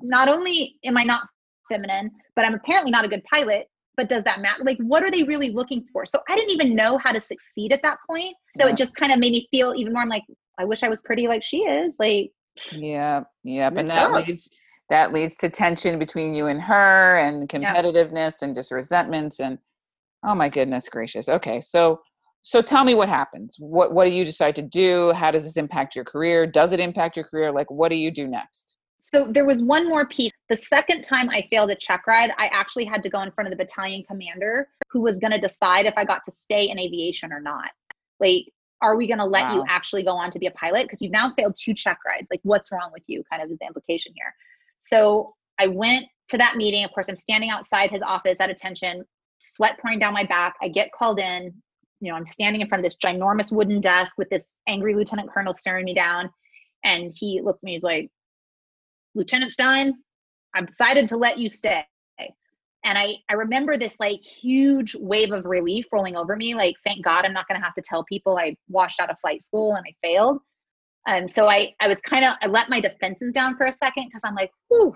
not 0.01 0.29
only 0.29 0.77
am 0.85 0.97
I 0.97 1.03
not 1.03 1.27
feminine, 1.69 2.09
but 2.35 2.45
I'm 2.45 2.53
apparently 2.53 2.91
not 2.91 3.03
a 3.03 3.09
good 3.09 3.23
pilot. 3.31 3.67
But 3.97 4.09
does 4.09 4.23
that 4.23 4.41
matter? 4.41 4.63
Like, 4.65 4.77
what 4.79 5.03
are 5.03 5.11
they 5.11 5.23
really 5.23 5.51
looking 5.51 5.85
for? 5.91 6.05
So 6.05 6.19
I 6.27 6.35
didn't 6.35 6.51
even 6.51 6.75
know 6.75 6.97
how 6.97 7.13
to 7.13 7.21
succeed 7.21 7.71
at 7.71 7.81
that 7.83 7.97
point. 8.09 8.35
So 8.57 8.65
yeah. 8.65 8.73
it 8.73 8.77
just 8.77 8.93
kind 8.95 9.13
of 9.13 9.19
made 9.19 9.31
me 9.31 9.47
feel 9.51 9.73
even 9.75 9.93
more. 9.93 10.01
I'm 10.01 10.09
like, 10.09 10.23
I 10.57 10.65
wish 10.65 10.83
I 10.83 10.89
was 10.89 11.01
pretty 11.01 11.27
like 11.27 11.43
she 11.43 11.57
is. 11.57 11.93
Like, 11.99 12.31
yeah, 12.71 13.23
yeah. 13.43 13.69
But 13.69 13.87
that 13.87 14.11
leads 14.11 14.49
that 14.89 15.13
leads 15.13 15.35
to 15.37 15.49
tension 15.49 15.99
between 15.99 16.33
you 16.33 16.47
and 16.47 16.61
her, 16.61 17.17
and 17.17 17.49
competitiveness, 17.49 18.41
yeah. 18.41 18.47
and 18.47 18.55
just 18.55 18.71
resentments, 18.71 19.39
and 19.39 19.57
oh 20.25 20.35
my 20.35 20.49
goodness 20.49 20.87
gracious. 20.89 21.27
Okay, 21.27 21.61
so 21.61 21.99
so 22.45 22.61
tell 22.61 22.83
me 22.83 22.93
what 22.93 23.09
happens 23.09 23.55
what 23.57 23.91
what 23.91 24.05
do 24.05 24.11
you 24.11 24.23
decide 24.23 24.55
to 24.55 24.61
do 24.61 25.11
how 25.13 25.31
does 25.31 25.43
this 25.43 25.57
impact 25.57 25.95
your 25.95 26.05
career 26.05 26.45
does 26.45 26.71
it 26.71 26.79
impact 26.79 27.17
your 27.17 27.25
career 27.25 27.51
like 27.51 27.69
what 27.71 27.89
do 27.89 27.95
you 27.95 28.11
do 28.11 28.27
next 28.27 28.75
so 28.99 29.27
there 29.31 29.45
was 29.45 29.63
one 29.63 29.89
more 29.89 30.07
piece 30.07 30.31
the 30.49 30.55
second 30.55 31.01
time 31.01 31.27
i 31.31 31.43
failed 31.49 31.71
a 31.71 31.75
check 31.75 32.05
ride 32.07 32.29
i 32.37 32.47
actually 32.53 32.85
had 32.85 33.01
to 33.01 33.09
go 33.09 33.21
in 33.21 33.31
front 33.31 33.51
of 33.51 33.57
the 33.57 33.63
battalion 33.63 34.03
commander 34.07 34.67
who 34.91 35.01
was 35.01 35.17
going 35.17 35.31
to 35.31 35.39
decide 35.39 35.87
if 35.87 35.95
i 35.97 36.05
got 36.05 36.21
to 36.23 36.31
stay 36.31 36.69
in 36.69 36.77
aviation 36.77 37.33
or 37.33 37.41
not 37.41 37.71
like 38.19 38.45
are 38.81 38.95
we 38.97 39.07
going 39.07 39.19
to 39.19 39.25
let 39.25 39.43
wow. 39.43 39.55
you 39.55 39.63
actually 39.67 40.03
go 40.03 40.11
on 40.11 40.31
to 40.31 40.39
be 40.39 40.47
a 40.47 40.51
pilot 40.51 40.83
because 40.83 41.01
you've 41.01 41.11
now 41.11 41.33
failed 41.37 41.55
two 41.59 41.73
check 41.73 41.99
rides 42.05 42.27
like 42.29 42.41
what's 42.43 42.71
wrong 42.71 42.89
with 42.93 43.03
you 43.07 43.23
kind 43.29 43.41
of 43.41 43.49
is 43.49 43.57
the 43.59 43.65
implication 43.65 44.11
here 44.15 44.33
so 44.79 45.33
i 45.59 45.67
went 45.67 46.05
to 46.27 46.37
that 46.37 46.55
meeting 46.55 46.83
of 46.83 46.91
course 46.91 47.07
i'm 47.09 47.17
standing 47.17 47.49
outside 47.49 47.89
his 47.89 48.01
office 48.01 48.37
at 48.39 48.49
attention 48.49 49.03
sweat 49.39 49.77
pouring 49.79 49.99
down 49.99 50.13
my 50.13 50.25
back 50.25 50.55
i 50.61 50.67
get 50.67 50.91
called 50.91 51.19
in 51.19 51.53
you 52.05 52.11
know, 52.11 52.17
I'm 52.17 52.25
standing 52.25 52.61
in 52.61 52.67
front 52.67 52.81
of 52.81 52.83
this 52.83 52.97
ginormous 52.97 53.51
wooden 53.51 53.81
desk 53.81 54.17
with 54.17 54.29
this 54.29 54.53
angry 54.67 54.95
lieutenant 54.95 55.31
colonel 55.31 55.53
staring 55.53 55.85
me 55.85 55.93
down. 55.93 56.29
And 56.83 57.11
he 57.15 57.41
looks 57.43 57.63
at 57.63 57.65
me, 57.65 57.73
he's 57.73 57.83
like, 57.83 58.09
Lieutenant 59.15 59.53
Stein, 59.53 59.93
I've 60.53 60.67
decided 60.67 61.09
to 61.09 61.17
let 61.17 61.39
you 61.39 61.49
stay. 61.49 61.83
And 62.85 62.97
I, 62.97 63.15
I 63.29 63.33
remember 63.33 63.77
this 63.77 63.97
like 63.99 64.21
huge 64.21 64.95
wave 64.95 65.33
of 65.33 65.43
relief 65.45 65.85
rolling 65.91 66.15
over 66.15 66.35
me. 66.35 66.53
Like, 66.53 66.75
thank 66.85 67.03
God 67.03 67.25
I'm 67.25 67.33
not 67.33 67.47
going 67.47 67.59
to 67.59 67.65
have 67.65 67.73
to 67.75 67.81
tell 67.81 68.03
people 68.05 68.37
I 68.37 68.55
washed 68.69 68.99
out 68.99 69.09
of 69.09 69.19
flight 69.19 69.43
school 69.43 69.73
and 69.73 69.85
I 69.85 70.07
failed. 70.07 70.39
Um, 71.07 71.27
so 71.27 71.49
I, 71.49 71.73
I 71.81 71.87
was 71.87 71.99
kind 71.99 72.23
of, 72.23 72.35
I 72.41 72.47
let 72.47 72.69
my 72.69 72.79
defenses 72.79 73.33
down 73.33 73.57
for 73.57 73.65
a 73.65 73.71
second 73.71 74.05
because 74.05 74.21
I'm 74.23 74.35
like, 74.35 74.51
whew, 74.69 74.93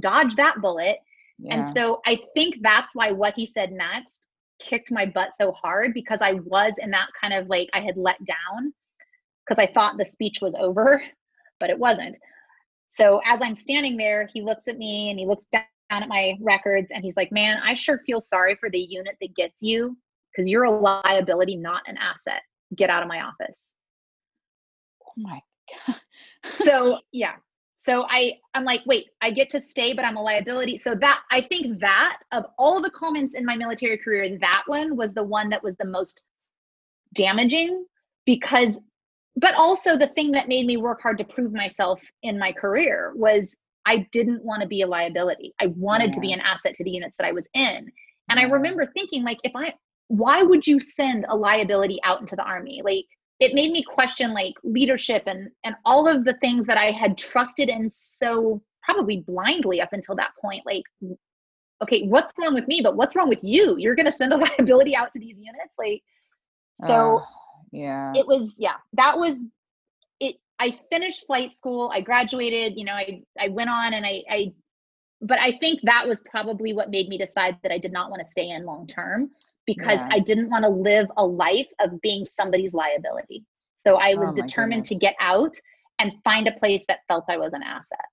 dodge 0.00 0.34
that 0.36 0.60
bullet. 0.60 0.98
Yeah. 1.38 1.54
And 1.54 1.68
so 1.68 2.00
I 2.04 2.18
think 2.34 2.56
that's 2.62 2.94
why 2.94 3.12
what 3.12 3.34
he 3.34 3.46
said 3.46 3.72
next 3.72 4.26
kicked 4.60 4.90
my 4.90 5.06
butt 5.06 5.30
so 5.40 5.52
hard 5.52 5.94
because 5.94 6.18
I 6.20 6.32
was 6.32 6.72
in 6.78 6.90
that 6.90 7.08
kind 7.20 7.32
of 7.32 7.46
like 7.46 7.68
I 7.72 7.80
had 7.80 7.96
let 7.96 8.18
down 8.24 8.72
because 9.46 9.62
I 9.62 9.72
thought 9.72 9.96
the 9.98 10.04
speech 10.04 10.40
was 10.42 10.54
over, 10.58 11.00
but 11.60 11.70
it 11.70 11.78
wasn't. 11.78 12.16
So 12.90 13.20
as 13.24 13.40
I'm 13.40 13.54
standing 13.54 13.96
there, 13.96 14.28
he 14.32 14.42
looks 14.42 14.66
at 14.66 14.78
me 14.78 15.10
and 15.10 15.18
he 15.18 15.26
looks 15.26 15.44
down 15.46 15.62
at 15.90 16.08
my 16.08 16.34
records 16.40 16.88
and 16.92 17.04
he's 17.04 17.16
like, 17.16 17.32
Man, 17.32 17.58
I 17.64 17.74
sure 17.74 18.00
feel 18.06 18.20
sorry 18.20 18.56
for 18.56 18.70
the 18.70 18.78
unit 18.78 19.16
that 19.20 19.34
gets 19.34 19.56
you 19.60 19.96
because 20.30 20.48
you're 20.48 20.64
a 20.64 20.70
liability, 20.70 21.56
not 21.56 21.82
an 21.86 21.96
asset. 21.96 22.42
Get 22.76 22.90
out 22.90 23.02
of 23.02 23.08
my 23.08 23.22
office. 23.22 23.58
Oh 25.06 25.12
my 25.16 25.40
God. 25.86 25.96
so 26.50 26.98
yeah, 27.12 27.36
so 27.88 28.04
I 28.08 28.34
I'm 28.52 28.64
like, 28.64 28.82
wait, 28.84 29.06
I 29.22 29.30
get 29.30 29.48
to 29.50 29.60
stay, 29.60 29.94
but 29.94 30.04
I'm 30.04 30.16
a 30.18 30.22
liability. 30.22 30.76
So 30.76 30.94
that 30.96 31.22
I 31.30 31.40
think 31.40 31.80
that 31.80 32.18
of 32.32 32.44
all 32.58 32.82
the 32.82 32.90
comments 32.90 33.34
in 33.34 33.46
my 33.46 33.56
military 33.56 33.96
career, 33.96 34.38
that 34.40 34.64
one 34.66 34.94
was 34.94 35.14
the 35.14 35.22
one 35.22 35.48
that 35.50 35.62
was 35.62 35.74
the 35.78 35.86
most 35.86 36.20
damaging 37.14 37.86
because 38.26 38.78
but 39.36 39.54
also 39.54 39.96
the 39.96 40.08
thing 40.08 40.32
that 40.32 40.48
made 40.48 40.66
me 40.66 40.76
work 40.76 41.00
hard 41.00 41.16
to 41.16 41.24
prove 41.24 41.52
myself 41.52 42.00
in 42.22 42.38
my 42.38 42.52
career 42.52 43.12
was 43.14 43.54
I 43.88 44.06
didn't 44.12 44.44
want 44.44 44.60
to 44.60 44.68
be 44.68 44.82
a 44.82 44.86
liability. 44.86 45.54
I 45.60 45.68
wanted 45.68 46.10
yeah. 46.10 46.14
to 46.14 46.20
be 46.20 46.32
an 46.32 46.40
asset 46.40 46.74
to 46.74 46.84
the 46.84 46.90
units 46.90 47.16
that 47.18 47.26
I 47.26 47.32
was 47.32 47.46
in. 47.54 47.90
And 48.30 48.38
I 48.38 48.42
remember 48.44 48.84
thinking, 48.84 49.24
like, 49.24 49.38
if 49.44 49.52
I, 49.56 49.72
why 50.08 50.42
would 50.42 50.66
you 50.66 50.78
send 50.78 51.24
a 51.28 51.34
liability 51.34 51.98
out 52.04 52.20
into 52.20 52.36
the 52.36 52.42
army? 52.42 52.82
Like, 52.84 53.06
it 53.40 53.54
made 53.54 53.72
me 53.72 53.82
question 53.82 54.34
like 54.34 54.54
leadership 54.64 55.22
and 55.26 55.48
and 55.64 55.76
all 55.84 56.08
of 56.08 56.24
the 56.24 56.34
things 56.40 56.66
that 56.66 56.76
I 56.76 56.90
had 56.90 57.16
trusted 57.16 57.68
in 57.68 57.90
so 57.94 58.60
probably 58.82 59.18
blindly 59.18 59.80
up 59.80 59.92
until 59.92 60.16
that 60.16 60.32
point. 60.40 60.66
Like, 60.66 60.82
okay, 61.82 62.06
what's 62.08 62.32
wrong 62.38 62.54
with 62.54 62.66
me? 62.66 62.80
But 62.82 62.96
what's 62.96 63.14
wrong 63.14 63.28
with 63.28 63.38
you? 63.42 63.76
You're 63.78 63.94
going 63.94 64.06
to 64.06 64.12
send 64.12 64.32
a 64.32 64.36
liability 64.58 64.96
out 64.96 65.12
to 65.12 65.18
these 65.18 65.36
units, 65.38 65.74
like. 65.78 66.02
So, 66.86 67.18
uh, 67.18 67.24
yeah, 67.72 68.12
it 68.14 68.26
was 68.26 68.54
yeah. 68.58 68.76
That 68.94 69.18
was. 69.18 69.36
I 70.58 70.78
finished 70.90 71.26
flight 71.26 71.52
school. 71.52 71.90
I 71.92 72.00
graduated. 72.00 72.74
You 72.76 72.84
know, 72.84 72.92
I 72.92 73.22
I 73.38 73.48
went 73.48 73.70
on 73.70 73.94
and 73.94 74.04
I 74.04 74.22
I 74.30 74.52
but 75.20 75.38
I 75.40 75.58
think 75.58 75.80
that 75.82 76.06
was 76.06 76.20
probably 76.20 76.72
what 76.72 76.90
made 76.90 77.08
me 77.08 77.18
decide 77.18 77.58
that 77.62 77.72
I 77.72 77.78
did 77.78 77.92
not 77.92 78.10
want 78.10 78.24
to 78.24 78.30
stay 78.30 78.50
in 78.50 78.64
long 78.64 78.86
term 78.86 79.30
because 79.66 80.00
yeah. 80.00 80.08
I 80.12 80.20
didn't 80.20 80.48
want 80.48 80.64
to 80.64 80.70
live 80.70 81.06
a 81.16 81.24
life 81.24 81.68
of 81.80 82.00
being 82.00 82.24
somebody's 82.24 82.72
liability. 82.72 83.44
So 83.86 83.96
I 83.96 84.14
was 84.14 84.30
oh 84.30 84.34
determined 84.34 84.84
goodness. 84.84 85.00
to 85.00 85.06
get 85.06 85.14
out 85.20 85.56
and 85.98 86.12
find 86.24 86.46
a 86.46 86.52
place 86.52 86.84
that 86.88 87.00
felt 87.08 87.24
I 87.28 87.36
was 87.36 87.52
an 87.52 87.62
asset. 87.62 88.06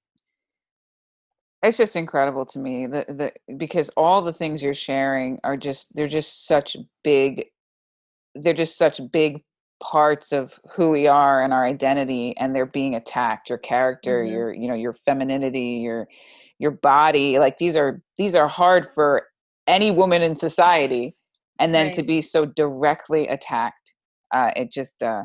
It's 1.64 1.78
just 1.78 1.96
incredible 1.96 2.46
to 2.48 2.60
me 2.60 2.86
that 2.88 3.08
the 3.08 3.32
because 3.58 3.90
all 3.98 4.22
the 4.22 4.34
things 4.34 4.62
you're 4.62 4.76
sharing 4.76 5.40
are 5.44 5.58
just 5.58 5.88
they're 5.96 6.08
just 6.08 6.46
such 6.46 6.78
big 7.04 7.46
they're 8.36 8.54
just 8.54 8.78
such 8.78 9.00
big 9.12 9.44
parts 9.82 10.32
of 10.32 10.54
who 10.76 10.90
we 10.90 11.08
are 11.08 11.44
and 11.44 11.54
our 11.54 11.66
identity 11.66 12.36
and 12.38 12.56
they're 12.56 12.66
being 12.66 12.96
attacked 12.96 13.50
your 13.50 13.58
character 13.58 14.24
mm-hmm. 14.24 14.34
your 14.34 14.54
you 14.54 14.68
know 14.68 14.76
your 14.76 14.94
femininity 14.94 15.82
your 15.84 16.08
your 16.60 16.72
body 16.72 17.38
like 17.40 17.58
these 17.58 17.76
are 17.76 18.02
these 18.18 18.36
are 18.36 18.48
hard 18.48 18.88
for 18.96 19.28
any 19.68 19.92
woman 19.92 20.22
in 20.22 20.36
society 20.36 21.16
and 21.60 21.74
then 21.74 21.88
right. 21.88 21.96
to 21.96 22.04
be 22.04 22.22
so 22.22 22.46
directly 22.46 23.28
attacked 23.28 23.94
uh 24.34 24.52
it 24.56 24.72
just 24.72 25.02
uh 25.04 25.24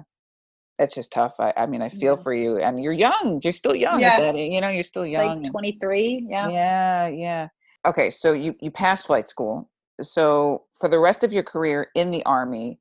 it's 0.79 0.95
just 0.95 1.13
tough 1.13 1.35
i, 1.39 1.53
I 1.57 1.67
mean 1.67 1.83
i 1.83 1.89
feel 1.89 2.17
yeah. 2.17 2.23
for 2.23 2.35
you 2.35 2.59
and 2.59 2.83
you're 2.83 2.93
young 2.93 3.41
you're 3.45 3.53
still 3.53 3.75
young 3.75 4.01
yeah. 4.01 4.21
That, 4.21 4.37
you 4.37 4.61
know 4.61 4.69
you're 4.69 4.83
still 4.83 5.07
young 5.07 5.43
like 5.43 5.53
23 5.53 6.27
yeah 6.29 6.49
yeah 6.49 7.09
yeah 7.09 7.49
okay 7.87 8.11
so 8.11 8.33
you 8.33 8.57
you 8.61 8.73
passed 8.73 9.07
flight 9.07 9.29
school 9.29 9.71
so 10.03 10.65
for 10.81 10.89
the 10.89 10.99
rest 10.99 11.23
of 11.23 11.33
your 11.33 11.43
career 11.45 11.89
in 11.95 12.11
the 12.11 12.25
army 12.25 12.81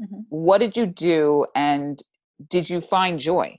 mm-hmm. 0.00 0.20
what 0.28 0.58
did 0.58 0.76
you 0.76 0.86
do 0.86 1.46
and 1.54 2.02
did 2.48 2.68
you 2.68 2.80
find 2.80 3.18
joy 3.18 3.58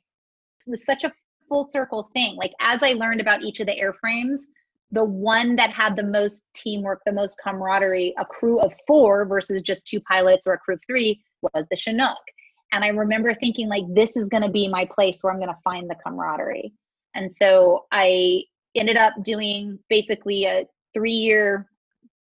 it 0.66 0.72
was 0.72 0.84
such 0.84 1.04
a 1.04 1.14
full 1.48 1.64
circle 1.64 2.10
thing. 2.14 2.36
Like 2.36 2.54
as 2.60 2.84
I 2.84 2.94
learned 2.94 3.22
about 3.22 3.42
each 3.42 3.60
of 3.60 3.68
the 3.68 3.74
airframes, 3.74 4.40
the 4.92 5.04
one 5.04 5.56
that 5.58 5.70
had 5.70 5.96
the 5.96 6.04
most 6.04 6.44
teamwork, 6.54 7.02
the 7.06 7.12
most 7.12 7.38
camaraderie, 7.44 8.14
a 8.18 8.26
crew 8.26 8.60
of 8.60 8.74
four 8.86 9.26
versus 9.26 9.62
just 9.62 9.86
two 9.86 10.00
pilots 10.02 10.48
or 10.48 10.54
a 10.54 10.58
crew 10.58 10.76
of 10.76 10.82
three 10.86 11.22
was 11.42 11.66
the 11.70 11.76
Chinook. 11.76 12.18
And 12.72 12.84
I 12.84 12.90
remember 12.90 13.34
thinking, 13.34 13.70
like, 13.70 13.84
this 13.94 14.16
is 14.18 14.30
going 14.30 14.44
to 14.44 14.50
be 14.50 14.68
my 14.68 14.86
place 14.86 15.20
where 15.22 15.32
I'm 15.32 15.40
going 15.40 15.50
to 15.50 15.62
find 15.64 15.90
the 15.90 15.96
camaraderie. 16.06 16.74
And 17.16 17.32
so 17.40 17.86
I 17.92 18.44
ended 18.76 18.98
up 18.98 19.14
doing 19.24 19.80
basically 19.90 20.46
a 20.46 20.66
three 20.94 21.12
year 21.12 21.68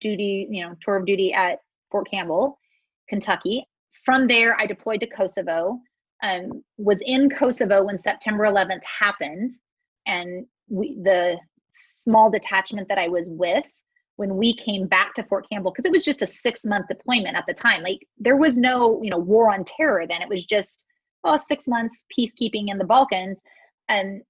duty, 0.01 0.47
you 0.51 0.65
know, 0.65 0.75
tour 0.85 0.97
of 0.97 1.07
duty 1.07 1.33
at 1.33 1.59
Fort 1.91 2.09
Campbell, 2.11 2.59
Kentucky. 3.09 3.67
From 4.09 4.27
there, 4.27 4.59
I 4.59 4.65
deployed 4.65 5.01
to 5.01 5.07
Kosovo 5.07 5.83
um, 6.23 6.65
was 6.79 6.99
in 7.05 7.29
Kosovo 7.29 7.85
when 7.85 7.99
September 7.99 8.45
11th 8.45 8.81
happened, 8.83 9.57
and 10.07 10.47
we, 10.71 10.99
the 11.03 11.37
small 11.75 12.31
detachment 12.31 12.89
that 12.89 12.97
I 12.97 13.09
was 13.09 13.29
with 13.29 13.67
when 14.17 14.39
we 14.39 14.57
came 14.57 14.87
back 14.87 15.15
to 15.17 15.25
Fort 15.25 15.47
Campbell, 15.53 15.73
because 15.73 15.85
it 15.85 15.93
was 15.93 16.07
just 16.07 16.23
a 16.23 16.27
six 16.27 16.65
month 16.65 16.89
deployment 16.89 17.37
at 17.37 17.45
the 17.47 17.53
time. 17.53 17.83
Like 17.83 17.99
there 18.19 18.39
was 18.39 18.57
no, 18.57 18.99
you 19.03 19.11
know, 19.11 19.19
war 19.19 19.53
on 19.53 19.63
terror 19.67 20.07
then. 20.09 20.23
It 20.23 20.29
was 20.31 20.47
just 20.47 20.87
oh, 21.25 21.37
six 21.37 21.69
months 21.69 22.03
peacekeeping 22.19 22.69
in 22.69 22.79
the 22.79 22.87
Balkans, 22.87 23.39
and 23.91 24.23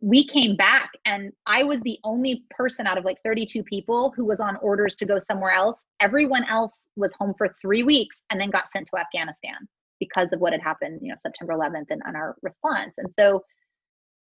we 0.00 0.26
came 0.26 0.56
back, 0.56 0.90
and 1.04 1.32
I 1.46 1.64
was 1.64 1.80
the 1.80 1.98
only 2.04 2.44
person 2.50 2.86
out 2.86 2.98
of 2.98 3.04
like 3.04 3.18
32 3.24 3.62
people 3.62 4.12
who 4.14 4.24
was 4.24 4.40
on 4.40 4.56
orders 4.56 4.94
to 4.96 5.06
go 5.06 5.18
somewhere 5.18 5.52
else. 5.52 5.80
Everyone 6.00 6.44
else 6.44 6.86
was 6.96 7.12
home 7.14 7.34
for 7.38 7.56
three 7.60 7.82
weeks 7.82 8.22
and 8.30 8.40
then 8.40 8.50
got 8.50 8.70
sent 8.70 8.88
to 8.88 9.00
Afghanistan 9.00 9.66
because 9.98 10.32
of 10.32 10.40
what 10.40 10.52
had 10.52 10.60
happened, 10.60 11.00
you 11.02 11.08
know, 11.08 11.14
September 11.16 11.54
11th 11.54 11.86
and, 11.90 12.02
and 12.04 12.16
our 12.16 12.36
response. 12.42 12.92
And 12.98 13.10
so 13.18 13.42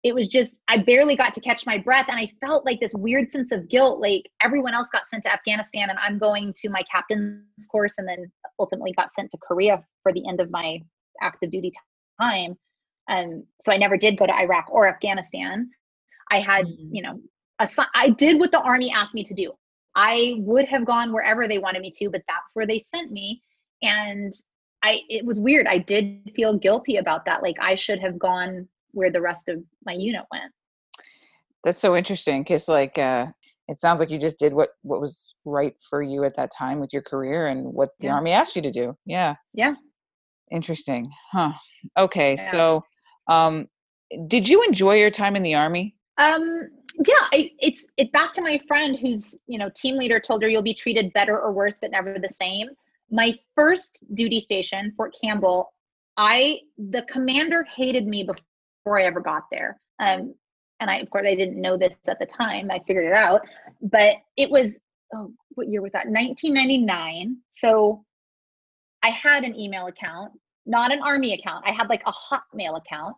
it 0.02 0.14
was 0.14 0.28
just, 0.28 0.60
I 0.68 0.78
barely 0.78 1.16
got 1.16 1.34
to 1.34 1.40
catch 1.40 1.66
my 1.66 1.76
breath. 1.76 2.06
And 2.08 2.18
I 2.18 2.30
felt 2.40 2.64
like 2.64 2.80
this 2.80 2.94
weird 2.94 3.30
sense 3.30 3.52
of 3.52 3.68
guilt. 3.68 4.00
Like 4.00 4.30
everyone 4.40 4.74
else 4.74 4.88
got 4.92 5.08
sent 5.10 5.24
to 5.24 5.32
Afghanistan 5.32 5.90
and 5.90 5.98
I'm 5.98 6.18
going 6.18 6.54
to 6.58 6.70
my 6.70 6.82
captain's 6.90 7.66
course 7.70 7.92
and 7.98 8.08
then 8.08 8.30
ultimately 8.58 8.92
got 8.92 9.12
sent 9.14 9.30
to 9.32 9.38
Korea 9.38 9.84
for 10.02 10.12
the 10.12 10.26
end 10.26 10.40
of 10.40 10.50
my 10.50 10.80
active 11.20 11.50
duty 11.50 11.72
time. 12.20 12.56
And 13.09 13.44
so 13.61 13.72
I 13.72 13.76
never 13.76 13.96
did 13.96 14.18
go 14.18 14.26
to 14.26 14.34
Iraq 14.34 14.66
or 14.70 14.88
Afghanistan. 14.88 15.70
I 16.30 16.40
had, 16.40 16.66
mm-hmm. 16.66 16.94
you 16.94 17.02
know, 17.02 17.20
I 17.94 18.11
did 18.11 18.38
what 18.38 18.52
the 18.52 18.61
army 18.61 18.92
asked 18.92 19.14
me 19.14 19.24
to 19.24 19.34
do. 19.34 19.52
I 19.96 20.34
would 20.38 20.68
have 20.68 20.84
gone 20.84 21.12
wherever 21.12 21.48
they 21.48 21.59
wanted 21.59 21.82
me 21.82 21.92
to, 21.98 22.11
but 22.11 22.22
that's 22.28 22.54
where 22.54 22.66
they 22.66 22.78
sent 22.78 23.11
me. 23.11 23.42
And 23.82 24.32
I 24.84 25.00
it 25.09 25.24
was 25.24 25.40
weird. 25.40 25.66
I 25.66 25.78
did 25.78 26.30
feel 26.36 26.56
guilty 26.56 26.96
about 26.96 27.24
that. 27.24 27.42
Like 27.42 27.56
I 27.61 27.74
should 27.74 27.98
have 27.98 28.18
gone 28.18 28.68
where 28.92 29.11
the 29.11 29.20
rest 29.20 29.48
of 29.48 29.62
my 29.84 29.92
unit 29.92 30.24
went. 30.30 30.52
That's 31.64 31.80
so 31.80 31.96
interesting 31.96 32.42
because 32.42 32.68
like 32.68 32.96
uh 32.96 33.26
it 33.66 33.80
sounds 33.80 34.00
like 34.00 34.11
you 34.11 34.18
just 34.18 34.38
did 34.38 34.52
what 34.52 34.70
what 34.82 35.00
was 35.00 35.34
right 35.44 35.74
for 35.90 36.00
you 36.00 36.24
at 36.24 36.36
that 36.36 36.50
time 36.56 36.78
with 36.78 36.92
your 36.92 37.02
career 37.02 37.48
and 37.48 37.64
what 37.64 37.90
the 37.98 38.06
yeah. 38.06 38.14
army 38.14 38.30
asked 38.30 38.54
you 38.54 38.62
to 38.62 38.70
do. 38.70 38.96
Yeah. 39.04 39.34
Yeah. 39.52 39.74
Interesting. 40.50 41.11
Huh. 41.32 41.52
Okay. 41.96 42.36
Yeah. 42.36 42.50
So 42.50 42.84
um 43.28 43.68
did 44.26 44.48
you 44.48 44.62
enjoy 44.62 44.96
your 44.96 45.10
time 45.10 45.36
in 45.36 45.42
the 45.42 45.54
army? 45.54 45.94
Um 46.16 46.70
yeah, 47.06 47.26
I, 47.32 47.52
it's 47.60 47.86
it 47.96 48.10
back 48.12 48.32
to 48.32 48.42
my 48.42 48.60
friend 48.66 48.98
who's, 48.98 49.36
you 49.46 49.58
know, 49.58 49.70
team 49.74 49.96
leader 49.96 50.18
told 50.18 50.42
her 50.42 50.48
you'll 50.48 50.62
be 50.62 50.74
treated 50.74 51.12
better 51.12 51.38
or 51.38 51.52
worse 51.52 51.74
but 51.80 51.90
never 51.90 52.18
the 52.18 52.28
same 52.28 52.68
my 53.10 53.34
first 53.54 54.04
duty 54.14 54.40
station, 54.40 54.92
Fort 54.96 55.14
Campbell, 55.22 55.72
I 56.16 56.60
the 56.76 57.02
commander 57.02 57.64
hated 57.64 58.06
me 58.06 58.24
before 58.24 58.98
I 58.98 59.04
ever 59.04 59.20
got 59.20 59.44
there. 59.50 59.80
Um, 59.98 60.34
and 60.80 60.90
I, 60.90 60.98
of 60.98 61.10
course, 61.10 61.26
I 61.26 61.34
didn't 61.34 61.60
know 61.60 61.76
this 61.76 61.94
at 62.06 62.18
the 62.18 62.26
time. 62.26 62.70
I 62.70 62.80
figured 62.86 63.06
it 63.06 63.14
out, 63.14 63.42
but 63.82 64.16
it 64.36 64.50
was 64.50 64.74
oh, 65.14 65.32
what 65.50 65.68
year 65.68 65.80
was 65.80 65.92
that? 65.92 66.06
1999. 66.06 67.38
So 67.58 68.04
I 69.02 69.08
had 69.10 69.44
an 69.44 69.58
email 69.58 69.86
account, 69.86 70.32
not 70.68 70.92
an 70.92 71.00
army 71.02 71.32
account. 71.34 71.64
I 71.66 71.72
had 71.72 71.88
like 71.88 72.02
a 72.06 72.12
Hotmail 72.12 72.78
account, 72.78 73.16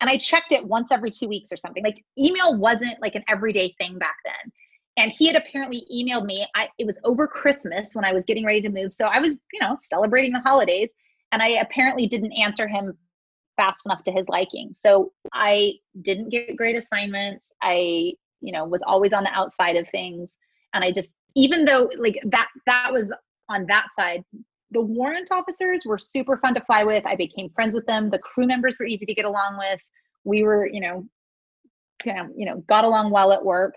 and 0.00 0.08
I 0.08 0.16
checked 0.16 0.52
it 0.52 0.66
once 0.66 0.88
every 0.90 1.10
two 1.10 1.28
weeks 1.28 1.52
or 1.52 1.56
something. 1.56 1.84
Like 1.84 2.04
email 2.18 2.56
wasn't 2.56 3.00
like 3.02 3.14
an 3.14 3.24
everyday 3.28 3.74
thing 3.78 3.98
back 3.98 4.16
then 4.24 4.52
and 4.96 5.12
he 5.12 5.26
had 5.26 5.36
apparently 5.36 5.86
emailed 5.92 6.24
me 6.24 6.46
I, 6.54 6.68
it 6.78 6.86
was 6.86 6.98
over 7.04 7.26
christmas 7.26 7.94
when 7.94 8.04
i 8.04 8.12
was 8.12 8.24
getting 8.24 8.44
ready 8.44 8.60
to 8.62 8.68
move 8.68 8.92
so 8.92 9.06
i 9.06 9.20
was 9.20 9.38
you 9.52 9.60
know 9.60 9.76
celebrating 9.88 10.32
the 10.32 10.40
holidays 10.40 10.90
and 11.32 11.42
i 11.42 11.48
apparently 11.48 12.06
didn't 12.06 12.32
answer 12.32 12.66
him 12.66 12.96
fast 13.56 13.82
enough 13.86 14.02
to 14.04 14.12
his 14.12 14.28
liking 14.28 14.70
so 14.72 15.12
i 15.32 15.72
didn't 16.02 16.30
get 16.30 16.56
great 16.56 16.76
assignments 16.76 17.44
i 17.62 18.12
you 18.40 18.52
know 18.52 18.64
was 18.64 18.82
always 18.86 19.12
on 19.12 19.24
the 19.24 19.32
outside 19.32 19.76
of 19.76 19.88
things 19.90 20.30
and 20.74 20.84
i 20.84 20.92
just 20.92 21.12
even 21.34 21.64
though 21.64 21.90
like 21.98 22.18
that 22.24 22.48
that 22.66 22.92
was 22.92 23.06
on 23.48 23.66
that 23.66 23.86
side 23.98 24.24
the 24.70 24.80
warrant 24.80 25.28
officers 25.30 25.84
were 25.84 25.98
super 25.98 26.38
fun 26.38 26.54
to 26.54 26.60
fly 26.62 26.84
with. 26.84 27.06
I 27.06 27.16
became 27.16 27.50
friends 27.50 27.74
with 27.74 27.86
them. 27.86 28.08
The 28.08 28.18
crew 28.18 28.46
members 28.46 28.76
were 28.78 28.86
easy 28.86 29.06
to 29.06 29.14
get 29.14 29.24
along 29.24 29.58
with. 29.58 29.80
We 30.24 30.42
were 30.42 30.66
you 30.66 30.80
know 30.80 31.06
kind 32.02 32.20
of 32.20 32.26
you 32.36 32.46
know 32.46 32.64
got 32.68 32.84
along 32.84 33.10
well 33.10 33.32
at 33.32 33.44
work. 33.44 33.74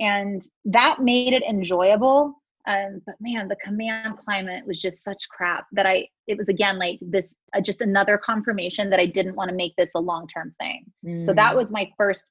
And 0.00 0.42
that 0.66 0.98
made 1.00 1.32
it 1.32 1.42
enjoyable. 1.42 2.34
Um, 2.66 3.00
but 3.06 3.14
man 3.20 3.48
the 3.48 3.56
command 3.56 4.18
climate 4.18 4.66
was 4.66 4.80
just 4.80 5.02
such 5.02 5.26
crap 5.30 5.66
that 5.72 5.86
i 5.86 6.06
it 6.26 6.36
was 6.36 6.50
again 6.50 6.78
like 6.78 6.98
this 7.00 7.34
uh, 7.54 7.62
just 7.62 7.80
another 7.80 8.18
confirmation 8.18 8.90
that 8.90 9.00
i 9.00 9.06
didn't 9.06 9.36
want 9.36 9.48
to 9.48 9.56
make 9.56 9.74
this 9.76 9.90
a 9.94 10.00
long-term 10.00 10.54
thing. 10.60 10.84
Mm. 11.06 11.24
so 11.24 11.32
that 11.32 11.54
mm. 11.54 11.56
was 11.56 11.72
my 11.72 11.90
first 11.96 12.26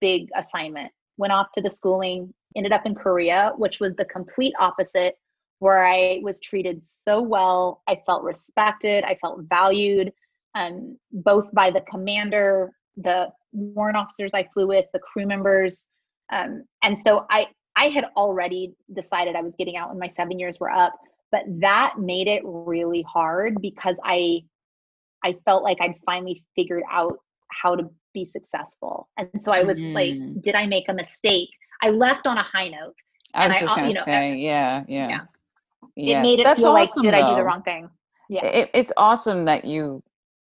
big 0.00 0.28
assignment. 0.34 0.90
Went 1.18 1.34
off 1.34 1.48
to 1.52 1.60
the 1.60 1.70
schooling 1.70 2.32
ended 2.56 2.72
up 2.72 2.86
in 2.86 2.94
korea 2.94 3.52
which 3.58 3.78
was 3.78 3.94
the 3.96 4.06
complete 4.06 4.54
opposite 4.58 5.18
where 5.58 5.84
i 5.86 6.20
was 6.22 6.40
treated 6.40 6.82
so 7.06 7.20
well 7.20 7.82
i 7.88 8.00
felt 8.06 8.22
respected 8.22 9.04
i 9.04 9.14
felt 9.16 9.40
valued 9.48 10.12
um, 10.54 10.96
both 11.12 11.46
by 11.52 11.70
the 11.70 11.82
commander 11.82 12.72
the 12.96 13.28
warrant 13.52 13.96
officers 13.96 14.30
i 14.34 14.46
flew 14.52 14.66
with 14.66 14.86
the 14.92 14.98
crew 14.98 15.26
members 15.26 15.88
um, 16.30 16.64
and 16.82 16.96
so 16.96 17.26
I 17.30 17.48
I 17.76 17.86
had 17.86 18.06
already 18.16 18.74
decided 18.92 19.36
I 19.36 19.42
was 19.42 19.54
getting 19.58 19.76
out 19.76 19.90
when 19.90 19.98
my 19.98 20.08
seven 20.08 20.38
years 20.38 20.58
were 20.58 20.70
up, 20.70 20.94
but 21.30 21.42
that 21.60 21.94
made 21.98 22.26
it 22.26 22.42
really 22.44 23.02
hard 23.02 23.60
because 23.60 23.96
I 24.04 24.42
I 25.24 25.36
felt 25.44 25.62
like 25.62 25.78
I'd 25.80 25.94
finally 26.04 26.44
figured 26.54 26.84
out 26.90 27.18
how 27.50 27.74
to 27.74 27.90
be 28.14 28.24
successful. 28.24 29.08
And 29.16 29.30
so 29.40 29.52
I 29.52 29.62
was 29.62 29.78
mm. 29.78 29.94
like, 29.94 30.42
did 30.42 30.54
I 30.54 30.66
make 30.66 30.88
a 30.88 30.92
mistake? 30.92 31.50
I 31.82 31.90
left 31.90 32.26
on 32.26 32.38
a 32.38 32.42
high 32.42 32.68
note. 32.68 32.94
I 33.34 33.48
was 33.48 33.56
just 33.56 33.74
gonna 33.74 33.88
you 33.88 33.94
know, 33.94 34.04
say, 34.04 34.36
yeah, 34.36 34.84
yeah, 34.88 35.08
yeah. 35.08 35.20
Yeah. 35.96 36.20
It 36.20 36.22
made 36.22 36.40
it 36.40 36.44
That's 36.44 36.60
feel 36.60 36.70
awesome, 36.70 37.04
like, 37.04 37.12
did 37.12 37.14
though. 37.14 37.26
I 37.26 37.30
do 37.30 37.36
the 37.36 37.44
wrong 37.44 37.62
thing? 37.62 37.90
Yeah. 38.28 38.44
It, 38.44 38.70
it's 38.74 38.92
awesome 38.96 39.44
that 39.46 39.64
you 39.64 40.02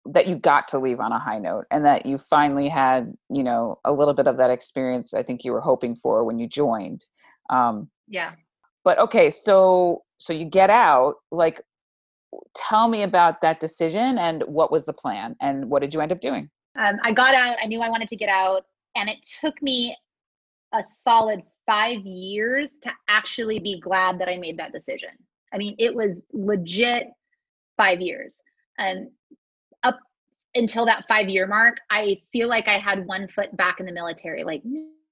that 0.07 0.27
you 0.27 0.37
got 0.37 0.69
to 0.69 0.79
leave 0.79 0.99
on 1.01 1.13
a 1.13 1.19
high 1.19 1.39
note 1.39 1.67
and 1.71 1.85
that 1.85 2.07
you 2.07 2.17
finally 2.17 2.69
had 2.69 3.13
you 3.29 3.43
know 3.43 3.79
a 3.85 3.93
little 3.93 4.15
bit 4.15 4.27
of 4.27 4.39
that 4.39 4.51
experience 4.51 5.13
i 5.13 5.23
think 5.23 5.45
you 5.45 5.53
were 5.53 5.61
hoping 5.61 5.95
for 5.95 6.25
when 6.25 6.39
you 6.39 6.49
joined 6.49 7.05
um 7.51 7.89
yeah 8.09 8.33
but 8.83 8.99
okay 8.99 9.29
so 9.29 10.03
so 10.19 10.33
you 10.33 10.47
get 10.47 10.71
out 10.71 11.17
like 11.31 11.61
tell 12.57 12.89
me 12.89 13.03
about 13.03 13.43
that 13.43 13.61
decision 13.61 14.17
and 14.17 14.43
what 14.47 14.73
was 14.73 14.87
the 14.87 14.93
plan 14.93 15.37
and 15.43 15.69
what 15.69 15.83
did 15.83 15.93
you 15.93 16.01
end 16.01 16.13
up 16.13 16.21
doing 16.21 16.49
um, 16.79 16.97
i 17.03 17.13
got 17.13 17.35
out 17.35 17.57
i 17.63 17.67
knew 17.67 17.81
i 17.81 17.89
wanted 17.89 18.09
to 18.09 18.17
get 18.17 18.29
out 18.29 18.65
and 18.97 19.09
it 19.09 19.19
took 19.41 19.61
me 19.63 19.95
a 20.73 20.83
solid 21.05 21.43
five 21.71 22.05
years 22.05 22.69
to 22.83 22.91
actually 23.07 23.61
be 23.61 23.79
glad 23.79 24.19
that 24.19 24.29
i 24.29 24.37
made 24.37 24.59
that 24.59 24.73
decision. 24.73 25.11
I 25.55 25.59
mean 25.59 25.77
it 25.79 25.95
was 25.95 26.17
legit 26.33 27.07
five 27.77 28.01
years. 28.01 28.35
And 28.77 29.09
up 29.85 30.01
until 30.57 30.85
that 30.87 31.05
five 31.07 31.29
year 31.29 31.47
mark 31.47 31.77
i 31.89 32.17
feel 32.33 32.49
like 32.49 32.67
i 32.67 32.77
had 32.77 33.07
one 33.07 33.29
foot 33.29 33.57
back 33.57 33.79
in 33.79 33.87
the 33.87 33.93
military. 33.93 34.43
Like 34.43 34.63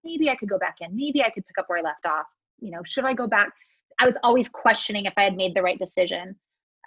maybe 0.02 0.28
i 0.30 0.34
could 0.34 0.48
go 0.48 0.58
back 0.58 0.78
in. 0.80 0.96
Maybe 0.96 1.22
i 1.22 1.30
could 1.30 1.46
pick 1.46 1.58
up 1.58 1.66
where 1.68 1.78
i 1.78 1.82
left 1.82 2.06
off. 2.06 2.26
You 2.58 2.72
know 2.72 2.82
should 2.84 3.04
i 3.04 3.14
go 3.14 3.28
back? 3.28 3.52
I 4.00 4.04
was 4.04 4.16
always 4.24 4.48
questioning 4.48 5.04
if 5.04 5.14
i 5.16 5.22
had 5.22 5.36
made 5.36 5.54
the 5.54 5.62
right 5.62 5.78
decision. 5.78 6.34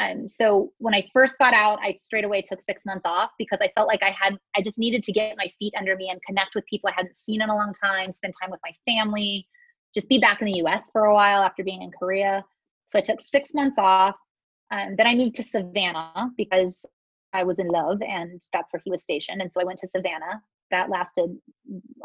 Um, 0.01 0.27
so 0.27 0.71
when 0.79 0.95
I 0.95 1.07
first 1.13 1.37
got 1.37 1.53
out, 1.53 1.79
I 1.81 1.93
straight 1.93 2.23
away 2.23 2.41
took 2.41 2.61
six 2.61 2.85
months 2.85 3.03
off 3.05 3.31
because 3.37 3.59
I 3.61 3.69
felt 3.75 3.87
like 3.87 4.01
I 4.01 4.15
had, 4.19 4.37
I 4.55 4.61
just 4.61 4.79
needed 4.79 5.03
to 5.03 5.11
get 5.11 5.37
my 5.37 5.51
feet 5.59 5.73
under 5.77 5.95
me 5.95 6.09
and 6.09 6.19
connect 6.25 6.55
with 6.55 6.65
people 6.65 6.89
I 6.89 6.93
hadn't 6.95 7.19
seen 7.19 7.41
in 7.41 7.49
a 7.49 7.55
long 7.55 7.73
time, 7.73 8.11
spend 8.11 8.33
time 8.41 8.49
with 8.49 8.61
my 8.63 8.71
family, 8.91 9.45
just 9.93 10.09
be 10.09 10.19
back 10.19 10.41
in 10.41 10.47
the 10.47 10.61
US 10.65 10.89
for 10.91 11.05
a 11.05 11.13
while 11.13 11.41
after 11.41 11.63
being 11.63 11.81
in 11.81 11.91
Korea. 11.91 12.43
So 12.85 12.99
I 12.99 13.01
took 13.01 13.21
six 13.21 13.53
months 13.53 13.77
off. 13.77 14.15
Um, 14.71 14.95
then 14.97 15.07
I 15.07 15.15
moved 15.15 15.35
to 15.35 15.43
Savannah 15.43 16.29
because 16.37 16.85
I 17.33 17.43
was 17.43 17.59
in 17.59 17.67
love 17.67 18.01
and 18.01 18.41
that's 18.53 18.71
where 18.73 18.81
he 18.83 18.91
was 18.91 19.03
stationed. 19.03 19.41
And 19.41 19.51
so 19.51 19.61
I 19.61 19.63
went 19.63 19.79
to 19.79 19.87
Savannah. 19.87 20.41
That 20.71 20.89
lasted 20.89 21.37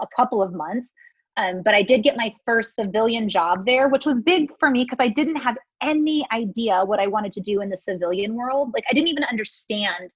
a 0.01 0.07
couple 0.15 0.43
of 0.43 0.53
months. 0.53 0.89
Um, 1.37 1.63
but 1.63 1.75
I 1.75 1.83
did 1.83 2.03
get 2.03 2.17
my 2.17 2.35
first 2.47 2.75
civilian 2.77 3.29
job 3.29 3.67
there, 3.67 3.89
which 3.89 4.07
was 4.07 4.23
big 4.23 4.51
for 4.59 4.71
me 4.71 4.85
because 4.85 5.05
I 5.05 5.09
didn't 5.09 5.37
have 5.37 5.57
any 5.83 6.27
idea 6.33 6.83
what 6.85 6.99
I 6.99 7.07
wanted 7.07 7.33
to 7.33 7.41
do 7.41 7.61
in 7.61 7.69
the 7.69 7.77
civilian 7.77 8.35
world. 8.35 8.71
Like, 8.73 8.85
I 8.91 8.95
didn't 8.95 9.09
even 9.09 9.25
understand 9.25 10.11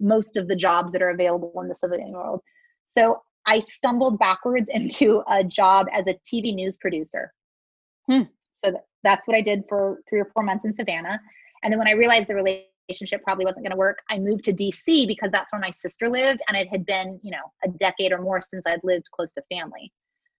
most 0.00 0.36
of 0.36 0.48
the 0.48 0.56
jobs 0.56 0.92
that 0.92 1.02
are 1.02 1.10
available 1.10 1.52
in 1.60 1.68
the 1.68 1.74
civilian 1.74 2.12
world. 2.12 2.40
So 2.96 3.20
I 3.46 3.60
stumbled 3.60 4.18
backwards 4.18 4.66
into 4.72 5.22
a 5.28 5.42
job 5.44 5.86
as 5.92 6.06
a 6.06 6.14
TV 6.14 6.54
news 6.54 6.76
producer. 6.76 7.32
Hmm. 8.10 8.22
So 8.64 8.80
that's 9.02 9.26
what 9.28 9.36
I 9.36 9.40
did 9.40 9.64
for 9.68 10.00
three 10.08 10.20
or 10.20 10.30
four 10.34 10.42
months 10.42 10.64
in 10.64 10.74
Savannah. 10.74 11.20
And 11.62 11.72
then 11.72 11.78
when 11.78 11.88
I 11.88 11.92
realized 11.92 12.28
the 12.28 12.34
relationship 12.34 13.22
probably 13.22 13.44
wasn't 13.44 13.64
going 13.64 13.72
to 13.72 13.76
work, 13.76 13.98
I 14.10 14.18
moved 14.18 14.44
to 14.44 14.52
DC 14.52 15.06
because 15.06 15.30
that's 15.30 15.52
where 15.52 15.60
my 15.60 15.70
sister 15.70 16.08
lived. 16.08 16.40
And 16.48 16.56
it 16.56 16.68
had 16.68 16.86
been, 16.86 17.20
you 17.22 17.30
know, 17.30 17.52
a 17.64 17.68
decade 17.68 18.12
or 18.12 18.20
more 18.20 18.40
since 18.40 18.62
I'd 18.66 18.80
lived 18.84 19.06
close 19.12 19.32
to 19.34 19.42
family. 19.50 19.92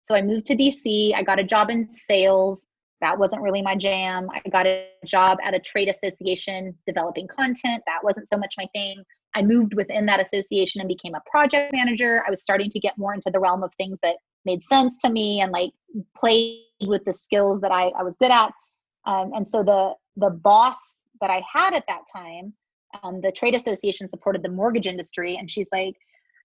So 0.02 0.14
I 0.14 0.22
moved 0.22 0.46
to 0.46 0.56
DC. 0.56 1.14
I 1.14 1.22
got 1.22 1.40
a 1.40 1.44
job 1.44 1.70
in 1.70 1.88
sales. 1.92 2.62
That 3.00 3.18
wasn't 3.18 3.42
really 3.42 3.60
my 3.60 3.76
jam. 3.76 4.28
I 4.32 4.48
got 4.48 4.66
a 4.66 4.86
job 5.04 5.38
at 5.44 5.54
a 5.54 5.58
trade 5.58 5.88
association 5.88 6.74
developing 6.86 7.26
content. 7.28 7.82
That 7.86 8.02
wasn't 8.02 8.28
so 8.32 8.38
much 8.38 8.54
my 8.56 8.66
thing. 8.72 9.02
I 9.36 9.42
moved 9.42 9.74
within 9.74 10.06
that 10.06 10.18
association 10.18 10.80
and 10.80 10.88
became 10.88 11.14
a 11.14 11.22
project 11.30 11.72
manager. 11.72 12.24
I 12.26 12.30
was 12.30 12.40
starting 12.42 12.70
to 12.70 12.80
get 12.80 12.96
more 12.96 13.12
into 13.12 13.30
the 13.30 13.38
realm 13.38 13.62
of 13.62 13.70
things 13.76 13.98
that 14.02 14.16
made 14.46 14.64
sense 14.64 14.96
to 15.04 15.10
me 15.10 15.42
and 15.42 15.52
like 15.52 15.72
played 16.16 16.62
with 16.86 17.04
the 17.04 17.12
skills 17.12 17.60
that 17.60 17.70
I, 17.70 17.88
I 17.88 18.02
was 18.02 18.16
good 18.16 18.30
at. 18.30 18.50
Um, 19.04 19.32
and 19.34 19.46
so 19.46 19.62
the 19.62 19.92
the 20.16 20.30
boss 20.30 21.02
that 21.20 21.30
I 21.30 21.42
had 21.52 21.74
at 21.74 21.84
that 21.86 22.02
time, 22.10 22.54
um, 23.02 23.20
the 23.20 23.30
trade 23.30 23.54
association 23.54 24.08
supported 24.08 24.42
the 24.42 24.48
mortgage 24.48 24.86
industry, 24.86 25.36
and 25.36 25.50
she's 25.50 25.68
like, 25.70 25.94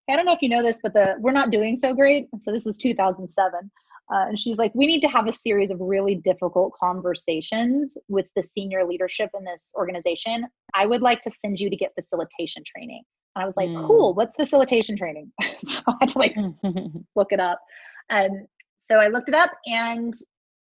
I 0.09 0.17
don't 0.17 0.25
know 0.25 0.33
if 0.33 0.41
you 0.41 0.49
know 0.49 0.61
this, 0.61 0.79
but 0.83 0.93
the 0.93 1.15
we're 1.19 1.31
not 1.31 1.49
doing 1.49 1.77
so 1.77 1.93
great. 1.93 2.27
So 2.43 2.51
this 2.51 2.65
was 2.65 2.77
2007. 2.77 3.71
Uh, 4.11 4.25
and 4.27 4.39
she's 4.39 4.57
like, 4.57 4.73
we 4.75 4.85
need 4.85 5.01
to 5.01 5.07
have 5.07 5.27
a 5.27 5.31
series 5.31 5.71
of 5.71 5.79
really 5.79 6.15
difficult 6.15 6.73
conversations 6.73 7.97
with 8.09 8.25
the 8.35 8.43
senior 8.43 8.85
leadership 8.85 9.29
in 9.37 9.45
this 9.45 9.71
organization. 9.75 10.45
I 10.73 10.85
would 10.85 11.01
like 11.01 11.21
to 11.21 11.31
send 11.31 11.59
you 11.59 11.69
to 11.69 11.75
get 11.75 11.93
facilitation 11.95 12.63
training. 12.65 13.03
And 13.35 13.43
I 13.43 13.45
was 13.45 13.55
like, 13.55 13.69
mm. 13.69 13.87
cool, 13.87 14.13
what's 14.13 14.35
facilitation 14.35 14.97
training? 14.97 15.31
so 15.65 15.83
I 15.87 15.95
had 16.01 16.09
to 16.09 16.19
like 16.19 16.35
look 17.15 17.31
it 17.31 17.39
up. 17.39 17.61
Um, 18.09 18.45
so 18.89 18.97
I 18.97 19.07
looked 19.07 19.29
it 19.29 19.35
up 19.35 19.51
and 19.65 20.13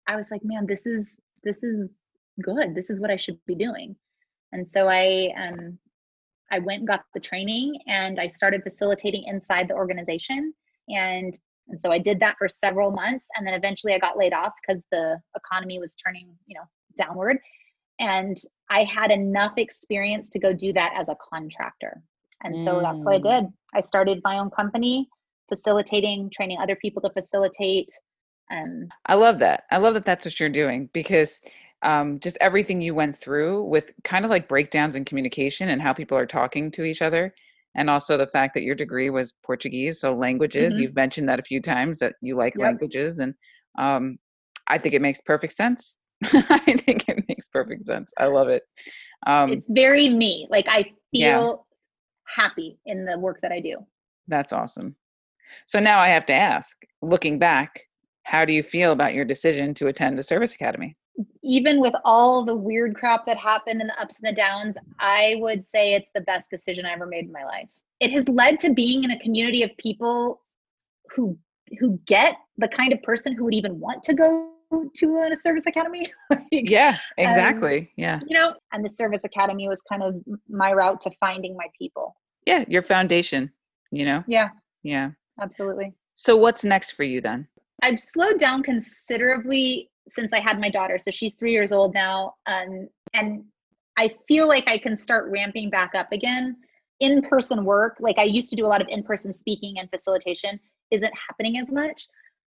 I 0.09 0.17
was 0.17 0.27
like, 0.31 0.41
man, 0.43 0.67
this 0.67 0.87
is 0.87 1.09
this 1.45 1.63
is 1.63 2.01
good. 2.43 2.75
This 2.75 2.91
is 2.91 2.99
what 2.99 3.11
I 3.11 3.17
should 3.17 3.39
be 3.47 3.55
doing. 3.55 3.95
And 4.53 4.67
so 4.75 4.89
I 4.89 5.33
um 5.41 5.79
I 6.51 6.59
went 6.59 6.81
and 6.81 6.89
got 6.89 7.05
the 7.15 7.21
training 7.21 7.79
and 7.87 8.19
I 8.19 8.27
started 8.27 8.63
facilitating 8.63 9.25
inside 9.25 9.69
the 9.69 9.75
organization. 9.75 10.55
And, 10.89 11.39
and 11.69 11.81
so 11.81 11.91
I 11.91 11.99
did 11.99 12.21
that 12.21 12.37
for 12.39 12.49
several 12.49 12.91
months. 12.91 13.27
And 13.37 13.47
then 13.47 13.55
eventually 13.55 13.95
I 13.95 13.99
got 13.99 14.17
laid 14.17 14.33
off 14.33 14.53
because 14.67 14.83
the 14.91 15.21
economy 15.37 15.79
was 15.79 15.95
turning, 15.95 16.29
you 16.47 16.59
know, 16.59 16.65
downward. 16.97 17.39
And 18.01 18.37
I 18.71 18.85
had 18.85 19.11
enough 19.11 19.53
experience 19.57 20.29
to 20.31 20.39
go 20.39 20.53
do 20.53 20.73
that 20.73 20.93
as 20.97 21.09
a 21.09 21.17
contractor. 21.31 22.03
And 22.43 22.63
so 22.63 22.75
mm. 22.75 22.83
that's 22.83 23.05
what 23.05 23.15
I 23.15 23.19
did. 23.19 23.45
Mm. 23.45 23.53
I 23.75 23.83
started 23.83 24.21
my 24.25 24.39
own 24.39 24.51
company, 24.51 25.09
facilitating, 25.49 26.31
training 26.33 26.59
other 26.61 26.77
people 26.77 27.03
to 27.03 27.11
facilitate. 27.11 27.91
Um, 28.51 28.89
I 29.07 29.15
love 29.15 29.41
that. 29.41 29.65
I 29.71 29.79
love 29.79 29.95
that 29.95 30.05
that's 30.05 30.25
what 30.25 30.39
you're 30.39 30.49
doing 30.49 30.89
because 30.93 31.41
um, 31.83 32.19
just 32.21 32.39
everything 32.41 32.81
you 32.81 32.95
went 32.95 33.17
through 33.17 33.65
with 33.65 33.93
kind 34.05 34.25
of 34.25 34.31
like 34.31 34.49
breakdowns 34.49 34.97
in 34.97 35.05
communication 35.05 35.69
and 35.69 35.83
how 35.83 35.93
people 35.93 36.17
are 36.17 36.27
talking 36.27 36.71
to 36.73 36.85
each 36.85 37.03
other 37.03 37.35
and 37.77 37.89
also 37.91 38.17
the 38.17 38.27
fact 38.27 38.55
that 38.55 38.63
your 38.63 38.75
degree 38.75 39.11
was 39.11 39.35
portuguese 39.45 40.01
so 40.01 40.15
languages 40.15 40.73
mm-hmm. 40.73 40.83
you've 40.83 40.95
mentioned 40.95 41.29
that 41.29 41.39
a 41.39 41.43
few 41.43 41.61
times 41.61 41.99
that 41.99 42.15
you 42.21 42.37
like 42.37 42.55
yep. 42.57 42.65
languages 42.65 43.19
and 43.19 43.35
um, 43.79 44.19
i 44.69 44.79
think 44.79 44.95
it 44.95 45.03
makes 45.03 45.21
perfect 45.21 45.53
sense 45.53 45.97
i 46.25 46.77
think 46.85 47.09
it 47.09 47.25
makes 47.29 47.49
perfect 47.49 47.85
sense 47.85 48.13
i 48.19 48.27
love 48.27 48.49
it 48.49 48.63
um, 49.27 49.53
it's 49.53 49.69
very 49.71 50.09
me 50.09 50.47
like 50.51 50.67
i 50.69 50.83
feel 50.83 50.93
yeah. 51.13 51.55
happy 52.45 52.79
in 52.87 53.05
the 53.05 53.19
work 53.19 53.39
that 53.43 53.53
i 53.53 53.61
do 53.61 53.77
that's 54.27 54.53
awesome 54.53 54.95
so 55.67 55.79
now 55.79 55.99
i 56.01 56.09
have 56.09 56.27
to 56.27 56.35
ask 56.35 56.77
looking 57.03 57.39
back 57.39 57.81
how 58.25 58.45
do 58.45 58.53
you 58.53 58.63
feel 58.63 58.93
about 58.93 59.15
your 59.15 59.25
decision 59.25 59.73
to 59.73 59.87
attend 59.87 60.19
a 60.19 60.23
service 60.23 60.55
academy 60.55 60.97
even 61.43 61.81
with 61.81 61.95
all 62.05 62.45
the 62.45 62.55
weird 62.55 62.95
crap 62.95 63.27
that 63.27 63.37
happened 63.37 63.81
and 63.81 63.91
the 63.91 64.01
ups 64.01 64.19
and 64.19 64.29
the 64.29 64.37
downs, 64.37 64.77
I 64.99 65.37
would 65.39 65.65
say 65.75 65.95
it's 65.95 66.11
the 66.15 66.21
best 66.21 66.51
decision 66.51 66.87
I 66.87 66.93
ever 66.93 67.07
made 67.07 67.25
in 67.25 67.33
my 67.33 67.45
life. 67.45 67.69
It 68.01 68.13
has 68.13 68.29
led 68.29 68.61
to 68.61 68.73
being 68.73 69.05
in 69.05 69.11
a 69.11 69.19
community 69.19 69.63
of 69.63 69.71
people 69.79 70.43
who 71.15 71.37
who 71.79 72.01
get 72.07 72.37
the 72.57 72.69
kind 72.69 72.93
of 72.93 73.03
person 73.03 73.35
who 73.35 73.45
would 73.45 73.55
even 73.55 73.79
want 73.79 74.03
to 74.05 74.15
go 74.15 74.51
to 74.95 75.19
a 75.19 75.37
service 75.37 75.65
academy. 75.67 76.11
like, 76.31 76.43
yeah, 76.51 76.97
exactly. 77.17 77.79
Um, 77.79 77.89
yeah. 77.97 78.21
You 78.27 78.39
know, 78.39 78.55
and 78.73 78.85
the 78.85 78.91
service 78.91 79.25
academy 79.25 79.69
was 79.69 79.81
kind 79.83 80.03
of 80.03 80.17
my 80.49 80.73
route 80.73 81.01
to 81.03 81.11
finding 81.21 81.57
my 81.57 81.67
people. 81.79 82.15
Yeah, 82.47 82.65
your 82.69 82.83
foundation, 82.83 83.51
you 83.91 84.05
know? 84.05 84.25
Yeah. 84.27 84.49
Yeah. 84.83 85.11
Absolutely. 85.41 85.95
So 86.15 86.37
what's 86.37 86.65
next 86.65 86.93
for 86.93 87.05
you 87.05 87.21
then? 87.21 87.47
I've 87.83 88.01
slowed 88.01 88.39
down 88.39 88.63
considerably 88.63 89.91
since 90.15 90.33
I 90.33 90.41
had 90.41 90.61
my 90.61 90.71
daughter. 90.71 90.99
So 90.99 91.11
she's 91.11 91.35
three 91.35 91.53
years 91.53 91.73
old 91.73 91.95
now. 91.95 92.35
Um, 92.47 92.89
and 93.15 93.45
I 93.97 94.15
feel 94.29 94.47
like 94.47 94.69
I 94.69 94.79
can 94.79 94.97
start 94.97 95.31
ramping 95.31 95.71
back 95.71 95.95
up 95.95 96.13
again. 96.13 96.57
In 97.01 97.23
person 97.23 97.65
work, 97.65 97.97
like 98.01 98.19
I 98.19 98.25
used 98.25 98.51
to 98.51 98.57
do 98.57 98.67
a 98.67 98.69
lot 98.69 98.81
of 98.81 98.89
in 98.89 99.03
person 99.03 99.33
speaking 99.33 99.79
and 99.79 99.89
facilitation, 99.91 100.59
isn't 100.91 101.13
happening 101.29 101.59
as 101.59 101.71
much. 101.71 102.07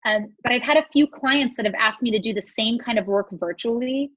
Um, 0.04 0.32
but 0.42 0.52
I've 0.52 0.62
had 0.62 0.76
a 0.76 0.86
few 0.92 1.06
clients 1.06 1.56
that 1.56 1.66
have 1.66 1.74
asked 1.74 2.02
me 2.02 2.10
to 2.12 2.18
do 2.18 2.32
the 2.32 2.42
same 2.42 2.78
kind 2.78 2.98
of 2.98 3.06
work 3.06 3.28
virtually. 3.32 4.10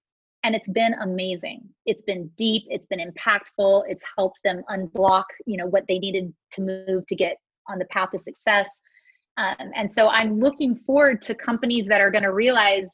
And 0.44 0.56
it's 0.56 0.70
been 0.70 0.94
amazing. 1.02 1.68
It's 1.86 2.04
been 2.04 2.30
deep. 2.38 2.64
It's 2.70 2.86
been 2.86 3.00
impactful. 3.00 3.84
It's 3.88 4.04
helped 4.18 4.40
them 4.44 4.62
unblock, 4.70 5.26
you 5.46 5.58
know, 5.58 5.66
what 5.66 5.84
they 5.88 6.00
needed 6.00 6.34
to 6.54 6.62
move 6.62 7.06
to 7.08 7.16
get 7.16 7.38
on 7.68 7.80
the 7.80 7.86
path 7.86 8.12
to 8.12 8.20
success. 8.20 8.70
Um, 9.38 9.72
and 9.76 9.92
so 9.92 10.10
I'm 10.10 10.40
looking 10.40 10.76
forward 10.76 11.22
to 11.24 11.36
companies 11.36 11.88
that 11.88 12.02
are 12.02 12.12
going 12.12 12.24
to 12.24 12.34
realize 12.34 12.90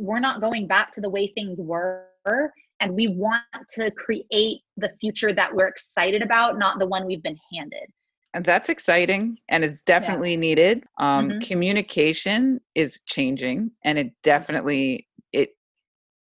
we're 0.00 0.20
not 0.20 0.40
going 0.40 0.66
back 0.66 0.92
to 0.92 1.00
the 1.00 1.08
way 1.08 1.26
things 1.34 1.58
were 1.60 2.06
and 2.80 2.94
we 2.94 3.08
want 3.08 3.42
to 3.68 3.90
create 3.90 4.60
the 4.78 4.90
future 5.00 5.32
that 5.32 5.54
we're 5.54 5.66
excited 5.66 6.22
about 6.22 6.58
not 6.58 6.78
the 6.78 6.86
one 6.86 7.06
we've 7.06 7.22
been 7.22 7.38
handed 7.54 7.88
and 8.34 8.44
that's 8.44 8.68
exciting 8.68 9.36
and 9.48 9.62
it's 9.62 9.82
definitely 9.82 10.32
yeah. 10.32 10.38
needed 10.38 10.84
um, 10.98 11.28
mm-hmm. 11.28 11.38
communication 11.40 12.60
is 12.74 13.00
changing 13.06 13.70
and 13.84 13.98
it 13.98 14.12
definitely 14.22 15.06
it 15.32 15.50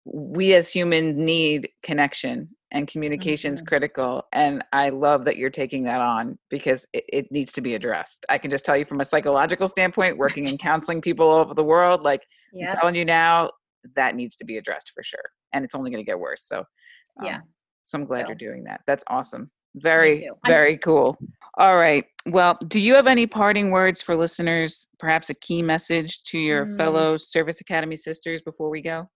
we 0.05 0.53
as 0.53 0.69
humans 0.69 1.15
need 1.17 1.69
connection 1.83 2.49
and 2.71 2.87
communication 2.87 3.53
is 3.53 3.61
mm-hmm. 3.61 3.67
critical. 3.67 4.25
And 4.31 4.63
I 4.73 4.89
love 4.89 5.25
that 5.25 5.37
you're 5.37 5.49
taking 5.49 5.83
that 5.85 6.01
on 6.01 6.37
because 6.49 6.85
it, 6.93 7.03
it, 7.09 7.31
needs 7.31 7.51
to 7.53 7.61
be 7.61 7.75
addressed. 7.75 8.25
I 8.29 8.37
can 8.37 8.51
just 8.51 8.63
tell 8.63 8.77
you 8.77 8.85
from 8.85 9.01
a 9.01 9.05
psychological 9.05 9.67
standpoint, 9.67 10.17
working 10.17 10.47
and 10.47 10.59
counseling 10.61 11.01
people 11.01 11.27
all 11.27 11.39
over 11.39 11.53
the 11.53 11.63
world, 11.63 12.03
like 12.03 12.21
yeah. 12.53 12.71
I'm 12.71 12.77
telling 12.77 12.95
you 12.95 13.05
now, 13.05 13.49
that 13.95 14.15
needs 14.15 14.35
to 14.37 14.45
be 14.45 14.57
addressed 14.57 14.91
for 14.93 15.03
sure. 15.03 15.23
And 15.53 15.63
it's 15.65 15.75
only 15.75 15.91
going 15.91 16.03
to 16.03 16.09
get 16.09 16.19
worse. 16.19 16.45
So, 16.47 16.59
um, 16.59 17.25
yeah. 17.25 17.39
So 17.83 17.97
I'm 17.97 18.05
glad 18.05 18.21
so. 18.21 18.27
you're 18.29 18.35
doing 18.35 18.63
that. 18.65 18.81
That's 18.87 19.03
awesome. 19.07 19.49
Very, 19.75 20.29
very 20.47 20.77
cool. 20.77 21.17
All 21.57 21.77
right. 21.77 22.05
Well, 22.25 22.57
do 22.67 22.79
you 22.79 22.95
have 22.95 23.07
any 23.07 23.27
parting 23.27 23.71
words 23.71 24.01
for 24.01 24.15
listeners? 24.15 24.87
Perhaps 24.99 25.29
a 25.29 25.35
key 25.35 25.61
message 25.61 26.23
to 26.23 26.39
your 26.39 26.65
mm. 26.65 26.77
fellow 26.77 27.17
Service 27.17 27.61
Academy 27.61 27.95
sisters 27.95 28.41
before 28.41 28.69
we 28.69 28.81
go? 28.81 29.07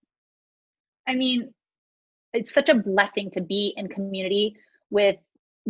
I 1.08 1.16
mean, 1.16 1.54
it's 2.34 2.54
such 2.54 2.70
a 2.70 2.76
blessing 2.76 3.32
to 3.32 3.42
be 3.42 3.74
in 3.78 3.88
community 3.88 4.56
with 4.90 5.18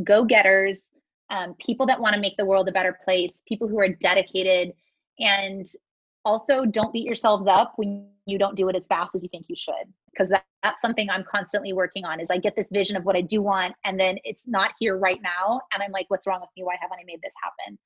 go 0.04 0.26
getters, 0.26 0.82
um, 1.30 1.56
people 1.66 1.86
that 1.86 2.00
want 2.00 2.14
to 2.16 2.22
make 2.22 2.38
the 2.38 2.46
world 2.46 2.68
a 2.68 2.72
better 2.72 2.98
place, 3.04 3.40
people 3.48 3.68
who 3.68 3.80
are 3.80 3.90
dedicated, 3.90 4.74
and 5.20 5.68
also 6.26 6.66
don't 6.66 6.94
beat 6.94 7.06
yourselves 7.06 7.46
up 7.48 7.74
when 7.78 8.08
you 8.26 8.38
don't 8.38 8.56
do 8.56 8.70
it 8.70 8.76
as 8.76 8.88
fast 8.88 9.16
as 9.16 9.24
you 9.24 9.30
think 9.30 9.46
you 9.50 9.56
should. 9.58 9.92
Because 10.12 10.30
that, 10.30 10.46
that's 10.62 10.82
something 10.82 11.10
i'm 11.10 11.24
constantly 11.30 11.74
working 11.74 12.06
on 12.06 12.20
is 12.20 12.28
i 12.30 12.38
get 12.38 12.56
this 12.56 12.70
vision 12.72 12.96
of 12.96 13.04
what 13.04 13.16
i 13.16 13.22
do 13.22 13.42
want 13.42 13.74
and 13.84 14.00
then 14.00 14.18
it's 14.24 14.44
not 14.46 14.72
here 14.80 14.98
right 14.98 15.22
now 15.22 15.60
and 15.74 15.84
i'm 15.84 15.92
like 15.92 16.06
what's 16.10 16.26
wrong 16.28 16.40
with 16.40 16.50
me? 16.56 16.64
Why 16.64 16.76
haven't 16.80 17.00
i 17.00 17.04
made 17.06 17.20
this 17.22 17.34
happen? 17.44 17.80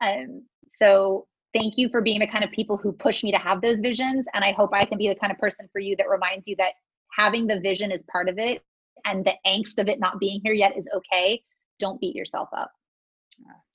Um, 0.00 0.44
so 0.80 1.26
thank 1.54 1.74
you 1.76 1.88
for 1.88 2.00
being 2.00 2.20
the 2.20 2.26
kind 2.26 2.44
of 2.44 2.50
people 2.50 2.76
who 2.76 2.92
push 2.92 3.22
me 3.22 3.30
to 3.32 3.38
have 3.38 3.60
those 3.60 3.78
visions 3.78 4.24
and 4.34 4.44
i 4.44 4.52
hope 4.52 4.70
i 4.72 4.84
can 4.84 4.98
be 4.98 5.08
the 5.08 5.14
kind 5.14 5.32
of 5.32 5.38
person 5.38 5.68
for 5.72 5.80
you 5.80 5.96
that 5.96 6.08
reminds 6.08 6.46
you 6.46 6.56
that 6.56 6.72
having 7.16 7.46
the 7.46 7.60
vision 7.60 7.90
is 7.90 8.02
part 8.10 8.28
of 8.28 8.38
it 8.38 8.62
and 9.04 9.24
the 9.24 9.34
angst 9.46 9.78
of 9.78 9.88
it 9.88 10.00
not 10.00 10.18
being 10.18 10.40
here 10.42 10.52
yet 10.52 10.76
is 10.76 10.86
okay. 10.94 11.42
Don't 11.78 12.00
beat 12.00 12.14
yourself 12.14 12.48
up. 12.56 12.70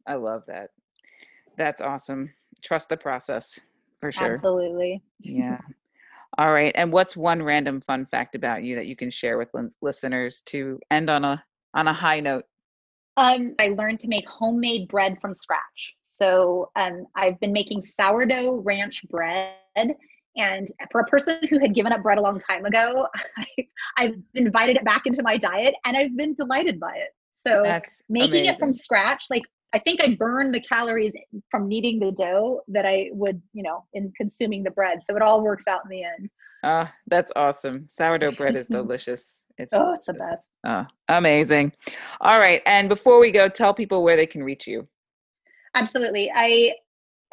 I 0.05 0.15
love 0.15 0.43
that. 0.47 0.69
That's 1.57 1.81
awesome. 1.81 2.33
Trust 2.63 2.89
the 2.89 2.97
process 2.97 3.59
for 3.99 4.11
sure. 4.11 4.33
Absolutely. 4.33 5.01
Yeah 5.19 5.57
all 6.37 6.53
right 6.53 6.73
and 6.75 6.91
what's 6.91 7.15
one 7.15 7.41
random 7.41 7.81
fun 7.81 8.05
fact 8.05 8.35
about 8.35 8.63
you 8.63 8.75
that 8.75 8.87
you 8.87 8.95
can 8.95 9.09
share 9.09 9.37
with 9.37 9.49
listeners 9.81 10.41
to 10.45 10.79
end 10.91 11.09
on 11.09 11.23
a 11.23 11.43
on 11.73 11.87
a 11.87 11.93
high 11.93 12.19
note 12.19 12.43
um, 13.17 13.55
i 13.59 13.69
learned 13.69 13.99
to 13.99 14.07
make 14.07 14.27
homemade 14.27 14.87
bread 14.87 15.17
from 15.21 15.33
scratch 15.33 15.93
so 16.03 16.69
um, 16.75 17.05
i've 17.15 17.39
been 17.39 17.53
making 17.53 17.81
sourdough 17.81 18.55
ranch 18.63 19.03
bread 19.09 19.95
and 20.37 20.71
for 20.91 21.01
a 21.01 21.05
person 21.05 21.39
who 21.49 21.59
had 21.59 21.73
given 21.73 21.91
up 21.91 22.03
bread 22.03 22.19
a 22.19 22.21
long 22.21 22.39
time 22.39 22.65
ago, 22.65 23.07
I, 23.97 24.03
have 24.03 24.15
invited 24.35 24.77
it 24.77 24.85
back 24.85 25.03
into 25.05 25.23
my 25.23 25.37
diet 25.37 25.73
and 25.83 25.97
I've 25.97 26.15
been 26.15 26.35
delighted 26.35 26.79
by 26.79 26.93
it. 26.95 27.09
So 27.45 27.63
That's 27.63 28.01
making 28.07 28.31
amazing. 28.31 28.53
it 28.53 28.59
from 28.59 28.73
scratch, 28.73 29.25
like 29.29 29.41
I 29.73 29.79
think 29.79 30.01
I 30.01 30.15
burned 30.15 30.53
the 30.55 30.61
calories 30.61 31.13
from 31.51 31.67
kneading 31.67 31.99
the 31.99 32.11
dough 32.11 32.61
that 32.69 32.85
I 32.85 33.09
would, 33.11 33.41
you 33.53 33.63
know, 33.63 33.83
in 33.93 34.11
consuming 34.15 34.63
the 34.63 34.71
bread. 34.71 34.99
So 35.09 35.15
it 35.15 35.21
all 35.21 35.43
works 35.43 35.65
out 35.67 35.81
in 35.83 35.89
the 35.89 36.03
end. 36.03 36.29
Ah, 36.63 36.67
uh, 36.67 36.87
that's 37.07 37.31
awesome. 37.35 37.85
Sourdough 37.89 38.31
bread 38.31 38.55
is 38.55 38.67
delicious. 38.79 39.43
It's 39.57 39.73
oh, 39.73 39.79
delicious. 39.79 39.97
it's 39.97 40.05
the 40.07 40.13
best. 40.13 40.41
Oh, 40.65 40.85
amazing. 41.09 41.73
All 42.21 42.39
right. 42.39 42.61
And 42.65 42.89
before 42.89 43.19
we 43.19 43.31
go, 43.31 43.47
tell 43.47 43.73
people 43.73 44.03
where 44.03 44.15
they 44.15 44.25
can 44.25 44.43
reach 44.43 44.67
you. 44.67 44.87
Absolutely. 45.75 46.31
I 46.33 46.73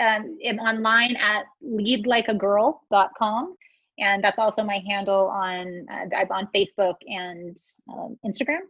um, 0.00 0.36
am 0.44 0.58
online 0.58 1.16
at 1.16 1.46
leadlikeagirl.com. 1.64 3.56
And 3.98 4.24
that's 4.24 4.38
also 4.38 4.64
my 4.64 4.82
handle 4.88 5.28
on 5.28 5.86
uh, 5.90 6.16
I'm 6.16 6.30
on 6.30 6.48
Facebook 6.54 6.96
and 7.06 7.56
um, 7.92 8.18
Instagram. 8.26 8.60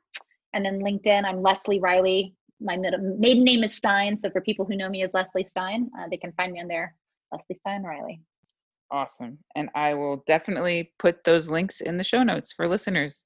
And 0.52 0.64
then 0.64 0.80
LinkedIn, 0.80 1.24
I'm 1.24 1.42
Leslie 1.42 1.80
Riley. 1.80 2.34
My 2.64 2.76
maiden 2.76 3.44
name 3.44 3.62
is 3.62 3.74
Stein. 3.74 4.18
So 4.18 4.30
for 4.30 4.40
people 4.40 4.64
who 4.64 4.74
know 4.74 4.88
me 4.88 5.02
as 5.02 5.10
Leslie 5.12 5.44
Stein, 5.44 5.90
uh, 5.98 6.08
they 6.10 6.16
can 6.16 6.32
find 6.32 6.52
me 6.52 6.60
on 6.60 6.66
there, 6.66 6.94
Leslie 7.30 7.58
Stein 7.60 7.82
Riley. 7.82 8.20
Awesome. 8.90 9.38
And 9.54 9.68
I 9.74 9.92
will 9.92 10.24
definitely 10.26 10.92
put 10.98 11.24
those 11.24 11.50
links 11.50 11.82
in 11.82 11.98
the 11.98 12.04
show 12.04 12.22
notes 12.22 12.52
for 12.52 12.66
listeners. 12.66 13.22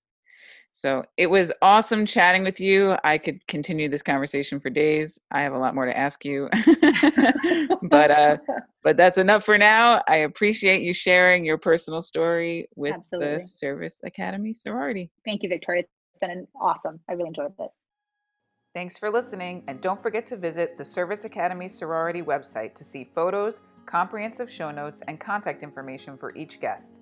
So 0.73 1.03
it 1.17 1.27
was 1.27 1.53
awesome 1.63 2.05
chatting 2.05 2.43
with 2.43 2.61
you. 2.61 2.97
I 3.05 3.17
could 3.17 3.45
continue 3.47 3.89
this 3.89 4.03
conversation 4.03 4.61
for 4.61 4.71
days. 4.71 5.19
I 5.31 5.43
have 5.43 5.55
a 5.55 5.59
lot 5.59 5.75
more 5.75 5.87
to 5.87 5.97
ask 5.97 6.25
you. 6.25 6.49
but 7.83 8.11
uh 8.11 8.37
but 8.85 8.97
that's 8.97 9.19
enough 9.19 9.45
for 9.45 9.57
now. 9.57 10.03
I 10.09 10.17
appreciate 10.17 10.83
you 10.83 10.93
sharing 10.93 11.45
your 11.45 11.59
personal 11.59 12.03
story 12.03 12.69
with 12.77 12.95
Absolutely. 12.95 13.39
the 13.39 13.41
Service 13.41 14.01
Academy 14.05 14.53
sorority. 14.53 15.11
Thank 15.25 15.43
you, 15.43 15.49
Victoria. 15.49 15.83
It's 15.83 16.21
been 16.21 16.47
awesome. 16.61 17.01
I 17.09 17.15
really 17.15 17.29
enjoyed 17.29 17.53
it. 17.59 17.71
Thanks 18.79 18.95
for 18.97 19.11
listening, 19.11 19.65
and 19.67 19.81
don't 19.81 20.01
forget 20.01 20.25
to 20.29 20.37
visit 20.37 20.79
the 20.79 20.85
Service 20.85 21.25
Academy 21.25 21.67
sorority 21.67 22.23
website 22.23 22.77
to 22.77 22.85
see 22.85 23.11
photos, 23.13 23.61
comprehensive 23.87 24.49
show 24.49 24.71
notes, 24.71 25.03
and 25.09 25.19
contact 25.19 25.65
information 25.65 26.17
for 26.17 26.33
each 26.37 26.61
guest. 26.61 26.95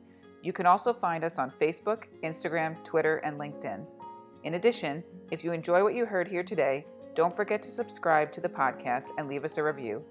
You 0.43 0.55
can 0.55 0.65
also 0.65 0.95
find 0.95 1.23
us 1.23 1.37
on 1.37 1.53
Facebook, 1.61 2.05
Instagram, 2.25 2.83
Twitter, 2.83 3.19
and 3.19 3.39
LinkedIn. 3.39 3.85
In 4.45 4.55
addition, 4.55 5.05
if 5.31 5.45
you 5.45 5.53
enjoy 5.53 5.83
what 5.83 5.95
you 5.95 6.07
heard 6.07 6.27
here 6.27 6.43
today, 6.43 6.87
don't 7.15 7.37
forget 7.37 7.63
to 7.65 7.71
subscribe 7.71 8.33
to 8.33 8.41
the 8.41 8.49
podcast 8.49 9.09
and 9.19 9.29
leave 9.29 9.45
us 9.45 9.59
a 9.59 9.63
review. 9.63 10.03